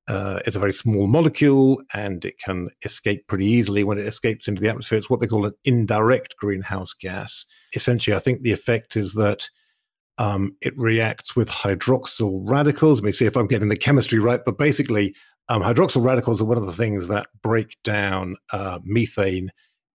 uh, 0.10 0.40
a 0.48 0.60
very 0.60 0.74
small 0.74 1.08
molecule 1.08 1.82
and 1.94 2.26
it 2.26 2.40
can 2.44 2.70
escape 2.84 3.28
pretty 3.28 3.46
easily 3.46 3.84
when 3.84 4.00
it 4.00 4.08
escapes 4.08 4.48
into 4.48 4.62
the 4.62 4.68
atmosphere. 4.68 4.98
It's 4.98 5.10
what 5.10 5.20
they 5.20 5.28
call 5.28 5.46
an 5.46 5.54
indirect 5.64 6.36
greenhouse 6.38 6.94
gas. 6.94 7.46
Essentially, 7.76 8.16
I 8.16 8.20
think 8.20 8.42
the 8.42 8.52
effect 8.52 8.96
is 8.96 9.14
that 9.14 9.48
um, 10.18 10.56
it 10.62 10.78
reacts 10.78 11.36
with 11.36 11.48
hydroxyl 11.48 12.42
radicals. 12.44 13.00
Let 13.00 13.06
me 13.06 13.12
see 13.12 13.28
if 13.28 13.38
I'm 13.38 13.48
getting 13.48 13.70
the 13.70 13.78
chemistry 13.78 14.20
right, 14.20 14.42
but 14.44 14.58
basically, 14.58 15.16
um, 15.48 15.62
hydroxyl 15.62 16.04
radicals 16.04 16.42
are 16.42 16.46
one 16.46 16.58
of 16.58 16.66
the 16.66 16.74
things 16.74 17.08
that 17.08 17.28
break 17.42 17.78
down 17.84 18.36
uh, 18.52 18.80
methane 18.84 19.52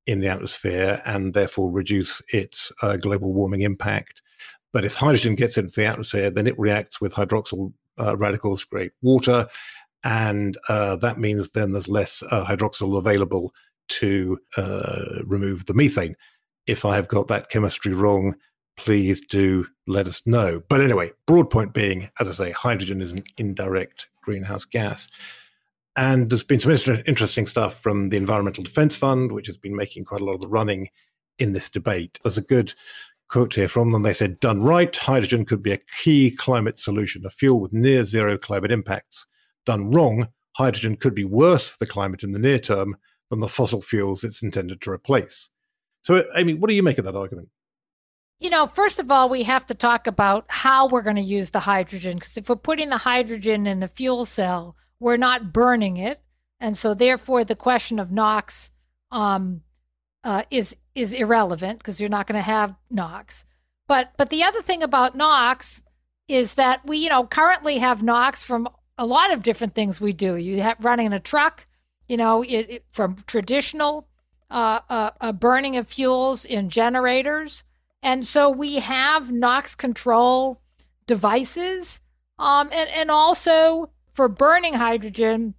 in 0.08 0.19
the 0.19 0.28
atmosphere 0.28 1.02
and 1.06 1.34
therefore 1.34 1.71
reduce 1.71 2.21
its 2.30 2.71
uh, 2.82 2.97
global 2.97 3.34
warming 3.34 3.62
impact. 3.62 4.21
But 4.74 4.86
if 4.86 4.95
hydrogen 4.95 5.36
gets 5.36 5.58
into 5.58 5.74
the 5.76 5.86
atmosphere, 5.86 6.30
then 6.30 6.47
it 6.47 6.60
reacts 6.60 7.00
with 7.00 7.13
hydroxyl 7.13 7.74
uh, 8.00 8.17
radicals 8.17 8.62
to 8.62 8.67
create 8.67 8.91
water. 9.02 9.47
And 10.04 10.58
uh, 10.68 10.96
that 10.98 11.20
means 11.20 11.52
then 11.52 11.72
there's 11.72 11.88
less 11.88 12.24
uh, 12.32 12.46
hydroxyl 12.46 12.98
available 12.98 13.54
to 13.90 14.40
uh, 14.58 15.20
remove 15.26 15.66
the 15.66 15.74
methane. 15.74 16.16
If 16.68 16.86
I 16.86 16.96
have 16.96 17.08
got 17.08 17.28
that 17.28 17.50
chemistry 17.50 17.94
wrong, 17.94 18.36
please 18.78 19.22
do 19.22 19.68
let 19.88 20.08
us 20.08 20.26
know. 20.26 20.62
But 20.70 20.82
anyway, 20.82 21.12
broad 21.28 21.50
point 21.50 21.74
being, 21.74 22.10
as 22.20 22.28
I 22.28 22.32
say, 22.32 22.52
hydrogen 22.52 23.02
is 23.02 23.12
an 23.12 23.24
indirect 23.38 24.08
greenhouse 24.24 24.66
gas. 24.66 25.10
And 25.98 26.30
there's 26.30 26.44
been 26.44 26.60
some 26.60 27.04
interesting 27.06 27.46
stuff 27.46 27.82
from 27.82 28.10
the 28.10 28.18
Environmental 28.18 28.64
Defense 28.64 28.96
Fund, 28.96 29.32
which 29.34 29.48
has 29.48 29.58
been 29.58 29.76
making 29.76 30.06
quite 30.06 30.22
a 30.22 30.24
lot 30.24 30.34
of 30.34 30.42
the 30.42 30.48
running 30.48 30.88
in 31.38 31.52
this 31.52 31.70
debate. 31.70 32.18
There's 32.24 32.38
a 32.38 32.42
good 32.42 32.74
quote 33.28 33.56
here 33.56 33.68
from 33.68 33.92
them. 33.92 34.04
They 34.04 34.14
said, 34.14 34.40
done 34.40 34.62
right, 34.62 34.96
hydrogen 34.96 35.46
could 35.46 35.62
be 35.62 35.74
a 35.74 35.80
key 36.02 36.32
climate 36.32 36.80
solution, 36.80 37.26
a 37.26 37.30
fuel 37.30 37.60
with 37.60 37.74
near 37.74 38.04
zero 38.04 38.38
climate 38.38 38.72
impacts. 38.72 39.26
Done 39.65 39.91
wrong, 39.91 40.28
hydrogen 40.54 40.95
could 40.95 41.15
be 41.15 41.26
worse 41.26 41.69
for 41.69 41.78
the 41.80 41.88
climate 41.88 42.24
in 42.24 42.32
the 42.32 42.39
near 42.39 42.60
term 42.60 42.97
than 43.30 43.39
the 43.39 43.47
fossil 43.47 43.82
fuels 43.82 44.24
it's 44.24 44.41
intended 44.41 44.82
to 44.82 44.91
replace. 44.91 45.50
So, 46.04 46.26
Amy, 46.36 46.54
what 46.54 46.69
do 46.69 46.76
you 46.76 46.84
make 46.84 46.97
of 46.97 47.06
that 47.06 47.15
argument? 47.15 47.50
You 48.39 48.50
know, 48.50 48.65
first 48.65 49.00
of 49.00 49.12
all, 49.12 49.30
we 49.30 49.43
have 49.43 49.67
to 49.67 49.76
talk 49.76 50.08
about 50.08 50.45
how 50.47 50.88
we're 50.88 51.04
going 51.04 51.15
to 51.15 51.21
use 51.21 51.52
the 51.52 51.60
hydrogen. 51.60 52.15
Because 52.15 52.38
if 52.38 52.50
we're 52.50 52.56
putting 52.56 52.89
the 52.89 52.97
hydrogen 52.97 53.67
in 53.67 53.84
a 53.84 53.88
fuel 53.88 54.26
cell, 54.26 54.76
we're 55.00 55.17
not 55.17 55.54
burning 55.54 55.97
it, 55.97 56.21
and 56.60 56.76
so 56.76 56.93
therefore 56.93 57.43
the 57.43 57.56
question 57.56 58.00
of 58.00 58.12
NOx 58.12 58.71
um, 59.12 59.62
uh, 60.24 60.43
is 60.52 60.78
is 60.93 61.13
irrelevant 61.13 61.80
because 61.80 62.00
you're 62.00 62.10
not 62.10 62.28
going 62.28 62.38
to 62.38 62.41
have 62.41 62.76
NOx. 62.89 63.45
But 63.88 64.12
but 64.17 64.30
the 64.30 64.43
other 64.43 64.62
thing 64.62 64.84
about 64.84 65.15
NOx 65.15 65.84
is 66.28 66.56
that 66.56 66.86
we 66.86 66.97
you 66.97 67.10
know 67.10 67.26
currently 67.26 67.80
have 67.80 68.04
NOx 68.04 68.43
from 68.43 68.69
a 69.02 69.06
lot 69.06 69.34
of 69.34 69.42
different 69.42 69.74
things 69.74 70.00
we 70.00 70.14
do. 70.14 70.36
You 70.36 70.62
have 70.62 70.86
running 70.86 71.12
a 71.12 71.20
truck, 71.20 71.66
you 72.08 72.18
know, 72.18 72.44
it, 72.44 72.70
it, 72.70 72.86
from 72.92 73.16
traditional 73.26 74.08
uh, 74.52 74.82
uh, 74.88 75.10
uh, 75.20 75.32
burning 75.32 75.76
of 75.76 75.88
fuels 75.88 76.46
in 76.46 76.70
generators, 76.70 77.64
and 78.04 78.24
so 78.24 78.48
we 78.48 78.76
have 78.76 79.32
NOx 79.32 79.74
control 79.74 80.62
devices, 81.08 82.00
um, 82.38 82.70
and 82.72 82.90
and 82.92 83.10
also 83.10 83.90
for 84.12 84.28
burning 84.28 84.76
hydrogen, 84.76 85.56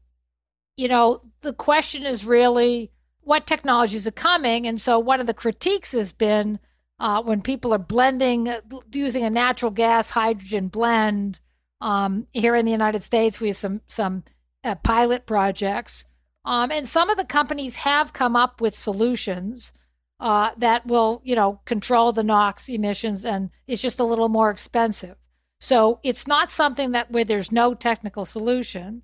you 0.76 0.86
know, 0.86 1.20
the 1.40 1.52
question 1.52 2.04
is 2.04 2.24
really 2.24 2.92
what 3.22 3.46
technologies 3.46 4.06
are 4.06 4.12
coming. 4.12 4.68
And 4.68 4.80
so 4.80 4.98
one 4.98 5.20
of 5.20 5.26
the 5.26 5.34
critiques 5.34 5.92
has 5.92 6.12
been 6.12 6.60
uh, 7.00 7.22
when 7.22 7.40
people 7.40 7.74
are 7.74 7.78
blending, 7.78 8.52
using 8.92 9.24
a 9.24 9.30
natural 9.30 9.70
gas 9.72 10.10
hydrogen 10.10 10.68
blend. 10.68 11.40
Um, 11.82 12.28
here 12.32 12.54
in 12.54 12.64
the 12.64 12.70
United 12.70 13.02
States, 13.02 13.40
we 13.40 13.48
have 13.48 13.56
some 13.56 13.80
some 13.88 14.22
uh, 14.62 14.76
pilot 14.76 15.26
projects, 15.26 16.06
um, 16.44 16.70
and 16.70 16.86
some 16.86 17.10
of 17.10 17.16
the 17.16 17.24
companies 17.24 17.76
have 17.76 18.12
come 18.12 18.36
up 18.36 18.60
with 18.60 18.76
solutions 18.76 19.72
uh, 20.20 20.52
that 20.56 20.86
will, 20.86 21.20
you 21.24 21.34
know, 21.34 21.60
control 21.64 22.12
the 22.12 22.22
NOx 22.22 22.68
emissions, 22.68 23.24
and 23.24 23.50
it's 23.66 23.82
just 23.82 23.98
a 23.98 24.04
little 24.04 24.28
more 24.28 24.50
expensive. 24.50 25.16
So 25.60 25.98
it's 26.04 26.28
not 26.28 26.50
something 26.50 26.92
that 26.92 27.10
where 27.10 27.24
there's 27.24 27.50
no 27.50 27.74
technical 27.74 28.24
solution. 28.24 29.02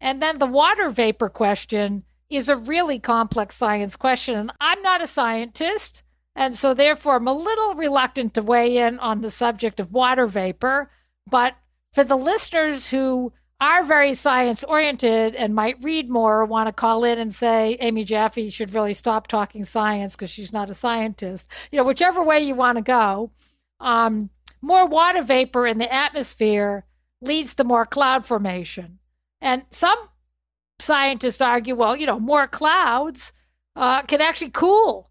And 0.00 0.20
then 0.22 0.38
the 0.38 0.46
water 0.46 0.90
vapor 0.90 1.30
question 1.30 2.04
is 2.28 2.48
a 2.48 2.56
really 2.56 2.98
complex 2.98 3.56
science 3.56 3.96
question. 3.96 4.38
And 4.38 4.52
I'm 4.60 4.82
not 4.82 5.02
a 5.02 5.06
scientist. 5.06 6.02
And 6.36 6.54
so, 6.54 6.74
therefore, 6.74 7.16
I'm 7.16 7.28
a 7.28 7.32
little 7.32 7.74
reluctant 7.74 8.34
to 8.34 8.42
weigh 8.42 8.76
in 8.76 8.98
on 8.98 9.20
the 9.20 9.30
subject 9.30 9.80
of 9.80 9.92
water 9.92 10.26
vapor. 10.26 10.90
But 11.28 11.54
for 11.92 12.04
the 12.04 12.16
listeners 12.16 12.90
who 12.90 13.32
are 13.60 13.84
very 13.84 14.14
science 14.14 14.64
oriented 14.64 15.34
and 15.34 15.54
might 15.54 15.82
read 15.84 16.08
more 16.08 16.40
or 16.40 16.44
want 16.46 16.66
to 16.66 16.72
call 16.72 17.04
in 17.04 17.18
and 17.18 17.34
say 17.34 17.76
Amy 17.80 18.04
Jaffe 18.04 18.48
should 18.48 18.72
really 18.72 18.94
stop 18.94 19.26
talking 19.26 19.64
science 19.64 20.16
because 20.16 20.30
she's 20.30 20.52
not 20.52 20.70
a 20.70 20.74
scientist, 20.74 21.50
you 21.70 21.76
know, 21.76 21.84
whichever 21.84 22.22
way 22.22 22.40
you 22.40 22.54
want 22.54 22.76
to 22.76 22.82
go. 22.82 23.30
Um, 23.78 24.30
more 24.62 24.86
water 24.86 25.22
vapor 25.22 25.66
in 25.66 25.78
the 25.78 25.92
atmosphere 25.92 26.84
leads 27.20 27.54
to 27.54 27.64
more 27.64 27.84
cloud 27.84 28.24
formation. 28.24 28.98
And 29.42 29.64
some 29.70 29.98
scientists 30.78 31.40
argue, 31.40 31.74
well, 31.74 31.96
you 31.96 32.06
know, 32.06 32.18
more 32.18 32.46
clouds 32.46 33.32
uh, 33.76 34.02
can 34.02 34.20
actually 34.20 34.50
cool 34.50 35.10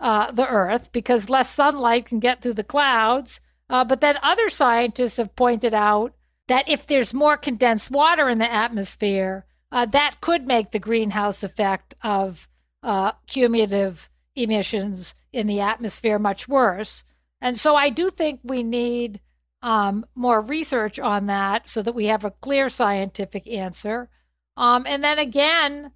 uh, 0.00 0.30
the 0.30 0.46
Earth 0.46 0.92
because 0.92 1.30
less 1.30 1.50
sunlight 1.50 2.06
can 2.06 2.20
get 2.20 2.42
through 2.42 2.54
the 2.54 2.64
clouds. 2.64 3.40
Uh, 3.68 3.84
but 3.84 4.00
then 4.00 4.18
other 4.22 4.48
scientists 4.48 5.16
have 5.16 5.34
pointed 5.34 5.74
out 5.74 6.14
that 6.48 6.68
if 6.68 6.86
there's 6.86 7.12
more 7.12 7.36
condensed 7.36 7.90
water 7.90 8.28
in 8.28 8.38
the 8.38 8.52
atmosphere, 8.52 9.46
uh, 9.72 9.86
that 9.86 10.20
could 10.20 10.46
make 10.46 10.70
the 10.70 10.78
greenhouse 10.78 11.42
effect 11.42 11.94
of 12.02 12.48
uh, 12.82 13.12
cumulative 13.26 14.08
emissions 14.34 15.14
in 15.32 15.46
the 15.46 15.60
atmosphere 15.60 16.18
much 16.18 16.48
worse. 16.48 17.04
And 17.40 17.58
so 17.58 17.74
I 17.74 17.90
do 17.90 18.10
think 18.10 18.40
we 18.42 18.62
need 18.62 19.20
um, 19.62 20.06
more 20.14 20.40
research 20.40 20.98
on 20.98 21.26
that 21.26 21.68
so 21.68 21.82
that 21.82 21.94
we 21.94 22.06
have 22.06 22.24
a 22.24 22.30
clear 22.30 22.68
scientific 22.68 23.48
answer. 23.48 24.08
Um, 24.56 24.86
and 24.86 25.02
then 25.02 25.18
again, 25.18 25.92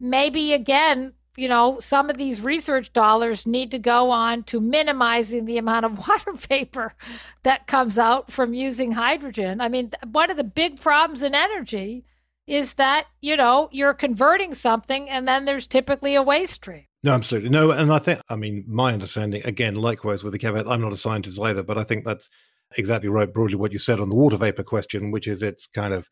maybe 0.00 0.52
again, 0.52 1.14
you 1.36 1.48
know, 1.48 1.78
some 1.80 2.10
of 2.10 2.16
these 2.16 2.44
research 2.44 2.92
dollars 2.92 3.46
need 3.46 3.70
to 3.72 3.78
go 3.78 4.10
on 4.10 4.42
to 4.44 4.60
minimizing 4.60 5.44
the 5.44 5.58
amount 5.58 5.84
of 5.84 5.98
water 6.08 6.32
vapor 6.32 6.94
that 7.42 7.66
comes 7.66 7.98
out 7.98 8.30
from 8.30 8.54
using 8.54 8.92
hydrogen. 8.92 9.60
I 9.60 9.68
mean, 9.68 9.90
one 10.10 10.30
of 10.30 10.36
the 10.36 10.44
big 10.44 10.80
problems 10.80 11.22
in 11.22 11.34
energy 11.34 12.04
is 12.46 12.74
that, 12.74 13.06
you 13.20 13.36
know, 13.36 13.68
you're 13.72 13.94
converting 13.94 14.54
something 14.54 15.08
and 15.08 15.26
then 15.26 15.44
there's 15.44 15.66
typically 15.66 16.14
a 16.14 16.22
waste 16.22 16.54
stream. 16.54 16.84
No, 17.02 17.12
absolutely. 17.12 17.50
No, 17.50 17.70
and 17.70 17.92
I 17.92 17.98
think, 17.98 18.20
I 18.28 18.36
mean, 18.36 18.64
my 18.66 18.92
understanding, 18.92 19.42
again, 19.44 19.74
likewise 19.74 20.22
with 20.22 20.32
the 20.32 20.38
caveat, 20.38 20.66
I'm 20.66 20.80
not 20.80 20.92
a 20.92 20.96
scientist 20.96 21.40
either, 21.40 21.62
but 21.62 21.78
I 21.78 21.84
think 21.84 22.04
that's 22.04 22.28
exactly 22.76 23.08
right, 23.08 23.32
broadly 23.32 23.56
what 23.56 23.72
you 23.72 23.78
said 23.78 24.00
on 24.00 24.08
the 24.08 24.14
water 24.14 24.36
vapor 24.36 24.62
question, 24.62 25.10
which 25.10 25.28
is 25.28 25.42
it's 25.42 25.66
kind 25.66 25.92
of 25.92 26.08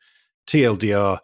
TLDR 0.46 1.18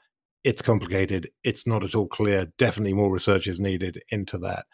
it's 0.44 0.62
complicated. 0.62 1.30
It's 1.44 1.66
not 1.66 1.84
at 1.84 1.94
all 1.94 2.08
clear. 2.08 2.46
Definitely 2.58 2.94
more 2.94 3.12
research 3.12 3.46
is 3.46 3.60
needed 3.60 4.02
into 4.10 4.38
that. 4.38 4.66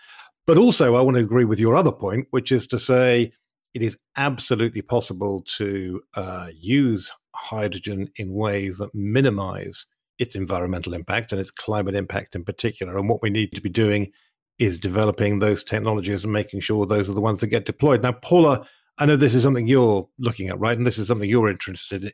But 0.46 0.58
also, 0.58 0.94
I 0.94 1.00
want 1.00 1.16
to 1.16 1.22
agree 1.22 1.44
with 1.44 1.58
your 1.58 1.74
other 1.74 1.92
point, 1.92 2.26
which 2.30 2.52
is 2.52 2.66
to 2.68 2.78
say 2.78 3.32
it 3.72 3.82
is 3.82 3.96
absolutely 4.16 4.82
possible 4.82 5.42
to 5.56 6.00
uh, 6.14 6.48
use 6.54 7.10
hydrogen 7.34 8.10
in 8.16 8.32
ways 8.32 8.78
that 8.78 8.94
minimize 8.94 9.86
its 10.18 10.36
environmental 10.36 10.94
impact 10.94 11.32
and 11.32 11.40
its 11.40 11.50
climate 11.50 11.94
impact 11.94 12.36
in 12.36 12.44
particular. 12.44 12.96
And 12.96 13.08
what 13.08 13.22
we 13.22 13.30
need 13.30 13.52
to 13.52 13.60
be 13.60 13.70
doing 13.70 14.12
is 14.58 14.78
developing 14.78 15.38
those 15.38 15.64
technologies 15.64 16.22
and 16.22 16.32
making 16.32 16.60
sure 16.60 16.86
those 16.86 17.10
are 17.10 17.14
the 17.14 17.20
ones 17.20 17.40
that 17.40 17.48
get 17.48 17.64
deployed. 17.64 18.02
Now, 18.02 18.12
Paula, 18.12 18.66
I 18.98 19.06
know 19.06 19.16
this 19.16 19.34
is 19.34 19.42
something 19.42 19.66
you're 19.66 20.08
looking 20.18 20.48
at, 20.48 20.60
right? 20.60 20.76
And 20.76 20.86
this 20.86 20.98
is 20.98 21.08
something 21.08 21.28
you're 21.28 21.50
interested 21.50 22.04
in. 22.04 22.12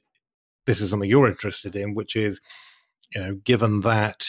This 0.66 0.80
is 0.80 0.88
something 0.90 1.10
you're 1.10 1.28
interested 1.28 1.76
in, 1.76 1.94
which 1.94 2.16
is 2.16 2.40
you 3.14 3.20
know, 3.20 3.34
given 3.44 3.80
that 3.80 4.26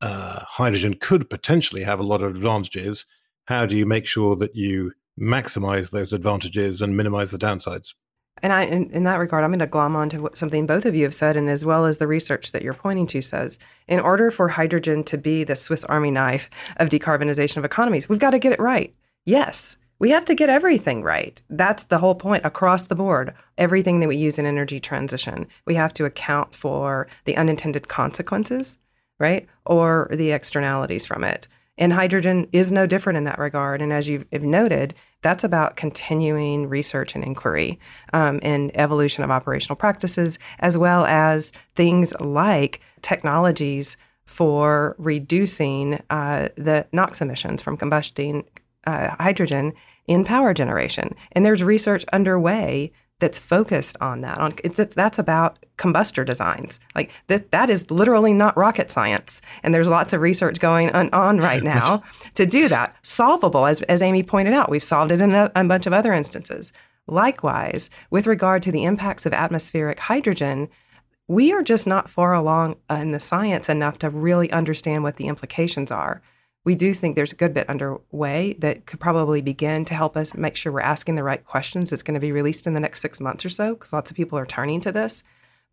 uh, 0.00 0.40
hydrogen 0.46 0.94
could 1.00 1.30
potentially 1.30 1.82
have 1.82 1.98
a 2.00 2.04
lot 2.04 2.22
of 2.22 2.34
advantages, 2.34 3.06
how 3.46 3.66
do 3.66 3.76
you 3.76 3.86
make 3.86 4.06
sure 4.06 4.36
that 4.36 4.54
you 4.54 4.92
maximize 5.20 5.90
those 5.90 6.12
advantages 6.12 6.82
and 6.82 6.96
minimize 6.96 7.30
the 7.30 7.38
downsides? 7.38 7.94
And 8.42 8.52
I, 8.52 8.62
in, 8.62 8.90
in 8.90 9.04
that 9.04 9.18
regard, 9.18 9.44
I'm 9.44 9.50
going 9.50 9.60
to 9.60 9.66
glom 9.66 9.94
on 9.94 10.10
to 10.10 10.28
something 10.34 10.66
both 10.66 10.84
of 10.84 10.94
you 10.94 11.04
have 11.04 11.14
said, 11.14 11.36
and 11.36 11.48
as 11.48 11.64
well 11.64 11.86
as 11.86 11.98
the 11.98 12.06
research 12.06 12.52
that 12.52 12.62
you're 12.62 12.74
pointing 12.74 13.06
to 13.08 13.22
says. 13.22 13.58
In 13.86 14.00
order 14.00 14.30
for 14.30 14.48
hydrogen 14.48 15.04
to 15.04 15.16
be 15.16 15.44
the 15.44 15.54
Swiss 15.54 15.84
Army 15.84 16.10
knife 16.10 16.50
of 16.78 16.88
decarbonization 16.88 17.58
of 17.58 17.64
economies, 17.64 18.08
we've 18.08 18.18
got 18.18 18.30
to 18.30 18.38
get 18.38 18.52
it 18.52 18.60
right. 18.60 18.94
Yes, 19.24 19.76
we 19.98 20.10
have 20.10 20.24
to 20.26 20.34
get 20.34 20.48
everything 20.48 21.02
right. 21.02 21.40
That's 21.48 21.84
the 21.84 21.98
whole 21.98 22.14
point 22.14 22.44
across 22.44 22.86
the 22.86 22.94
board. 22.94 23.34
Everything 23.58 24.00
that 24.00 24.08
we 24.08 24.16
use 24.16 24.38
in 24.38 24.46
energy 24.46 24.80
transition, 24.80 25.46
we 25.66 25.74
have 25.74 25.94
to 25.94 26.04
account 26.04 26.54
for 26.54 27.06
the 27.24 27.36
unintended 27.36 27.88
consequences, 27.88 28.78
right? 29.18 29.46
Or 29.64 30.08
the 30.12 30.32
externalities 30.32 31.06
from 31.06 31.24
it. 31.24 31.48
And 31.76 31.92
hydrogen 31.92 32.46
is 32.52 32.70
no 32.70 32.86
different 32.86 33.16
in 33.16 33.24
that 33.24 33.38
regard. 33.38 33.82
And 33.82 33.92
as 33.92 34.08
you've 34.08 34.26
noted, 34.32 34.94
that's 35.22 35.42
about 35.42 35.76
continuing 35.76 36.68
research 36.68 37.14
and 37.14 37.24
inquiry 37.24 37.80
um, 38.12 38.38
and 38.42 38.70
evolution 38.76 39.24
of 39.24 39.30
operational 39.30 39.76
practices, 39.76 40.38
as 40.60 40.78
well 40.78 41.04
as 41.04 41.52
things 41.74 42.12
like 42.20 42.80
technologies 43.02 43.96
for 44.24 44.94
reducing 44.98 46.00
uh, 46.10 46.48
the 46.56 46.86
NOx 46.92 47.20
emissions 47.20 47.60
from 47.60 47.76
combusting 47.76 48.44
uh, 48.86 49.14
hydrogen 49.18 49.72
in 50.06 50.24
power 50.24 50.54
generation. 50.54 51.14
And 51.32 51.44
there's 51.44 51.62
research 51.62 52.04
underway 52.12 52.92
that's 53.20 53.38
focused 53.38 53.96
on 54.00 54.20
that. 54.22 54.38
On 54.38 54.52
that's 54.74 55.18
about 55.18 55.58
combustor 55.78 56.26
designs. 56.26 56.80
Like 56.94 57.10
that, 57.28 57.50
that 57.52 57.70
is 57.70 57.90
literally 57.90 58.32
not 58.32 58.56
rocket 58.56 58.90
science. 58.90 59.40
And 59.62 59.72
there's 59.72 59.88
lots 59.88 60.12
of 60.12 60.20
research 60.20 60.58
going 60.60 60.90
on, 60.90 61.10
on 61.14 61.38
right 61.38 61.62
now 61.62 62.02
to 62.34 62.44
do 62.44 62.68
that. 62.68 62.96
Solvable, 63.02 63.66
as 63.66 63.82
as 63.82 64.02
Amy 64.02 64.22
pointed 64.22 64.52
out, 64.52 64.70
we've 64.70 64.82
solved 64.82 65.12
it 65.12 65.20
in 65.20 65.34
a, 65.34 65.50
a 65.54 65.64
bunch 65.64 65.86
of 65.86 65.92
other 65.92 66.12
instances. 66.12 66.72
Likewise, 67.06 67.90
with 68.10 68.26
regard 68.26 68.62
to 68.62 68.72
the 68.72 68.84
impacts 68.84 69.26
of 69.26 69.32
atmospheric 69.32 70.00
hydrogen, 70.00 70.68
we 71.28 71.52
are 71.52 71.62
just 71.62 71.86
not 71.86 72.10
far 72.10 72.34
along 72.34 72.76
in 72.90 73.12
the 73.12 73.20
science 73.20 73.68
enough 73.68 73.98
to 73.98 74.10
really 74.10 74.50
understand 74.50 75.02
what 75.02 75.16
the 75.16 75.26
implications 75.28 75.90
are 75.90 76.22
we 76.64 76.74
do 76.74 76.94
think 76.94 77.14
there's 77.14 77.32
a 77.32 77.36
good 77.36 77.52
bit 77.52 77.68
underway 77.68 78.54
that 78.58 78.86
could 78.86 78.98
probably 78.98 79.42
begin 79.42 79.84
to 79.84 79.94
help 79.94 80.16
us 80.16 80.34
make 80.34 80.56
sure 80.56 80.72
we're 80.72 80.80
asking 80.80 81.14
the 81.14 81.22
right 81.22 81.44
questions. 81.44 81.92
It's 81.92 82.02
going 82.02 82.14
to 82.14 82.20
be 82.20 82.32
released 82.32 82.66
in 82.66 82.74
the 82.74 82.80
next 82.80 83.00
six 83.00 83.20
months 83.20 83.44
or 83.44 83.50
so 83.50 83.74
because 83.74 83.92
lots 83.92 84.10
of 84.10 84.16
people 84.16 84.38
are 84.38 84.46
turning 84.46 84.80
to 84.80 84.92
this. 84.92 85.22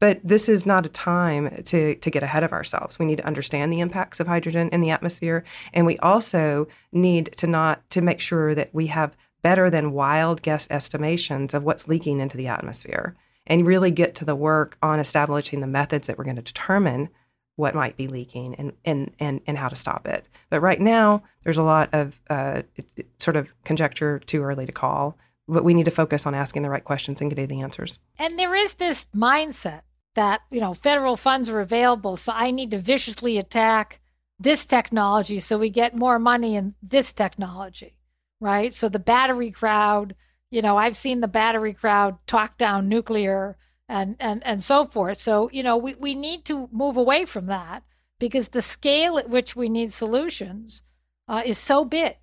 But 0.01 0.19
this 0.23 0.49
is 0.49 0.65
not 0.65 0.85
a 0.85 0.89
time 0.89 1.63
to, 1.65 1.95
to 1.95 2.09
get 2.09 2.23
ahead 2.23 2.43
of 2.43 2.51
ourselves. 2.51 2.97
We 2.97 3.05
need 3.05 3.19
to 3.19 3.27
understand 3.27 3.71
the 3.71 3.79
impacts 3.79 4.19
of 4.19 4.27
hydrogen 4.27 4.67
in 4.71 4.81
the 4.81 4.89
atmosphere. 4.89 5.45
And 5.73 5.85
we 5.85 5.97
also 5.99 6.67
need 6.91 7.33
to 7.37 7.47
not 7.47 7.87
to 7.91 8.01
make 8.01 8.19
sure 8.19 8.55
that 8.55 8.73
we 8.73 8.87
have 8.87 9.15
better 9.43 9.69
than 9.69 9.93
wild 9.93 10.41
guess 10.41 10.67
estimations 10.69 11.53
of 11.53 11.63
what's 11.63 11.87
leaking 11.87 12.19
into 12.19 12.35
the 12.35 12.47
atmosphere 12.47 13.15
and 13.47 13.65
really 13.65 13.91
get 13.91 14.15
to 14.15 14.25
the 14.25 14.35
work 14.35 14.77
on 14.81 14.99
establishing 14.99 15.61
the 15.61 15.67
methods 15.67 16.07
that 16.07 16.17
we're 16.17 16.23
going 16.23 16.35
to 16.35 16.41
determine 16.41 17.09
what 17.61 17.75
might 17.75 17.95
be 17.95 18.07
leaking 18.07 18.55
and, 18.55 18.73
and, 18.83 19.11
and, 19.19 19.39
and 19.45 19.57
how 19.57 19.69
to 19.69 19.75
stop 19.75 20.07
it. 20.07 20.27
But 20.49 20.61
right 20.61 20.81
now, 20.81 21.21
there's 21.43 21.59
a 21.59 21.63
lot 21.63 21.89
of 21.93 22.19
uh, 22.27 22.63
sort 23.19 23.37
of 23.37 23.53
conjecture 23.63 24.17
too 24.19 24.41
early 24.41 24.65
to 24.65 24.71
call. 24.71 25.15
But 25.47 25.63
we 25.63 25.73
need 25.73 25.85
to 25.85 25.91
focus 25.91 26.25
on 26.25 26.33
asking 26.33 26.63
the 26.63 26.69
right 26.69 26.83
questions 26.83 27.21
and 27.21 27.29
getting 27.29 27.47
the 27.47 27.61
answers. 27.61 27.99
And 28.17 28.39
there 28.39 28.55
is 28.55 28.75
this 28.75 29.07
mindset 29.15 29.81
that, 30.15 30.41
you 30.49 30.59
know, 30.59 30.73
federal 30.73 31.15
funds 31.15 31.49
are 31.49 31.59
available, 31.59 32.17
so 32.17 32.33
I 32.33 32.51
need 32.51 32.71
to 32.71 32.79
viciously 32.79 33.37
attack 33.37 33.99
this 34.39 34.65
technology 34.65 35.39
so 35.39 35.57
we 35.57 35.69
get 35.69 35.95
more 35.95 36.17
money 36.17 36.55
in 36.55 36.73
this 36.81 37.13
technology, 37.13 37.95
right? 38.39 38.73
So 38.73 38.89
the 38.89 38.99
battery 38.99 39.51
crowd, 39.51 40.15
you 40.49 40.61
know, 40.61 40.77
I've 40.77 40.95
seen 40.95 41.21
the 41.21 41.27
battery 41.27 41.73
crowd 41.73 42.17
talk 42.25 42.57
down 42.57 42.89
nuclear 42.89 43.57
and 43.91 44.15
and 44.19 44.41
and 44.45 44.63
so 44.63 44.85
forth. 44.85 45.17
So 45.17 45.49
you 45.51 45.61
know 45.61 45.77
we 45.77 45.95
we 45.95 46.15
need 46.15 46.45
to 46.45 46.69
move 46.71 46.97
away 46.97 47.25
from 47.25 47.45
that 47.47 47.83
because 48.19 48.49
the 48.49 48.61
scale 48.61 49.17
at 49.17 49.29
which 49.29 49.55
we 49.55 49.67
need 49.67 49.91
solutions 49.91 50.83
uh, 51.27 51.41
is 51.45 51.57
so 51.57 51.83
big. 51.83 52.15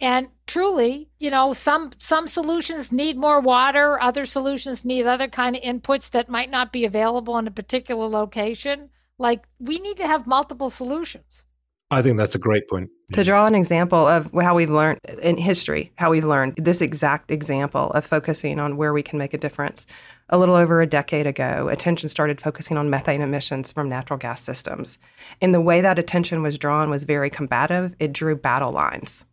And 0.00 0.28
truly, 0.46 1.10
you 1.18 1.30
know, 1.30 1.52
some 1.52 1.90
some 1.98 2.26
solutions 2.26 2.92
need 2.92 3.16
more 3.16 3.40
water, 3.40 4.00
other 4.00 4.24
solutions 4.26 4.84
need 4.84 5.06
other 5.06 5.28
kind 5.28 5.56
of 5.56 5.62
inputs 5.62 6.10
that 6.10 6.28
might 6.28 6.50
not 6.50 6.72
be 6.72 6.84
available 6.84 7.36
in 7.36 7.46
a 7.46 7.50
particular 7.50 8.06
location. 8.06 8.90
Like 9.18 9.46
we 9.58 9.78
need 9.78 9.96
to 9.98 10.06
have 10.06 10.26
multiple 10.26 10.70
solutions. 10.70 11.46
I 11.90 12.00
think 12.02 12.16
that's 12.16 12.34
a 12.34 12.38
great 12.38 12.68
point. 12.68 12.90
To 13.12 13.24
draw 13.24 13.46
an 13.46 13.54
example 13.54 14.06
of 14.06 14.30
how 14.34 14.54
we've 14.54 14.68
learned 14.68 15.00
in 15.22 15.38
history, 15.38 15.92
how 15.96 16.10
we've 16.10 16.26
learned 16.26 16.56
this 16.56 16.82
exact 16.82 17.30
example 17.30 17.90
of 17.92 18.04
focusing 18.04 18.60
on 18.60 18.76
where 18.76 18.92
we 18.92 19.02
can 19.02 19.18
make 19.18 19.32
a 19.32 19.38
difference. 19.38 19.86
A 20.28 20.36
little 20.36 20.54
over 20.54 20.82
a 20.82 20.86
decade 20.86 21.26
ago, 21.26 21.68
attention 21.68 22.10
started 22.10 22.38
focusing 22.38 22.76
on 22.76 22.90
methane 22.90 23.22
emissions 23.22 23.72
from 23.72 23.88
natural 23.88 24.18
gas 24.18 24.42
systems. 24.42 24.98
And 25.40 25.54
the 25.54 25.60
way 25.60 25.80
that 25.80 25.98
attention 25.98 26.42
was 26.42 26.58
drawn 26.58 26.90
was 26.90 27.04
very 27.04 27.30
combative. 27.30 27.94
It 27.98 28.12
drew 28.12 28.36
battle 28.36 28.72
lines. 28.72 29.24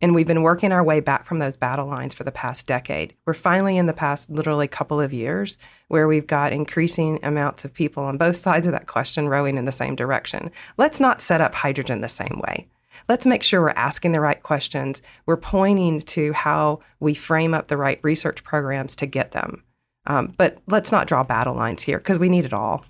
And 0.00 0.12
we've 0.12 0.26
been 0.26 0.42
working 0.42 0.72
our 0.72 0.82
way 0.82 0.98
back 0.98 1.24
from 1.24 1.38
those 1.38 1.56
battle 1.56 1.86
lines 1.86 2.14
for 2.14 2.24
the 2.24 2.32
past 2.32 2.66
decade. 2.66 3.14
We're 3.26 3.34
finally 3.34 3.76
in 3.76 3.86
the 3.86 3.92
past 3.92 4.28
literally 4.28 4.66
couple 4.66 5.00
of 5.00 5.12
years 5.12 5.56
where 5.86 6.08
we've 6.08 6.26
got 6.26 6.52
increasing 6.52 7.20
amounts 7.22 7.64
of 7.64 7.74
people 7.74 8.02
on 8.02 8.18
both 8.18 8.36
sides 8.36 8.66
of 8.66 8.72
that 8.72 8.88
question 8.88 9.28
rowing 9.28 9.56
in 9.56 9.66
the 9.66 9.72
same 9.72 9.94
direction. 9.94 10.50
Let's 10.76 10.98
not 10.98 11.20
set 11.20 11.40
up 11.40 11.54
hydrogen 11.54 12.00
the 12.00 12.08
same 12.08 12.42
way. 12.44 12.66
Let's 13.10 13.26
make 13.26 13.42
sure 13.42 13.60
we're 13.60 13.70
asking 13.70 14.12
the 14.12 14.20
right 14.20 14.40
questions. 14.40 15.02
We're 15.26 15.36
pointing 15.36 15.98
to 15.98 16.32
how 16.32 16.78
we 17.00 17.14
frame 17.14 17.54
up 17.54 17.66
the 17.66 17.76
right 17.76 17.98
research 18.04 18.44
programs 18.44 18.94
to 18.94 19.06
get 19.06 19.32
them. 19.32 19.64
Um, 20.06 20.32
but 20.38 20.58
let's 20.68 20.92
not 20.92 21.08
draw 21.08 21.24
battle 21.24 21.56
lines 21.56 21.82
here 21.82 21.98
because 21.98 22.20
we 22.20 22.28
need 22.28 22.44
it 22.44 22.52
all. 22.52 22.84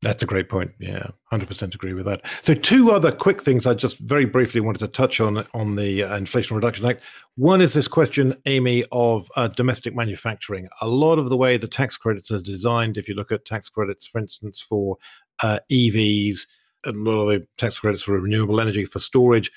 That's 0.00 0.22
a 0.22 0.26
great 0.26 0.48
point. 0.48 0.70
Yeah, 0.78 1.08
hundred 1.24 1.48
percent 1.48 1.74
agree 1.74 1.92
with 1.92 2.06
that. 2.06 2.22
So, 2.40 2.54
two 2.54 2.92
other 2.92 3.10
quick 3.10 3.42
things 3.42 3.66
I 3.66 3.74
just 3.74 3.98
very 3.98 4.26
briefly 4.26 4.60
wanted 4.60 4.78
to 4.78 4.86
touch 4.86 5.20
on 5.20 5.44
on 5.54 5.74
the 5.74 6.04
uh, 6.04 6.16
Inflation 6.18 6.54
Reduction 6.54 6.86
Act. 6.86 7.02
One 7.34 7.60
is 7.60 7.74
this 7.74 7.88
question, 7.88 8.36
Amy, 8.46 8.84
of 8.92 9.28
uh, 9.34 9.48
domestic 9.48 9.92
manufacturing. 9.92 10.68
A 10.82 10.86
lot 10.86 11.18
of 11.18 11.30
the 11.30 11.36
way 11.36 11.56
the 11.56 11.66
tax 11.66 11.96
credits 11.96 12.30
are 12.30 12.40
designed, 12.40 12.96
if 12.96 13.08
you 13.08 13.16
look 13.16 13.32
at 13.32 13.44
tax 13.44 13.68
credits, 13.70 14.06
for 14.06 14.20
instance, 14.20 14.60
for 14.60 14.98
uh, 15.42 15.58
EVs, 15.68 16.46
a 16.86 16.92
lot 16.92 17.22
of 17.22 17.28
the 17.28 17.46
tax 17.58 17.78
credits 17.78 18.02
for 18.02 18.20
renewable 18.20 18.60
energy 18.60 18.84
for 18.84 18.98
storage, 18.98 19.50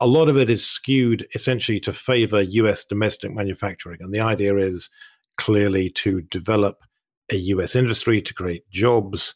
a 0.00 0.06
lot 0.06 0.28
of 0.28 0.36
it 0.36 0.50
is 0.50 0.66
skewed 0.66 1.26
essentially 1.34 1.80
to 1.80 1.92
favor 1.92 2.42
US 2.42 2.84
domestic 2.84 3.32
manufacturing. 3.32 3.98
And 4.00 4.12
the 4.12 4.20
idea 4.20 4.56
is 4.56 4.90
clearly 5.38 5.90
to 5.90 6.22
develop 6.22 6.82
a 7.30 7.36
US 7.36 7.74
industry, 7.74 8.20
to 8.22 8.34
create 8.34 8.68
jobs 8.70 9.34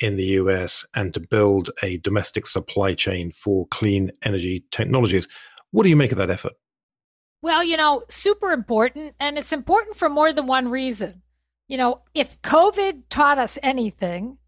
in 0.00 0.16
the 0.16 0.24
US 0.24 0.84
and 0.94 1.12
to 1.14 1.20
build 1.20 1.70
a 1.82 1.98
domestic 1.98 2.46
supply 2.46 2.94
chain 2.94 3.32
for 3.32 3.66
clean 3.68 4.10
energy 4.22 4.64
technologies. 4.70 5.28
What 5.70 5.84
do 5.84 5.88
you 5.88 5.96
make 5.96 6.12
of 6.12 6.18
that 6.18 6.30
effort? 6.30 6.54
Well, 7.42 7.64
you 7.64 7.76
know, 7.76 8.02
super 8.08 8.52
important. 8.52 9.14
And 9.20 9.38
it's 9.38 9.52
important 9.52 9.96
for 9.96 10.08
more 10.08 10.32
than 10.32 10.46
one 10.46 10.68
reason. 10.68 11.22
You 11.68 11.78
know, 11.78 12.02
if 12.14 12.40
COVID 12.42 13.04
taught 13.08 13.38
us 13.38 13.58
anything, 13.62 14.38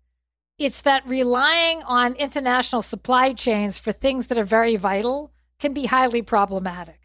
it's 0.65 0.83
that 0.83 1.07
relying 1.07 1.83
on 1.83 2.15
international 2.15 2.83
supply 2.83 3.33
chains 3.33 3.79
for 3.79 3.93
things 3.93 4.29
that 4.29 4.39
are 4.39 4.45
very 4.45 4.77
vital 4.77 5.33
can 5.59 5.73
be 5.73 5.87
highly 5.87 6.23
problematic. 6.23 6.99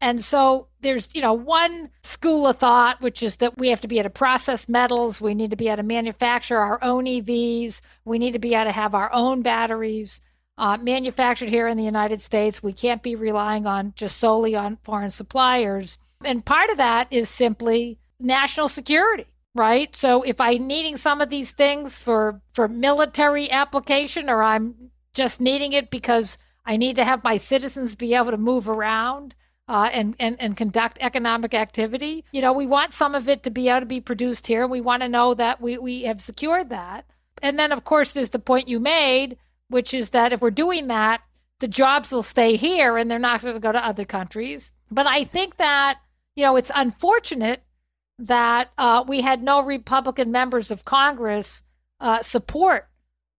And 0.00 0.20
so 0.20 0.68
there's, 0.80 1.14
you 1.14 1.22
know, 1.22 1.32
one 1.32 1.90
school 2.02 2.46
of 2.46 2.58
thought, 2.58 3.00
which 3.00 3.22
is 3.22 3.38
that 3.38 3.56
we 3.56 3.68
have 3.70 3.80
to 3.80 3.88
be 3.88 3.98
able 3.98 4.10
to 4.10 4.10
process 4.10 4.68
metals. 4.68 5.20
We 5.20 5.34
need 5.34 5.50
to 5.50 5.56
be 5.56 5.68
able 5.68 5.78
to 5.78 5.82
manufacture 5.82 6.58
our 6.58 6.82
own 6.82 7.04
EVs. 7.04 7.80
We 8.04 8.18
need 8.18 8.32
to 8.32 8.38
be 8.38 8.54
able 8.54 8.66
to 8.66 8.72
have 8.72 8.94
our 8.94 9.12
own 9.12 9.42
batteries 9.42 10.20
uh, 10.58 10.76
manufactured 10.76 11.48
here 11.48 11.68
in 11.68 11.76
the 11.76 11.84
United 11.84 12.20
States. 12.20 12.62
We 12.62 12.72
can't 12.72 13.02
be 13.02 13.14
relying 13.14 13.66
on 13.66 13.94
just 13.96 14.18
solely 14.18 14.54
on 14.54 14.78
foreign 14.82 15.10
suppliers. 15.10 15.98
And 16.24 16.44
part 16.44 16.70
of 16.70 16.76
that 16.76 17.08
is 17.10 17.28
simply 17.28 17.98
national 18.20 18.68
security 18.68 19.26
right? 19.54 19.94
So 19.94 20.22
if 20.22 20.40
I'm 20.40 20.66
needing 20.66 20.96
some 20.96 21.20
of 21.20 21.30
these 21.30 21.52
things 21.52 22.00
for 22.00 22.40
for 22.52 22.68
military 22.68 23.50
application, 23.50 24.28
or 24.28 24.42
I'm 24.42 24.90
just 25.12 25.40
needing 25.40 25.72
it 25.72 25.90
because 25.90 26.38
I 26.66 26.76
need 26.76 26.96
to 26.96 27.04
have 27.04 27.22
my 27.22 27.36
citizens 27.36 27.94
be 27.94 28.14
able 28.14 28.30
to 28.32 28.36
move 28.36 28.68
around 28.68 29.34
uh, 29.68 29.88
and, 29.92 30.14
and 30.18 30.36
and 30.40 30.56
conduct 30.56 30.98
economic 31.00 31.54
activity, 31.54 32.24
you 32.32 32.42
know, 32.42 32.52
we 32.52 32.66
want 32.66 32.92
some 32.92 33.14
of 33.14 33.28
it 33.28 33.42
to 33.44 33.50
be 33.50 33.68
able 33.68 33.80
to 33.80 33.86
be 33.86 34.00
produced 34.00 34.46
here. 34.46 34.62
And 34.62 34.70
we 34.70 34.80
want 34.80 35.02
to 35.02 35.08
know 35.08 35.34
that 35.34 35.60
we 35.60 35.78
we 35.78 36.02
have 36.02 36.20
secured 36.20 36.68
that. 36.70 37.06
And 37.42 37.58
then, 37.58 37.72
of 37.72 37.84
course, 37.84 38.12
there's 38.12 38.30
the 38.30 38.38
point 38.38 38.68
you 38.68 38.80
made, 38.80 39.36
which 39.68 39.94
is 39.94 40.10
that 40.10 40.32
if 40.32 40.40
we're 40.40 40.50
doing 40.50 40.86
that, 40.88 41.22
the 41.60 41.68
jobs 41.68 42.12
will 42.12 42.22
stay 42.22 42.56
here 42.56 42.96
and 42.96 43.10
they're 43.10 43.18
not 43.18 43.42
going 43.42 43.54
to 43.54 43.60
go 43.60 43.72
to 43.72 43.84
other 43.84 44.04
countries. 44.04 44.72
But 44.90 45.06
I 45.06 45.24
think 45.24 45.56
that 45.56 45.98
you 46.36 46.44
know 46.44 46.56
it's 46.56 46.72
unfortunate 46.74 47.62
that 48.18 48.70
uh, 48.78 49.04
we 49.06 49.22
had 49.22 49.42
no 49.42 49.62
Republican 49.62 50.30
members 50.30 50.70
of 50.70 50.84
Congress 50.84 51.62
uh, 52.00 52.22
support 52.22 52.88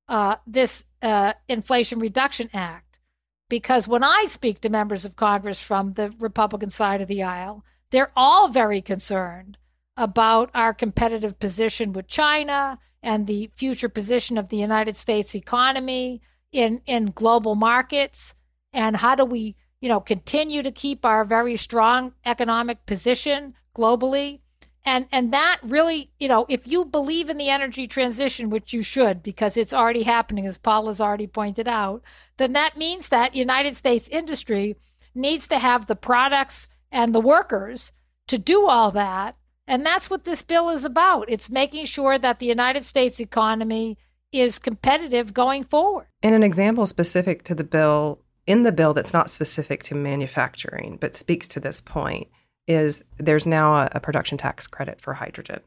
uh, 0.08 0.36
this 0.46 0.86
uh, 1.02 1.34
Inflation 1.48 2.00
Reduction 2.00 2.50
Act. 2.54 3.00
Because 3.48 3.88
when 3.88 4.04
I 4.04 4.26
speak 4.28 4.62
to 4.62 4.70
members 4.70 5.06
of 5.06 5.16
Congress 5.16 5.60
from 5.60 5.94
the 5.94 6.10
Republican 6.20 6.72
side 6.72 7.02
of 7.02 7.08
the 7.08 7.22
aisle, 7.24 7.64
they're 7.92 8.12
all 8.16 8.48
very 8.48 8.82
concerned 8.82 9.58
about 9.96 10.50
our 10.54 10.74
competitive 10.74 11.40
position 11.40 11.94
with 11.94 12.08
China 12.08 12.80
and 13.04 13.28
the 13.28 13.52
future 13.56 13.88
position 13.88 14.38
of 14.38 14.50
the 14.50 14.58
United 14.58 14.96
States 14.96 15.36
economy 15.36 16.22
in, 16.52 16.82
in 16.86 17.12
global 17.12 17.56
markets. 17.56 18.34
And 18.74 18.98
how 18.98 19.16
do 19.16 19.24
we, 19.24 19.56
you 19.80 19.88
know, 19.88 20.00
continue 20.00 20.64
to 20.64 20.72
keep 20.72 21.06
our 21.06 21.24
very 21.24 21.56
strong 21.56 22.14
economic 22.26 22.86
position 22.88 23.54
globally? 23.76 24.40
And 24.86 25.08
and 25.12 25.34
that 25.34 25.58
really 25.64 26.12
you 26.20 26.28
know 26.28 26.46
if 26.48 26.68
you 26.68 26.86
believe 26.86 27.30
in 27.30 27.38
the 27.38 27.50
energy 27.50 27.88
transition 27.88 28.50
which 28.50 28.74
you 28.74 28.82
should 28.82 29.24
because 29.24 29.58
it's 29.58 29.74
already 29.74 30.04
happening 30.04 30.46
as 30.46 30.58
paul 30.58 30.88
has 30.88 31.02
already 31.02 31.28
pointed 31.28 31.68
out 31.68 32.02
then 32.38 32.54
that 32.54 32.78
means 32.78 33.10
that 33.10 33.36
united 33.36 33.76
states 33.76 34.08
industry 34.10 34.76
needs 35.16 35.48
to 35.48 35.60
have 35.60 35.88
the 35.88 35.96
products 35.96 36.68
and 36.92 37.16
the 37.16 37.22
workers 37.22 37.92
to 38.28 38.38
do 38.38 38.68
all 38.68 38.92
that. 38.92 39.36
And 39.68 39.86
that's 39.86 40.10
what 40.10 40.26
this 40.26 40.44
bill 40.44 40.70
is 40.70 40.86
about. 40.86 41.30
It's 41.30 41.50
making 41.50 41.86
sure 41.86 42.18
that 42.18 42.40
the 42.40 42.46
united 42.46 42.84
states 42.84 43.20
economy 43.20 43.98
is 44.32 44.60
competitive 44.60 45.34
going 45.34 45.64
forward. 45.64 46.08
And 46.22 46.36
an 46.36 46.44
example 46.44 46.86
specific 46.86 47.44
to 47.44 47.56
the 47.56 47.64
bill 47.64 48.20
in 48.46 48.64
the 48.64 48.72
bill 48.72 48.94
that's 48.94 49.14
not 49.14 49.30
specific 49.30 49.82
to 49.84 49.96
manufacturing 49.96 50.98
but 51.02 51.16
speaks 51.16 51.48
to 51.48 51.60
this 51.60 51.82
point 51.82 52.28
is 52.68 53.04
there's 53.18 53.46
now 53.46 53.76
a, 53.76 53.90
a 53.94 54.00
production 54.00 54.38
tax 54.38 54.68
credit 54.68 55.00
for 55.00 55.14
hydrogen. 55.14 55.60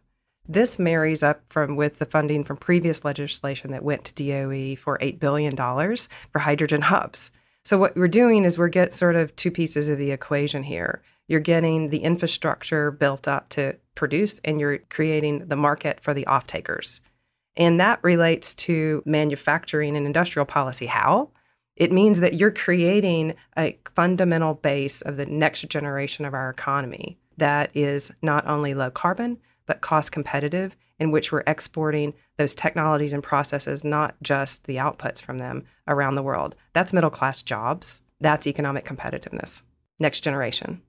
This 0.49 0.79
marries 0.79 1.23
up 1.23 1.43
from 1.47 1.77
with 1.77 1.99
the 1.99 2.07
funding 2.07 2.43
from 2.43 2.57
previous 2.57 3.05
legislation 3.05 3.71
that 3.73 3.85
went 3.85 4.05
to 4.05 4.15
DOE 4.15 4.77
for 4.77 4.99
$8 4.99 5.21
billion 5.21 5.55
for 5.55 6.39
hydrogen 6.39 6.83
hubs. 6.83 7.31
So 7.65 7.77
what 7.77 7.95
we're 7.97 8.09
doing 8.09 8.45
is 8.45 8.57
we're 8.57 8.69
get 8.69 8.95
sort 8.95 9.15
of 9.15 9.37
two 9.37 9.51
pieces 9.51 9.91
of 9.91 9.99
the 9.99 10.11
equation 10.11 10.63
here. 10.63 11.03
You're 11.27 11.41
getting 11.41 11.91
the 11.91 11.99
infrastructure 11.99 12.91
built 12.91 13.29
up 13.29 13.51
to 13.51 13.77
produce 13.95 14.41
and 14.43 14.59
you're 14.59 14.79
creating 14.79 15.49
the 15.49 15.57
market 15.57 16.01
for 16.01 16.15
the 16.15 16.27
off 16.27 16.47
takers. 16.47 17.03
And 17.59 17.79
that 17.79 17.99
relates 18.03 18.55
to 18.55 19.03
manufacturing 19.05 19.97
and 19.99 20.07
industrial 20.07 20.47
policy. 20.47 20.87
How? 20.87 21.29
It 21.79 21.93
means 21.93 22.19
that 22.21 22.35
you're 22.35 22.51
creating 22.51 23.35
a 23.57 23.79
fundamental 23.95 24.55
base 24.55 25.01
of 25.01 25.17
the 25.17 25.27
next 25.27 25.69
generation 25.69 26.25
of 26.25 26.35
our 26.35 26.51
economy 26.51 27.19
that 27.37 27.71
is 27.73 28.11
not 28.21 28.47
only 28.49 28.75
low 28.75 28.91
carbon, 28.91 29.39
but 29.65 29.81
cost 29.81 30.11
competitive, 30.11 30.77
in 30.99 31.13
which 31.13 31.31
we're 31.31 31.45
exporting 31.47 32.15
those 32.37 32.57
technologies 32.57 33.13
and 33.13 33.23
processes, 33.23 33.85
not 33.85 34.17
just 34.23 34.65
the 34.65 34.77
outputs 34.77 35.23
from 35.23 35.39
them 35.39 35.63
around 35.87 36.17
the 36.17 36.23
world. 36.23 36.57
That's 36.73 36.93
middle 36.93 37.11
class 37.11 37.43
jobs. 37.43 38.03
That's 38.21 38.49
economic 38.49 38.85
competitiveness. 38.85 39.63
Next 40.01 40.23
generation. 40.23 40.83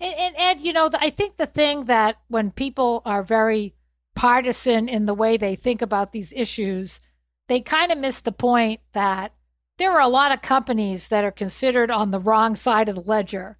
And, 0.00 0.34
and 0.36 0.60
you 0.62 0.72
know, 0.72 0.88
I 0.98 1.10
think 1.10 1.36
the 1.36 1.46
thing 1.46 1.84
that 1.84 2.16
when 2.28 2.52
people 2.52 3.02
are 3.04 3.22
very 3.22 3.74
partisan 4.14 4.88
in 4.88 5.04
the 5.04 5.14
way 5.14 5.36
they 5.36 5.56
think 5.56 5.82
about 5.82 6.12
these 6.12 6.32
issues, 6.32 7.02
they 7.48 7.60
kind 7.60 7.92
of 7.92 7.98
miss 7.98 8.20
the 8.20 8.32
point 8.32 8.80
that 8.94 9.34
there 9.82 9.90
are 9.90 10.00
a 10.00 10.06
lot 10.06 10.30
of 10.30 10.40
companies 10.42 11.08
that 11.08 11.24
are 11.24 11.32
considered 11.32 11.90
on 11.90 12.12
the 12.12 12.20
wrong 12.20 12.54
side 12.54 12.88
of 12.88 12.94
the 12.94 13.00
ledger 13.00 13.58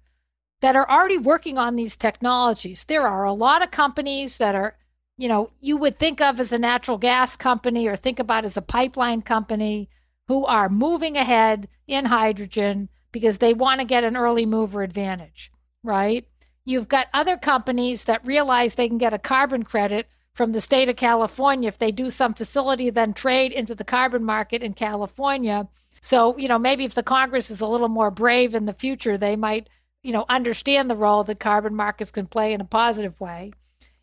that 0.61 0.73
are 0.73 0.89
already 0.89 1.17
working 1.17 1.57
on 1.57 1.75
these 1.75 1.97
technologies. 1.97 2.85
There 2.85 3.05
are 3.05 3.25
a 3.25 3.33
lot 3.33 3.61
of 3.61 3.71
companies 3.71 4.37
that 4.37 4.55
are, 4.55 4.77
you 5.17 5.27
know, 5.27 5.51
you 5.59 5.75
would 5.75 5.99
think 5.99 6.21
of 6.21 6.39
as 6.39 6.53
a 6.53 6.57
natural 6.57 6.97
gas 6.97 7.35
company 7.35 7.89
or 7.89 7.97
think 7.97 8.19
about 8.19 8.45
as 8.45 8.55
a 8.55 8.61
pipeline 8.61 9.21
company 9.21 9.89
who 10.29 10.45
are 10.45 10.69
moving 10.69 11.17
ahead 11.17 11.67
in 11.87 12.05
hydrogen 12.05 12.87
because 13.11 13.39
they 13.39 13.53
want 13.53 13.81
to 13.81 13.85
get 13.85 14.05
an 14.05 14.15
early 14.15 14.45
mover 14.45 14.81
advantage, 14.81 15.51
right? 15.83 16.25
You've 16.63 16.87
got 16.87 17.07
other 17.13 17.35
companies 17.35 18.05
that 18.05 18.25
realize 18.25 18.75
they 18.75 18.87
can 18.87 18.97
get 18.97 19.13
a 19.13 19.19
carbon 19.19 19.63
credit 19.63 20.07
from 20.33 20.53
the 20.53 20.61
state 20.61 20.87
of 20.87 20.95
California 20.95 21.67
if 21.67 21.77
they 21.77 21.91
do 21.91 22.09
some 22.09 22.33
facility, 22.33 22.89
then 22.89 23.11
trade 23.11 23.51
into 23.51 23.75
the 23.75 23.83
carbon 23.83 24.23
market 24.23 24.63
in 24.63 24.73
California 24.73 25.67
so, 26.03 26.37
you 26.37 26.49
know, 26.49 26.59
maybe 26.59 26.83
if 26.83 26.95
the 26.95 27.01
Congress 27.01 27.49
is 27.49 27.61
a 27.61 27.65
little 27.65 27.87
more 27.87 28.11
brave 28.11 28.53
in 28.53 28.65
the 28.65 28.73
future, 28.73 29.17
they 29.17 29.37
might, 29.37 29.69
you 30.01 30.11
know, 30.11 30.25
understand 30.27 30.89
the 30.89 30.97
role 30.97 31.23
that 31.23 31.39
carbon 31.39 31.73
markets 31.73 32.11
can 32.11 32.27
play 32.27 32.51
in 32.51 32.59
a 32.59 32.65
positive 32.65 33.21
way. 33.21 33.53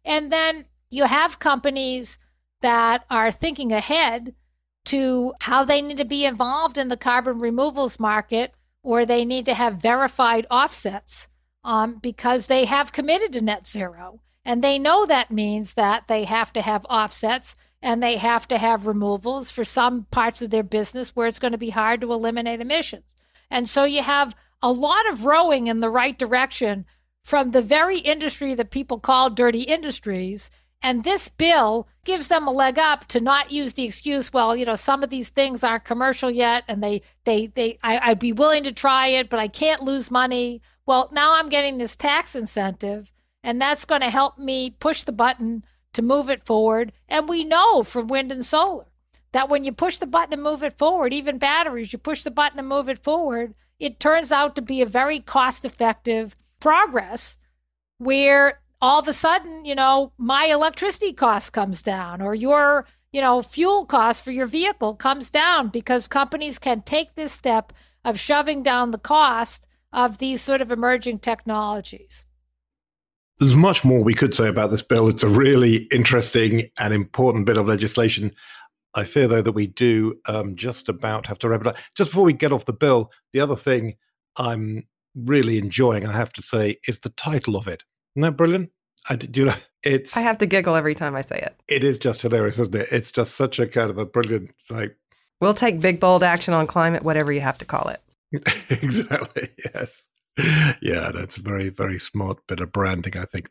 And 0.03 0.33
then 0.33 0.65
you 0.89 1.05
have 1.05 1.39
companies 1.39 2.19
that 2.63 3.05
are 3.11 3.31
thinking 3.31 3.71
ahead 3.71 4.35
to 4.87 5.35
how 5.43 5.63
they 5.63 5.83
need 5.83 5.99
to 5.99 6.07
be 6.07 6.25
involved 6.25 6.79
in 6.79 6.89
the 6.89 6.97
carbon 6.97 7.37
removals 7.37 8.01
market 8.01 8.57
or 8.83 9.05
they 9.05 9.27
need 9.27 9.45
to 9.45 9.53
have 9.53 9.75
verified 9.75 10.47
offsets 10.51 11.29
um, 11.65 11.99
because 11.99 12.47
they 12.47 12.65
have 12.65 12.93
committed 12.93 13.31
to 13.35 13.43
net 13.43 13.67
zero. 13.67 14.23
And 14.43 14.65
they 14.65 14.79
know 14.79 15.05
that 15.05 15.31
means 15.31 15.75
that 15.75 16.09
they 16.09 16.25
have 16.25 16.51
to 16.55 16.63
have 16.63 16.87
offsets 16.89 17.57
and 17.83 18.03
they 18.03 18.17
have 18.17 18.47
to 18.49 18.59
have 18.59 18.87
removals 18.87 19.51
for 19.51 19.65
some 19.65 20.05
parts 20.11 20.43
of 20.43 20.51
their 20.51 20.63
business 20.63 21.17
where 21.17 21.27
it's 21.27 21.39
going 21.39 21.53
to 21.53 21.59
be 21.59 21.71
hard 21.71 22.01
to 22.01 22.13
eliminate 22.13 22.61
emissions. 22.61 23.15
And 23.51 23.69
so 23.69 23.85
you 23.85 24.03
have 24.03 24.35
a 24.63 24.71
lot 24.71 25.09
of 25.09 25.25
rowing 25.25 25.67
in 25.67 25.81
the 25.81 25.91
right 25.91 26.19
direction 26.19 26.85
from 27.25 27.51
the 27.51 27.63
very 27.63 27.99
industry 27.99 28.55
that 28.55 28.71
people 28.71 28.99
call 28.99 29.31
dirty 29.31 29.63
industries. 29.63 30.51
And 30.83 31.05
this 31.05 31.29
bill 31.29 31.89
gives 32.05 32.29
them 32.29 32.47
a 32.47 32.53
leg 32.53 32.79
up 32.79 33.07
to 33.09 33.21
not 33.21 33.51
use 33.51 33.75
the 33.75 33.85
excuse, 33.85 34.33
well, 34.33 34.57
you 34.57 34.65
know, 34.65 34.75
some 34.75 35.03
of 35.03 35.11
these 35.11 35.29
things 35.29 35.63
aren't 35.63 35.85
commercial 35.85 36.31
yet, 36.31 36.65
and 36.69 36.83
they, 36.83 37.03
they, 37.25 37.49
they, 37.49 37.79
I, 37.83 37.99
I'd 38.11 38.19
be 38.19 38.33
willing 38.33 38.65
to 38.65 38.73
try 38.73 39.09
it, 39.09 39.29
but 39.29 39.41
I 39.41 39.49
can't 39.49 39.83
lose 39.83 40.11
money. 40.11 40.63
Well, 40.87 41.11
now 41.13 41.35
I'm 41.35 41.51
getting 41.51 41.77
this 41.77 41.97
tax 41.97 42.35
incentive, 42.35 43.13
and 43.43 43.61
that's 43.61 43.85
going 43.85 44.01
to 44.01 44.11
help 44.11 44.39
me 44.39 44.71
push 44.71 45.03
the 45.03 45.13
button 45.13 45.65
to 45.93 46.03
move 46.03 46.31
it 46.31 46.47
forward. 46.47 46.93
And 47.09 47.29
we 47.29 47.45
know 47.45 47.83
from 47.83 48.07
wind 48.09 48.33
and 48.33 48.45
solar 48.45 48.87
that 49.33 49.49
when 49.49 49.65
you 49.65 49.73
push 49.73 49.99
the 49.99 50.07
button 50.07 50.33
and 50.33 50.43
move 50.43 50.63
it 50.63 50.79
forward, 50.79 51.13
even 51.13 51.39
batteries, 51.39 51.93
you 51.93 51.99
push 51.99 52.23
the 52.23 52.31
button 52.31 52.59
and 52.59 52.69
move 52.69 52.89
it 52.89 53.03
forward, 53.03 53.55
it 53.79 54.01
turns 54.01 54.31
out 54.33 54.57
to 54.57 54.63
be 54.63 54.83
a 54.83 54.87
very 54.87 55.21
cost 55.21 55.65
effective 55.65 56.37
progress 56.61 57.39
where 57.99 58.61
all 58.81 59.01
of 59.01 59.09
a 59.09 59.13
sudden, 59.13 59.65
you 59.65 59.75
know, 59.75 60.13
my 60.17 60.47
electricity 60.47 61.13
cost 61.13 61.53
comes 61.53 61.83
down 61.83 62.21
or 62.23 62.35
your, 62.35 62.87
you 63.13 63.21
know, 63.21 63.43
fuel 63.43 63.85
cost 63.85 64.25
for 64.25 64.33
your 64.33 64.47
vehicle 64.47 64.95
comes 64.95 65.31
down 65.31 65.69
because 65.69 66.09
companies 66.09 66.59
can 66.59 66.83
take 66.83 67.15
this 67.15 67.33
step 67.33 67.73
of 68.05 68.19
shoving 68.19 68.63
down 68.63 68.91
the 68.91 68.99
cost 68.99 69.67
of 69.93 70.19
these 70.19 70.41
sort 70.41 70.61
of 70.61 70.73
emerging 70.73 71.19
technologies. 71.19 72.25
There's 73.41 73.55
much 73.55 73.85
more 73.85 74.05
we 74.05 74.15
could 74.15 74.35
say 74.35 74.49
about 74.49 74.71
this 74.71 74.83
bill. 74.83 75.09
It's 75.09 75.23
a 75.23 75.29
really 75.29 75.89
interesting 75.91 76.71
and 76.79 76.95
important 76.95 77.47
bit 77.47 77.57
of 77.57 77.67
legislation. 77.67 78.33
I 78.95 79.05
fear, 79.05 79.27
though, 79.27 79.43
that 79.43 79.53
we 79.53 79.67
do 79.67 80.19
um, 80.27 80.57
just 80.57 80.89
about 80.89 81.27
have 81.27 81.39
to 81.41 81.49
wrap 81.49 81.63
it 81.63 81.67
up. 81.69 81.77
Just 81.97 82.11
before 82.11 82.25
we 82.25 82.33
get 82.33 82.53
off 82.53 82.67
the 82.67 82.73
bill, 82.73 83.11
the 83.33 83.41
other 83.41 83.57
thing 83.57 83.97
I'm 84.37 84.87
really 85.15 85.59
enjoying, 85.59 86.07
I 86.07 86.13
have 86.13 86.33
to 86.35 86.43
say, 86.43 86.77
is 86.87 87.01
the 87.01 87.11
title 87.11 87.57
of 87.57 87.67
it. 87.67 87.83
Isn't 88.15 88.23
that 88.23 88.37
brilliant? 88.37 88.71
I 89.09 89.17
do 89.17 89.41
you 89.41 89.47
know 89.47 89.55
it's 89.83 90.17
I 90.17 90.21
have 90.21 90.39
to 90.39 90.47
giggle 90.47 90.77
every 90.77 90.95
time 90.95 91.17
I 91.17 91.23
say 91.23 91.39
it. 91.39 91.57
It 91.69 91.85
is 91.85 91.99
just 91.99 92.21
hilarious, 92.23 92.59
isn't 92.59 92.75
it? 92.75 92.89
It's 92.93 93.11
just 93.11 93.35
such 93.35 93.59
a 93.59 93.67
kind 93.67 93.91
of 93.91 93.97
a 93.99 94.05
brilliant 94.05 94.51
like 94.69 94.97
We'll 95.41 95.55
take 95.55 95.81
big 95.81 96.01
bold 96.01 96.23
action 96.23 96.53
on 96.53 96.67
climate, 96.67 97.03
whatever 97.03 97.33
you 97.33 97.41
have 97.41 97.57
to 97.59 97.65
call 97.65 97.89
it. 97.89 98.03
exactly. 98.71 99.49
Yes. 99.75 100.10
Yeah, 100.83 101.11
that's 101.15 101.37
a 101.37 101.43
very, 101.43 101.69
very 101.69 101.99
smart 101.99 102.39
bit 102.47 102.61
of 102.61 102.73
branding, 102.73 103.17
I 103.17 103.25
think. 103.25 103.51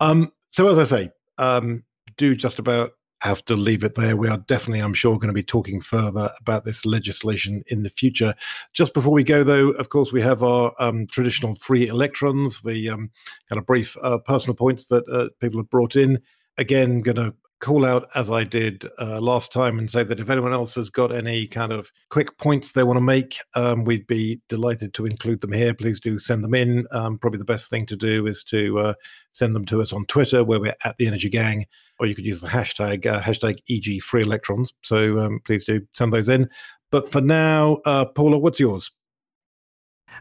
Um, 0.00 0.32
so 0.50 0.68
as 0.68 0.78
I 0.78 0.84
say, 0.84 1.10
um, 1.38 1.84
do 2.16 2.34
just 2.34 2.58
about 2.58 2.92
have 3.20 3.44
to 3.46 3.56
leave 3.56 3.84
it 3.84 3.94
there. 3.94 4.16
We 4.16 4.28
are 4.28 4.36
definitely, 4.36 4.80
I'm 4.80 4.92
sure, 4.92 5.14
going 5.14 5.28
to 5.28 5.32
be 5.32 5.42
talking 5.42 5.80
further 5.80 6.30
about 6.40 6.66
this 6.66 6.84
legislation 6.84 7.64
in 7.68 7.82
the 7.82 7.88
future. 7.88 8.34
Just 8.74 8.92
before 8.92 9.12
we 9.12 9.24
go, 9.24 9.42
though, 9.42 9.70
of 9.70 9.88
course, 9.88 10.12
we 10.12 10.20
have 10.20 10.42
our 10.42 10.74
um, 10.78 11.06
traditional 11.06 11.56
free 11.56 11.88
electrons, 11.88 12.60
the 12.60 12.90
um, 12.90 13.10
kind 13.48 13.58
of 13.58 13.64
brief 13.64 13.96
uh, 14.02 14.18
personal 14.18 14.54
points 14.54 14.88
that 14.88 15.08
uh, 15.08 15.30
people 15.40 15.58
have 15.58 15.70
brought 15.70 15.96
in. 15.96 16.20
Again, 16.58 17.00
going 17.00 17.16
to 17.16 17.34
call 17.64 17.86
out 17.86 18.10
as 18.14 18.30
I 18.30 18.44
did 18.44 18.86
uh, 19.00 19.18
last 19.22 19.50
time 19.50 19.78
and 19.78 19.90
say 19.90 20.04
that 20.04 20.20
if 20.20 20.28
anyone 20.28 20.52
else 20.52 20.74
has 20.74 20.90
got 20.90 21.10
any 21.10 21.46
kind 21.46 21.72
of 21.72 21.90
quick 22.10 22.36
points 22.36 22.72
they 22.72 22.82
want 22.82 22.98
to 22.98 23.00
make, 23.00 23.38
um, 23.54 23.84
we'd 23.84 24.06
be 24.06 24.38
delighted 24.50 24.92
to 24.92 25.06
include 25.06 25.40
them 25.40 25.52
here. 25.52 25.72
Please 25.72 25.98
do 25.98 26.18
send 26.18 26.44
them 26.44 26.54
in. 26.54 26.86
Um, 26.90 27.16
probably 27.16 27.38
the 27.38 27.46
best 27.46 27.70
thing 27.70 27.86
to 27.86 27.96
do 27.96 28.26
is 28.26 28.44
to 28.44 28.78
uh, 28.80 28.94
send 29.32 29.56
them 29.56 29.64
to 29.66 29.80
us 29.80 29.94
on 29.94 30.04
Twitter, 30.04 30.44
where 30.44 30.60
we're 30.60 30.76
at 30.84 30.98
the 30.98 31.06
Energy 31.06 31.30
Gang, 31.30 31.64
or 31.98 32.06
you 32.06 32.14
could 32.14 32.26
use 32.26 32.42
the 32.42 32.48
hashtag 32.48 33.06
uh, 33.06 33.22
hashtag 33.22 33.58
EG 33.70 34.02
Free 34.02 34.24
Electrons. 34.24 34.74
So 34.82 35.18
um, 35.20 35.40
please 35.46 35.64
do 35.64 35.80
send 35.92 36.12
those 36.12 36.28
in. 36.28 36.50
But 36.90 37.10
for 37.10 37.22
now, 37.22 37.78
uh, 37.86 38.04
Paula, 38.04 38.36
what's 38.36 38.60
yours? 38.60 38.90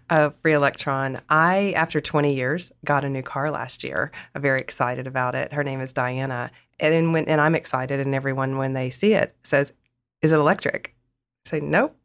Uh, 0.09 0.29
Free 0.41 0.53
Electron. 0.53 1.21
I, 1.29 1.73
after 1.75 2.01
20 2.01 2.35
years, 2.35 2.71
got 2.85 3.03
a 3.03 3.09
new 3.09 3.21
car 3.21 3.51
last 3.51 3.83
year. 3.83 4.11
I'm 4.35 4.41
very 4.41 4.59
excited 4.59 5.07
about 5.07 5.35
it. 5.35 5.53
Her 5.53 5.63
name 5.63 5.81
is 5.81 5.93
Diana. 5.93 6.51
And 6.79 7.13
when 7.13 7.25
and 7.25 7.39
I'm 7.39 7.55
excited, 7.55 7.99
and 7.99 8.15
everyone 8.15 8.57
when 8.57 8.73
they 8.73 8.89
see 8.89 9.13
it 9.13 9.35
says, 9.43 9.73
"Is 10.21 10.31
it 10.31 10.39
electric?" 10.39 10.95
I 11.45 11.49
say, 11.49 11.59
"Nope." 11.59 11.97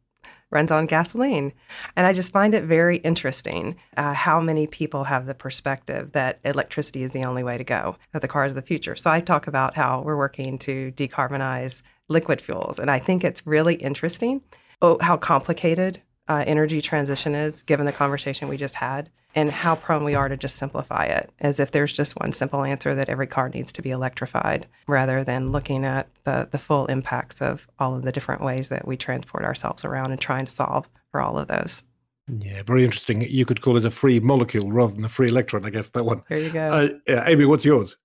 Runs 0.51 0.71
on 0.71 0.87
gasoline. 0.87 1.53
And 1.95 2.07
I 2.07 2.13
just 2.13 2.31
find 2.31 2.55
it 2.55 2.63
very 2.63 2.97
interesting 2.97 3.75
uh, 3.97 4.13
how 4.13 4.41
many 4.41 4.65
people 4.65 5.03
have 5.03 5.27
the 5.27 5.35
perspective 5.35 6.13
that 6.13 6.39
electricity 6.43 7.03
is 7.03 7.11
the 7.11 7.23
only 7.23 7.43
way 7.43 7.59
to 7.59 7.63
go, 7.63 7.97
that 8.13 8.23
the 8.23 8.27
car 8.27 8.45
is 8.45 8.55
the 8.55 8.63
future. 8.63 8.95
So 8.95 9.11
I 9.11 9.19
talk 9.19 9.45
about 9.45 9.75
how 9.75 10.01
we're 10.01 10.17
working 10.17 10.57
to 10.59 10.91
decarbonize 10.93 11.83
liquid 12.07 12.41
fuels. 12.41 12.79
And 12.79 12.89
I 12.89 12.97
think 12.97 13.23
it's 13.23 13.45
really 13.45 13.75
interesting 13.75 14.41
oh, 14.81 14.97
how 15.01 15.17
complicated 15.17 16.01
uh, 16.29 16.43
energy 16.45 16.79
transition 16.79 17.35
is, 17.35 17.63
given 17.63 17.85
the 17.85 17.91
conversation 17.91 18.47
we 18.47 18.55
just 18.55 18.75
had, 18.75 19.09
and 19.35 19.51
how 19.51 19.75
prone 19.75 20.03
we 20.03 20.15
are 20.15 20.29
to 20.29 20.37
just 20.37 20.55
simplify 20.55 21.03
it 21.03 21.31
as 21.39 21.59
if 21.59 21.71
there's 21.71 21.91
just 21.91 22.19
one 22.19 22.31
simple 22.31 22.63
answer 22.63 22.95
that 22.95 23.09
every 23.09 23.27
car 23.27 23.49
needs 23.49 23.71
to 23.73 23.81
be 23.81 23.89
electrified, 23.89 24.67
rather 24.87 25.23
than 25.23 25.51
looking 25.51 25.85
at 25.85 26.07
the, 26.23 26.47
the 26.51 26.57
full 26.57 26.85
impacts 26.85 27.41
of 27.41 27.67
all 27.79 27.95
of 27.95 28.03
the 28.03 28.11
different 28.11 28.41
ways 28.41 28.69
that 28.69 28.87
we 28.87 28.95
transport 28.95 29.43
ourselves 29.43 29.83
around 29.83 30.11
and 30.11 30.21
trying 30.21 30.45
to 30.45 30.51
solve 30.51 30.87
for 31.11 31.19
all 31.19 31.37
of 31.37 31.47
those. 31.47 31.83
Yeah, 32.27 32.61
very 32.61 32.83
interesting. 32.83 33.21
You 33.21 33.43
could 33.43 33.61
call 33.61 33.75
it 33.77 33.85
a 33.85 33.91
free 33.91 34.19
molecule 34.19 34.71
rather 34.71 34.93
than 34.93 35.03
a 35.03 35.09
free 35.09 35.29
electron, 35.29 35.65
I 35.65 35.71
guess, 35.71 35.89
that 35.89 36.03
one. 36.03 36.21
There 36.29 36.37
you 36.37 36.51
go. 36.51 36.67
Uh, 36.67 36.89
yeah, 37.07 37.27
Amy, 37.27 37.45
what's 37.45 37.65
yours? 37.65 37.97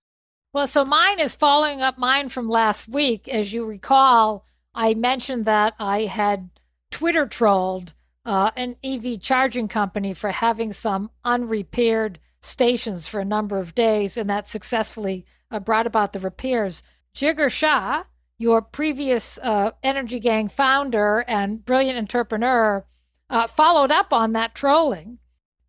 Well, 0.54 0.66
so 0.66 0.82
mine 0.82 1.20
is 1.20 1.34
following 1.36 1.82
up 1.82 1.98
mine 1.98 2.30
from 2.30 2.48
last 2.48 2.88
week. 2.88 3.28
As 3.28 3.52
you 3.52 3.66
recall, 3.66 4.46
I 4.74 4.94
mentioned 4.94 5.44
that 5.44 5.74
I 5.78 6.04
had 6.04 6.48
Twitter 6.90 7.26
trolled 7.26 7.92
uh, 8.24 8.50
an 8.56 8.76
EV 8.82 9.20
charging 9.20 9.68
company 9.68 10.14
for 10.14 10.30
having 10.30 10.72
some 10.72 11.10
unrepaired 11.24 12.18
stations 12.40 13.06
for 13.06 13.20
a 13.20 13.24
number 13.24 13.58
of 13.58 13.74
days, 13.74 14.16
and 14.16 14.28
that 14.28 14.48
successfully 14.48 15.24
uh, 15.50 15.60
brought 15.60 15.86
about 15.86 16.12
the 16.12 16.18
repairs. 16.18 16.82
Jigar 17.14 17.50
Shah, 17.50 18.04
your 18.38 18.60
previous 18.60 19.38
uh, 19.38 19.72
Energy 19.82 20.18
Gang 20.18 20.48
founder 20.48 21.24
and 21.28 21.64
brilliant 21.64 21.98
entrepreneur, 21.98 22.84
uh, 23.30 23.46
followed 23.46 23.90
up 23.90 24.12
on 24.12 24.32
that 24.32 24.54
trolling 24.54 25.18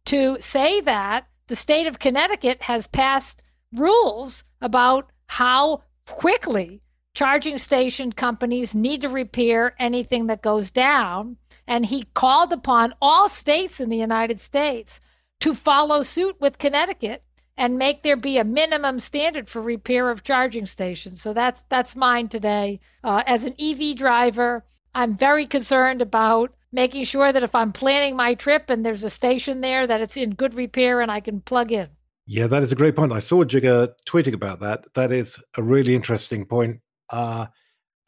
to 0.06 0.38
say 0.40 0.82
that 0.82 1.28
the 1.48 1.56
state 1.56 1.88
of 1.88 2.00
Connecticut 2.00 2.64
has 2.64 2.88
passed 2.88 3.44
rules 3.72 4.44
about 4.62 5.12
how 5.28 5.82
quickly 6.06 6.82
charging 7.16 7.58
station 7.58 8.12
companies 8.12 8.76
need 8.76 9.02
to 9.02 9.10
repair 9.10 9.74
anything 9.80 10.28
that 10.28 10.44
goes 10.44 10.70
down. 10.70 11.38
And 11.66 11.88
he 11.88 12.04
called 12.14 12.54
upon 12.54 12.94
all 13.02 13.30
states 13.30 13.80
in 13.80 13.90
the 13.90 13.98
United 13.98 14.40
States 14.40 15.00
to 15.40 15.56
follow 15.56 16.02
suit 16.04 16.36
with 16.40 16.60
Connecticut 16.60 17.26
and 17.58 17.78
make 17.78 18.04
there 18.04 18.18
be 18.18 18.38
a 18.38 18.44
minimum 18.44 19.00
standard 19.00 19.48
for 19.48 19.62
repair 19.62 20.10
of 20.10 20.24
charging 20.24 20.66
stations. 20.66 21.22
So 21.22 21.34
that's 21.34 21.64
that's 21.70 21.96
mine 21.96 22.28
today. 22.28 22.82
Uh, 23.04 23.24
as 23.26 23.46
an 23.46 23.56
EV 23.60 23.96
driver, 23.96 24.66
I'm 24.94 25.16
very 25.16 25.46
concerned 25.48 26.02
about 26.02 26.54
making 26.72 27.06
sure 27.06 27.32
that 27.32 27.44
if 27.44 27.56
I'm 27.56 27.72
planning 27.72 28.16
my 28.18 28.34
trip 28.34 28.70
and 28.70 28.86
there's 28.86 29.04
a 29.04 29.10
station 29.10 29.62
there, 29.62 29.88
that 29.88 30.02
it's 30.02 30.18
in 30.18 30.36
good 30.36 30.54
repair 30.54 31.00
and 31.00 31.10
I 31.10 31.22
can 31.22 31.40
plug 31.40 31.72
in. 31.72 31.88
Yeah, 32.28 32.48
that 32.48 32.64
is 32.64 32.72
a 32.72 32.76
great 32.76 32.96
point. 32.96 33.12
I 33.12 33.20
saw 33.20 33.44
Jigar 33.44 33.90
tweeting 34.08 34.34
about 34.34 34.60
that. 34.60 34.86
That 34.96 35.12
is 35.12 35.42
a 35.58 35.64
really 35.64 35.96
interesting 35.96 36.46
point. 36.46 36.80
Uh, 37.10 37.48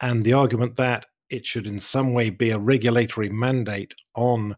and 0.00 0.24
the 0.24 0.32
argument 0.32 0.76
that 0.76 1.06
it 1.30 1.44
should 1.44 1.66
in 1.66 1.78
some 1.78 2.14
way 2.14 2.30
be 2.30 2.50
a 2.50 2.58
regulatory 2.58 3.28
mandate 3.28 3.94
on 4.14 4.56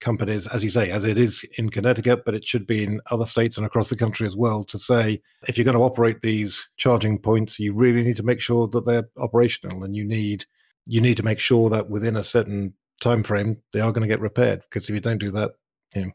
companies, 0.00 0.46
as 0.46 0.64
you 0.64 0.70
say, 0.70 0.90
as 0.90 1.04
it 1.04 1.18
is 1.18 1.44
in 1.58 1.70
Connecticut, 1.70 2.24
but 2.24 2.34
it 2.34 2.46
should 2.46 2.66
be 2.66 2.84
in 2.84 3.00
other 3.10 3.26
states 3.26 3.56
and 3.56 3.66
across 3.66 3.90
the 3.90 3.96
country 3.96 4.26
as 4.26 4.36
well, 4.36 4.64
to 4.64 4.78
say 4.78 5.20
if 5.46 5.56
you're 5.56 5.64
going 5.64 5.76
to 5.76 5.82
operate 5.82 6.20
these 6.22 6.68
charging 6.76 7.18
points, 7.18 7.58
you 7.58 7.74
really 7.74 8.02
need 8.02 8.16
to 8.16 8.22
make 8.22 8.40
sure 8.40 8.66
that 8.68 8.86
they're 8.86 9.08
operational, 9.18 9.84
and 9.84 9.94
you 9.94 10.04
need 10.04 10.44
you 10.86 11.00
need 11.00 11.16
to 11.16 11.22
make 11.22 11.38
sure 11.38 11.68
that 11.70 11.90
within 11.90 12.16
a 12.16 12.24
certain 12.24 12.72
time 13.02 13.22
frame 13.22 13.56
they 13.72 13.80
are 13.80 13.92
going 13.92 14.02
to 14.02 14.08
get 14.08 14.20
repaired. 14.20 14.62
Because 14.62 14.88
if 14.88 14.94
you 14.94 15.00
don't 15.00 15.18
do 15.18 15.30
that, 15.30 15.52
you 15.94 16.06
know, 16.06 16.12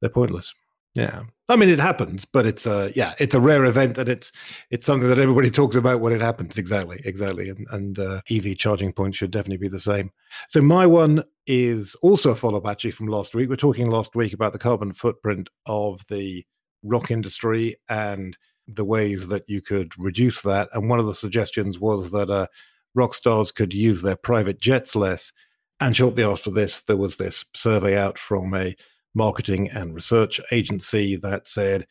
they're 0.00 0.10
pointless. 0.10 0.54
Yeah. 0.96 1.24
I 1.48 1.56
mean, 1.56 1.68
it 1.68 1.78
happens, 1.78 2.24
but 2.24 2.44
it's 2.44 2.66
a 2.66 2.90
yeah, 2.96 3.14
it's 3.20 3.34
a 3.34 3.40
rare 3.40 3.66
event, 3.66 3.98
and 3.98 4.08
it's 4.08 4.32
it's 4.70 4.86
something 4.86 5.08
that 5.08 5.18
everybody 5.18 5.50
talks 5.52 5.76
about 5.76 6.00
when 6.00 6.12
it 6.12 6.20
happens. 6.20 6.58
Exactly, 6.58 7.00
exactly, 7.04 7.50
and 7.50 7.66
and 7.70 7.98
uh, 7.98 8.20
EV 8.28 8.56
charging 8.56 8.92
points 8.92 9.18
should 9.18 9.30
definitely 9.30 9.58
be 9.58 9.68
the 9.68 9.78
same. 9.78 10.10
So 10.48 10.60
my 10.60 10.86
one 10.86 11.22
is 11.46 11.94
also 12.02 12.30
a 12.30 12.34
follow 12.34 12.58
up 12.58 12.66
actually 12.66 12.90
from 12.90 13.06
last 13.06 13.34
week. 13.34 13.48
We're 13.48 13.56
talking 13.56 13.90
last 13.90 14.16
week 14.16 14.32
about 14.32 14.54
the 14.54 14.58
carbon 14.58 14.92
footprint 14.92 15.48
of 15.66 16.00
the 16.08 16.44
rock 16.82 17.10
industry 17.10 17.76
and 17.88 18.36
the 18.66 18.84
ways 18.84 19.28
that 19.28 19.44
you 19.46 19.62
could 19.62 19.92
reduce 19.98 20.42
that. 20.42 20.68
And 20.72 20.88
one 20.88 20.98
of 20.98 21.06
the 21.06 21.14
suggestions 21.14 21.78
was 21.78 22.10
that 22.10 22.30
uh, 22.30 22.46
rock 22.94 23.14
stars 23.14 23.52
could 23.52 23.72
use 23.72 24.02
their 24.02 24.16
private 24.16 24.58
jets 24.60 24.96
less. 24.96 25.32
And 25.78 25.94
shortly 25.94 26.24
after 26.24 26.50
this, 26.50 26.80
there 26.80 26.96
was 26.96 27.16
this 27.16 27.44
survey 27.54 27.96
out 27.96 28.18
from 28.18 28.52
a 28.54 28.74
marketing 29.16 29.68
and 29.70 29.94
research 29.94 30.40
agency 30.52 31.16
that 31.16 31.48
said, 31.48 31.86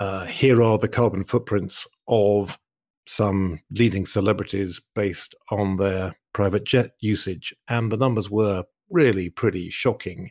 uh, 0.00 0.24
here 0.24 0.62
are 0.62 0.78
the 0.78 0.88
carbon 0.88 1.24
footprints 1.24 1.86
of 2.08 2.58
some 3.06 3.60
leading 3.72 4.06
celebrities 4.06 4.80
based 4.94 5.34
on 5.50 5.76
their 5.76 6.14
private 6.32 6.64
jet 6.64 6.92
usage. 7.00 7.54
And 7.68 7.92
the 7.92 7.98
numbers 7.98 8.30
were 8.30 8.64
really 8.88 9.28
pretty 9.28 9.68
shocking. 9.70 10.30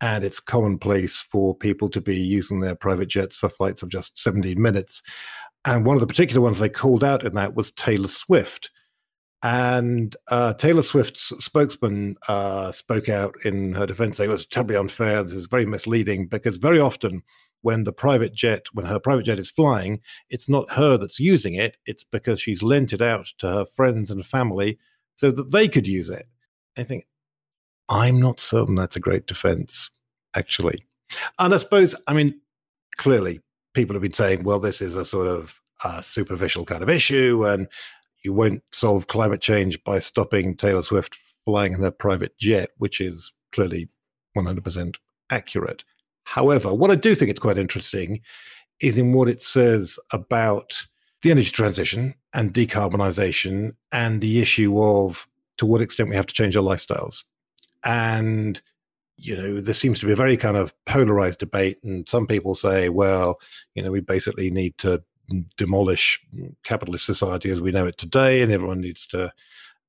And 0.00 0.24
it's 0.24 0.40
commonplace 0.40 1.20
for 1.20 1.54
people 1.54 1.88
to 1.90 2.00
be 2.00 2.16
using 2.16 2.60
their 2.60 2.74
private 2.74 3.08
jets 3.08 3.36
for 3.36 3.48
flights 3.48 3.82
of 3.82 3.88
just 3.88 4.20
17 4.20 4.60
minutes. 4.60 5.02
And 5.64 5.84
one 5.84 5.96
of 5.96 6.00
the 6.00 6.06
particular 6.06 6.40
ones 6.40 6.58
they 6.58 6.68
called 6.68 7.04
out 7.04 7.24
in 7.24 7.34
that 7.34 7.54
was 7.54 7.72
Taylor 7.72 8.08
Swift. 8.08 8.70
And 9.42 10.16
uh, 10.30 10.54
Taylor 10.54 10.82
Swift's 10.82 11.32
spokesman 11.44 12.16
uh, 12.28 12.70
spoke 12.70 13.08
out 13.08 13.34
in 13.44 13.72
her 13.72 13.86
defense, 13.86 14.16
saying 14.16 14.30
it 14.30 14.32
was 14.32 14.46
terribly 14.46 14.76
unfair. 14.76 15.22
This 15.22 15.32
is 15.32 15.46
very 15.46 15.66
misleading 15.66 16.28
because 16.28 16.58
very 16.58 16.78
often, 16.78 17.22
when 17.62 17.84
the 17.84 17.92
private 17.92 18.34
jet, 18.34 18.66
when 18.72 18.86
her 18.86 19.00
private 19.00 19.24
jet 19.24 19.38
is 19.38 19.50
flying, 19.50 20.00
it's 20.30 20.48
not 20.48 20.70
her 20.72 20.96
that's 20.96 21.18
using 21.18 21.54
it. 21.54 21.76
It's 21.86 22.04
because 22.04 22.40
she's 22.40 22.62
lent 22.62 22.92
it 22.92 23.02
out 23.02 23.26
to 23.38 23.48
her 23.48 23.64
friends 23.64 24.10
and 24.10 24.24
family 24.24 24.78
so 25.16 25.30
that 25.32 25.50
they 25.50 25.68
could 25.68 25.86
use 25.86 26.08
it. 26.08 26.26
I 26.76 26.84
think 26.84 27.06
I'm 27.88 28.20
not 28.20 28.40
certain 28.40 28.74
that's 28.74 28.96
a 28.96 29.00
great 29.00 29.26
defense, 29.26 29.90
actually. 30.34 30.84
And 31.38 31.52
I 31.52 31.56
suppose, 31.56 31.94
I 32.06 32.14
mean, 32.14 32.40
clearly 32.96 33.40
people 33.74 33.94
have 33.94 34.02
been 34.02 34.12
saying, 34.12 34.44
well, 34.44 34.58
this 34.58 34.80
is 34.80 34.96
a 34.96 35.04
sort 35.04 35.26
of 35.26 35.60
uh, 35.84 36.00
superficial 36.00 36.64
kind 36.64 36.82
of 36.82 36.88
issue, 36.88 37.44
and 37.46 37.68
you 38.22 38.32
won't 38.32 38.62
solve 38.72 39.06
climate 39.06 39.40
change 39.40 39.82
by 39.84 39.98
stopping 39.98 40.56
Taylor 40.56 40.82
Swift 40.82 41.16
flying 41.44 41.72
in 41.72 41.80
her 41.80 41.90
private 41.90 42.36
jet, 42.38 42.70
which 42.78 43.00
is 43.00 43.32
clearly 43.52 43.88
100% 44.36 44.96
accurate. 45.30 45.84
However, 46.24 46.72
what 46.72 46.90
I 46.90 46.94
do 46.94 47.14
think 47.14 47.30
it's 47.30 47.40
quite 47.40 47.58
interesting 47.58 48.20
is 48.80 48.98
in 48.98 49.12
what 49.12 49.28
it 49.28 49.42
says 49.42 49.98
about 50.12 50.86
the 51.22 51.30
energy 51.30 51.50
transition 51.50 52.14
and 52.34 52.52
decarbonisation 52.52 53.74
and 53.92 54.20
the 54.20 54.40
issue 54.40 54.80
of 54.80 55.26
to 55.58 55.66
what 55.66 55.80
extent 55.80 56.08
we 56.08 56.16
have 56.16 56.26
to 56.26 56.34
change 56.34 56.56
our 56.56 56.62
lifestyles. 56.62 57.24
And 57.84 58.60
you 59.16 59.36
know, 59.36 59.60
there 59.60 59.74
seems 59.74 60.00
to 60.00 60.06
be 60.06 60.12
a 60.12 60.16
very 60.16 60.36
kind 60.36 60.56
of 60.56 60.74
polarized 60.84 61.38
debate. 61.38 61.78
And 61.84 62.08
some 62.08 62.26
people 62.26 62.54
say, 62.54 62.88
well, 62.88 63.38
you 63.74 63.82
know, 63.82 63.92
we 63.92 64.00
basically 64.00 64.50
need 64.50 64.76
to 64.78 65.02
demolish 65.56 66.20
capitalist 66.64 67.06
society 67.06 67.50
as 67.50 67.60
we 67.60 67.72
know 67.72 67.86
it 67.86 67.98
today, 67.98 68.42
and 68.42 68.52
everyone 68.52 68.80
needs 68.80 69.06
to, 69.08 69.32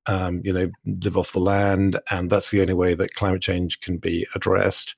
um, 0.06 0.41
you 0.44 0.54
know, 0.54 0.70
live 0.86 1.18
off 1.18 1.34
the 1.34 1.39
land. 1.39 2.00
And 2.12 2.30
that's 2.30 2.52
the 2.52 2.62
only 2.62 2.74
way 2.74 2.96
that 2.96 3.16
climate 3.16 3.41
change 3.41 3.80
can 3.82 3.98
be 3.98 4.26
addressed. 4.36 4.96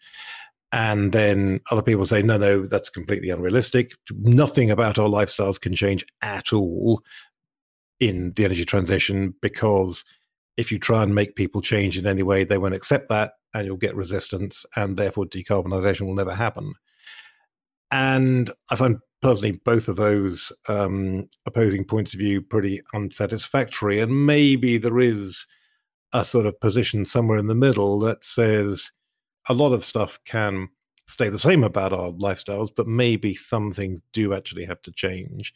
And 0.71 1.11
then 1.13 1.61
other 1.71 1.81
people 1.81 2.05
say, 2.05 2.21
no, 2.21 2.37
no, 2.37 2.65
that's 2.65 2.89
completely 2.89 3.29
unrealistic. 3.29 3.91
Nothing 4.11 4.71
about 4.71 4.99
our 4.99 5.07
lifestyles 5.07 5.59
can 5.59 5.73
change 5.73 6.05
at 6.21 6.51
all 6.51 7.01
in 7.99 8.33
the 8.35 8.43
energy 8.43 8.65
transition 8.65 9.33
because 9.41 10.03
if 10.57 10.71
you 10.71 10.79
try 10.79 11.03
and 11.03 11.15
make 11.15 11.35
people 11.35 11.61
change 11.61 11.97
in 11.97 12.05
any 12.05 12.23
way, 12.23 12.43
they 12.43 12.57
won't 12.57 12.73
accept 12.73 13.09
that 13.09 13.33
and 13.53 13.65
you'll 13.65 13.77
get 13.77 13.95
resistance, 13.95 14.65
and 14.75 14.97
therefore 14.97 15.25
decarbonization 15.25 16.01
will 16.01 16.13
never 16.13 16.35
happen. 16.35 16.73
And 17.95 18.51
I 18.69 18.75
find 18.75 18.97
personally 19.21 19.57
both 19.63 19.87
of 19.87 19.95
those 19.95 20.51
um, 20.67 21.29
opposing 21.45 21.85
points 21.85 22.13
of 22.13 22.19
view 22.19 22.41
pretty 22.41 22.81
unsatisfactory. 22.93 24.01
And 24.01 24.25
maybe 24.25 24.77
there 24.77 24.99
is 24.99 25.47
a 26.11 26.25
sort 26.25 26.45
of 26.45 26.59
position 26.59 27.05
somewhere 27.05 27.37
in 27.37 27.47
the 27.47 27.55
middle 27.55 27.97
that 27.99 28.21
says 28.21 28.91
a 29.47 29.53
lot 29.53 29.71
of 29.71 29.85
stuff 29.85 30.19
can 30.25 30.67
stay 31.07 31.29
the 31.29 31.39
same 31.39 31.63
about 31.63 31.93
our 31.93 32.11
lifestyles, 32.11 32.67
but 32.75 32.85
maybe 32.85 33.33
some 33.33 33.71
things 33.71 34.01
do 34.11 34.33
actually 34.33 34.65
have 34.65 34.81
to 34.81 34.91
change 34.91 35.53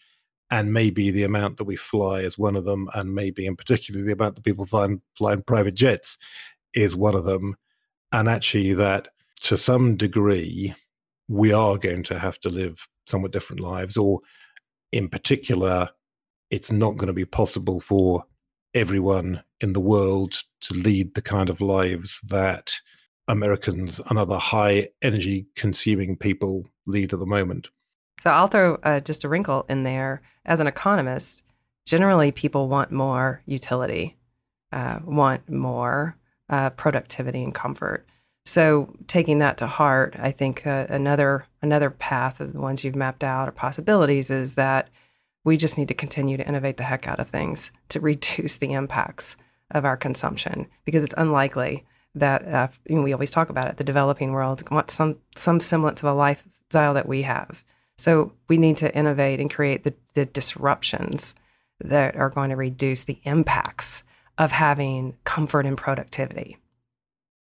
and 0.50 0.72
maybe 0.72 1.12
the 1.12 1.24
amount 1.24 1.58
that 1.58 1.66
we 1.66 1.76
fly 1.76 2.22
is 2.22 2.38
one 2.38 2.56
of 2.56 2.64
them, 2.64 2.90
and 2.96 3.14
maybe 3.14 3.46
in 3.46 3.56
particular 3.56 4.02
the 4.02 4.14
amount 4.14 4.36
that 4.36 4.46
people 4.46 4.66
find 4.66 5.02
flying 5.16 5.44
private 5.44 5.76
jets 5.76 6.18
is 6.74 6.96
one 6.96 7.16
of 7.16 7.26
them, 7.26 7.56
and 8.14 8.30
actually 8.30 8.74
that 8.74 9.10
to 9.42 9.58
some 9.58 9.98
degree 9.98 10.74
we 11.30 11.54
are 11.54 11.78
going 11.78 12.04
to 12.04 12.20
have 12.20 12.40
to 12.40 12.50
live 12.50 12.88
somewhat 13.08 13.32
different 13.32 13.62
lives, 13.62 13.96
or 13.96 14.20
in 14.92 15.08
particular, 15.08 15.90
it's 16.50 16.72
not 16.72 16.98
going 16.98 17.08
to 17.08 17.14
be 17.14 17.26
possible 17.26 17.80
for 17.80 18.26
everyone 18.74 19.44
in 19.62 19.74
the 19.74 19.80
world 19.80 20.44
to 20.62 20.74
lead 20.74 21.14
the 21.14 21.22
kind 21.22 21.50
of 21.50 21.62
lives 21.62 22.20
that 22.28 22.74
Americans 23.28 24.02
and 24.10 24.18
other 24.18 24.38
high 24.38 24.90
energy 25.04 25.46
consuming 25.56 26.18
people 26.18 26.66
lead 26.88 27.14
at 27.14 27.20
the 27.20 27.26
moment. 27.26 27.68
So 28.24 28.32
I'll 28.32 28.48
throw 28.48 28.76
uh, 28.84 29.00
just 29.00 29.24
a 29.24 29.30
wrinkle 29.30 29.66
in 29.70 29.84
there. 29.84 30.22
As 30.46 30.60
an 30.60 30.68
economist, 30.68 31.44
generally 31.86 32.32
people 32.32 32.68
want 32.68 32.92
more 32.92 33.44
utility, 33.46 34.18
uh, 34.72 35.00
want 35.06 35.48
more 35.48 36.18
uh, 36.50 36.72
productivity 36.72 37.44
and 37.44 37.54
comfort. 37.54 38.08
So 38.50 38.92
taking 39.06 39.38
that 39.40 39.58
to 39.58 39.68
heart, 39.68 40.16
I 40.18 40.32
think 40.32 40.66
uh, 40.66 40.88
another 40.90 41.46
another 41.62 41.92
path 41.92 42.40
of 42.40 42.54
the 42.54 42.60
ones 42.60 42.84
you've 42.84 42.96
mapped 42.96 43.24
out 43.24 43.48
or 43.48 43.52
possibilities 43.52 44.32
is 44.32 44.56
that 44.56 44.90
we 45.44 45.56
just 45.56 45.78
need 45.78 45.88
to 45.90 45.94
continue 45.94 46.36
to 46.36 46.48
innovate 46.48 46.78
the 46.78 46.84
heck 46.84 47.08
out 47.08 47.20
of 47.20 47.30
things 47.30 47.72
to 47.90 48.00
reduce 48.00 48.58
the 48.58 48.74
impacts 48.74 49.38
of 49.70 49.86
our 49.86 49.96
consumption 49.96 50.66
because 50.84 51.04
it's 51.04 51.14
unlikely 51.16 51.86
that 52.16 52.44
uh, 52.48 52.68
we 52.90 53.14
always 53.14 53.30
talk 53.30 53.52
about 53.52 53.68
it. 53.68 53.78
The 53.78 53.84
developing 53.84 54.32
world 54.32 54.68
wants 54.72 54.96
some 54.96 55.18
some 55.36 55.60
semblance 55.60 56.02
of 56.02 56.10
a 56.10 56.14
lifestyle 56.14 56.96
that 56.96 57.08
we 57.08 57.22
have. 57.22 57.64
So 58.00 58.34
we 58.48 58.58
need 58.58 58.78
to 58.78 58.92
innovate 58.96 59.40
and 59.40 59.54
create 59.54 59.84
the, 59.84 59.94
the 60.16 60.26
disruptions 60.26 61.36
that 61.80 62.16
are 62.16 62.32
going 62.32 62.50
to 62.50 62.56
reduce 62.56 63.04
the 63.04 63.20
impacts 63.26 64.02
of 64.40 64.54
having 64.54 65.18
comfort 65.24 65.68
and 65.68 65.78
productivity. 65.78 66.58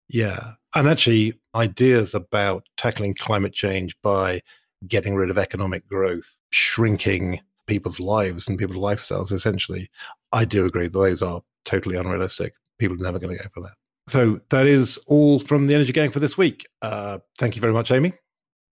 Yeah. 0.10 0.54
And 0.76 0.88
actually, 0.88 1.40
ideas 1.56 2.14
about 2.14 2.66
tackling 2.78 3.16
climate 3.16 3.54
change 3.54 3.96
by 4.02 4.42
getting 4.88 5.16
rid 5.16 5.30
of 5.30 5.38
economic 5.38 5.88
growth, 5.88 6.38
shrinking 6.52 7.40
people's 7.68 8.00
lives 8.00 8.48
and 8.48 8.58
people's 8.58 8.78
lifestyles, 8.78 9.32
essentially, 9.32 9.90
I 10.32 10.46
do 10.46 10.66
agree 10.66 10.88
that 10.88 10.98
those 10.98 11.22
are 11.22 11.42
totally 11.66 11.96
unrealistic. 11.96 12.54
People 12.80 12.98
are 12.98 13.04
never 13.04 13.20
going 13.20 13.38
to 13.38 13.44
go 13.44 13.50
for 13.54 13.62
that. 13.62 13.74
So 14.08 14.42
that 14.50 14.68
is 14.68 14.98
all 15.08 15.40
from 15.40 15.68
the 15.68 15.76
Energy 15.76 15.94
Gang 15.94 16.10
for 16.10 16.20
this 16.20 16.38
week. 16.38 16.66
Uh, 16.82 17.20
thank 17.38 17.56
you 17.56 17.62
very 17.62 17.74
much, 17.74 17.92
Amy. 17.92 18.14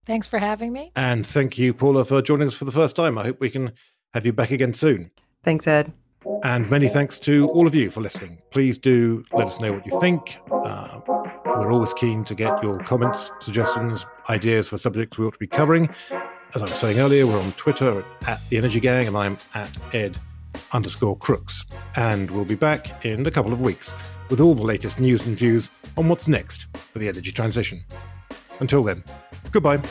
Thanks 0.05 0.27
for 0.27 0.39
having 0.39 0.73
me. 0.73 0.91
And 0.95 1.25
thank 1.25 1.57
you, 1.57 1.73
Paula, 1.73 2.03
for 2.03 2.21
joining 2.21 2.47
us 2.47 2.55
for 2.55 2.65
the 2.65 2.71
first 2.71 2.95
time. 2.95 3.17
I 3.17 3.23
hope 3.23 3.39
we 3.39 3.49
can 3.49 3.71
have 4.13 4.25
you 4.25 4.33
back 4.33 4.51
again 4.51 4.73
soon. 4.73 5.11
Thanks, 5.43 5.67
Ed. 5.67 5.93
And 6.43 6.69
many 6.69 6.87
thanks 6.87 7.19
to 7.19 7.49
all 7.49 7.67
of 7.67 7.75
you 7.75 7.89
for 7.89 8.01
listening. 8.01 8.41
Please 8.51 8.77
do 8.77 9.25
let 9.33 9.47
us 9.47 9.59
know 9.59 9.73
what 9.73 9.85
you 9.85 9.99
think. 9.99 10.37
Uh, 10.51 10.99
we're 11.45 11.71
always 11.71 11.93
keen 11.93 12.23
to 12.25 12.35
get 12.35 12.61
your 12.63 12.79
comments, 12.79 13.31
suggestions, 13.39 14.05
ideas 14.29 14.69
for 14.69 14.77
subjects 14.77 15.17
we 15.17 15.25
ought 15.25 15.33
to 15.33 15.39
be 15.39 15.47
covering. 15.47 15.89
As 16.55 16.61
I 16.61 16.65
was 16.65 16.73
saying 16.73 16.99
earlier, 16.99 17.25
we're 17.27 17.39
on 17.39 17.51
Twitter 17.53 18.03
at 18.27 18.39
The 18.49 18.57
Energy 18.57 18.79
Gang, 18.79 19.07
and 19.07 19.15
I'm 19.15 19.37
at 19.53 19.69
Ed 19.93 20.17
underscore 20.73 21.17
Crooks. 21.17 21.65
And 21.95 22.29
we'll 22.31 22.45
be 22.45 22.55
back 22.55 23.05
in 23.05 23.25
a 23.25 23.31
couple 23.31 23.53
of 23.53 23.61
weeks 23.61 23.93
with 24.29 24.39
all 24.39 24.53
the 24.53 24.63
latest 24.63 24.99
news 24.99 25.25
and 25.25 25.37
views 25.37 25.69
on 25.97 26.09
what's 26.09 26.27
next 26.27 26.67
for 26.93 26.99
the 26.99 27.07
energy 27.07 27.31
transition. 27.31 27.83
Until 28.59 28.83
then, 28.83 29.03
Goodbye. 29.51 29.81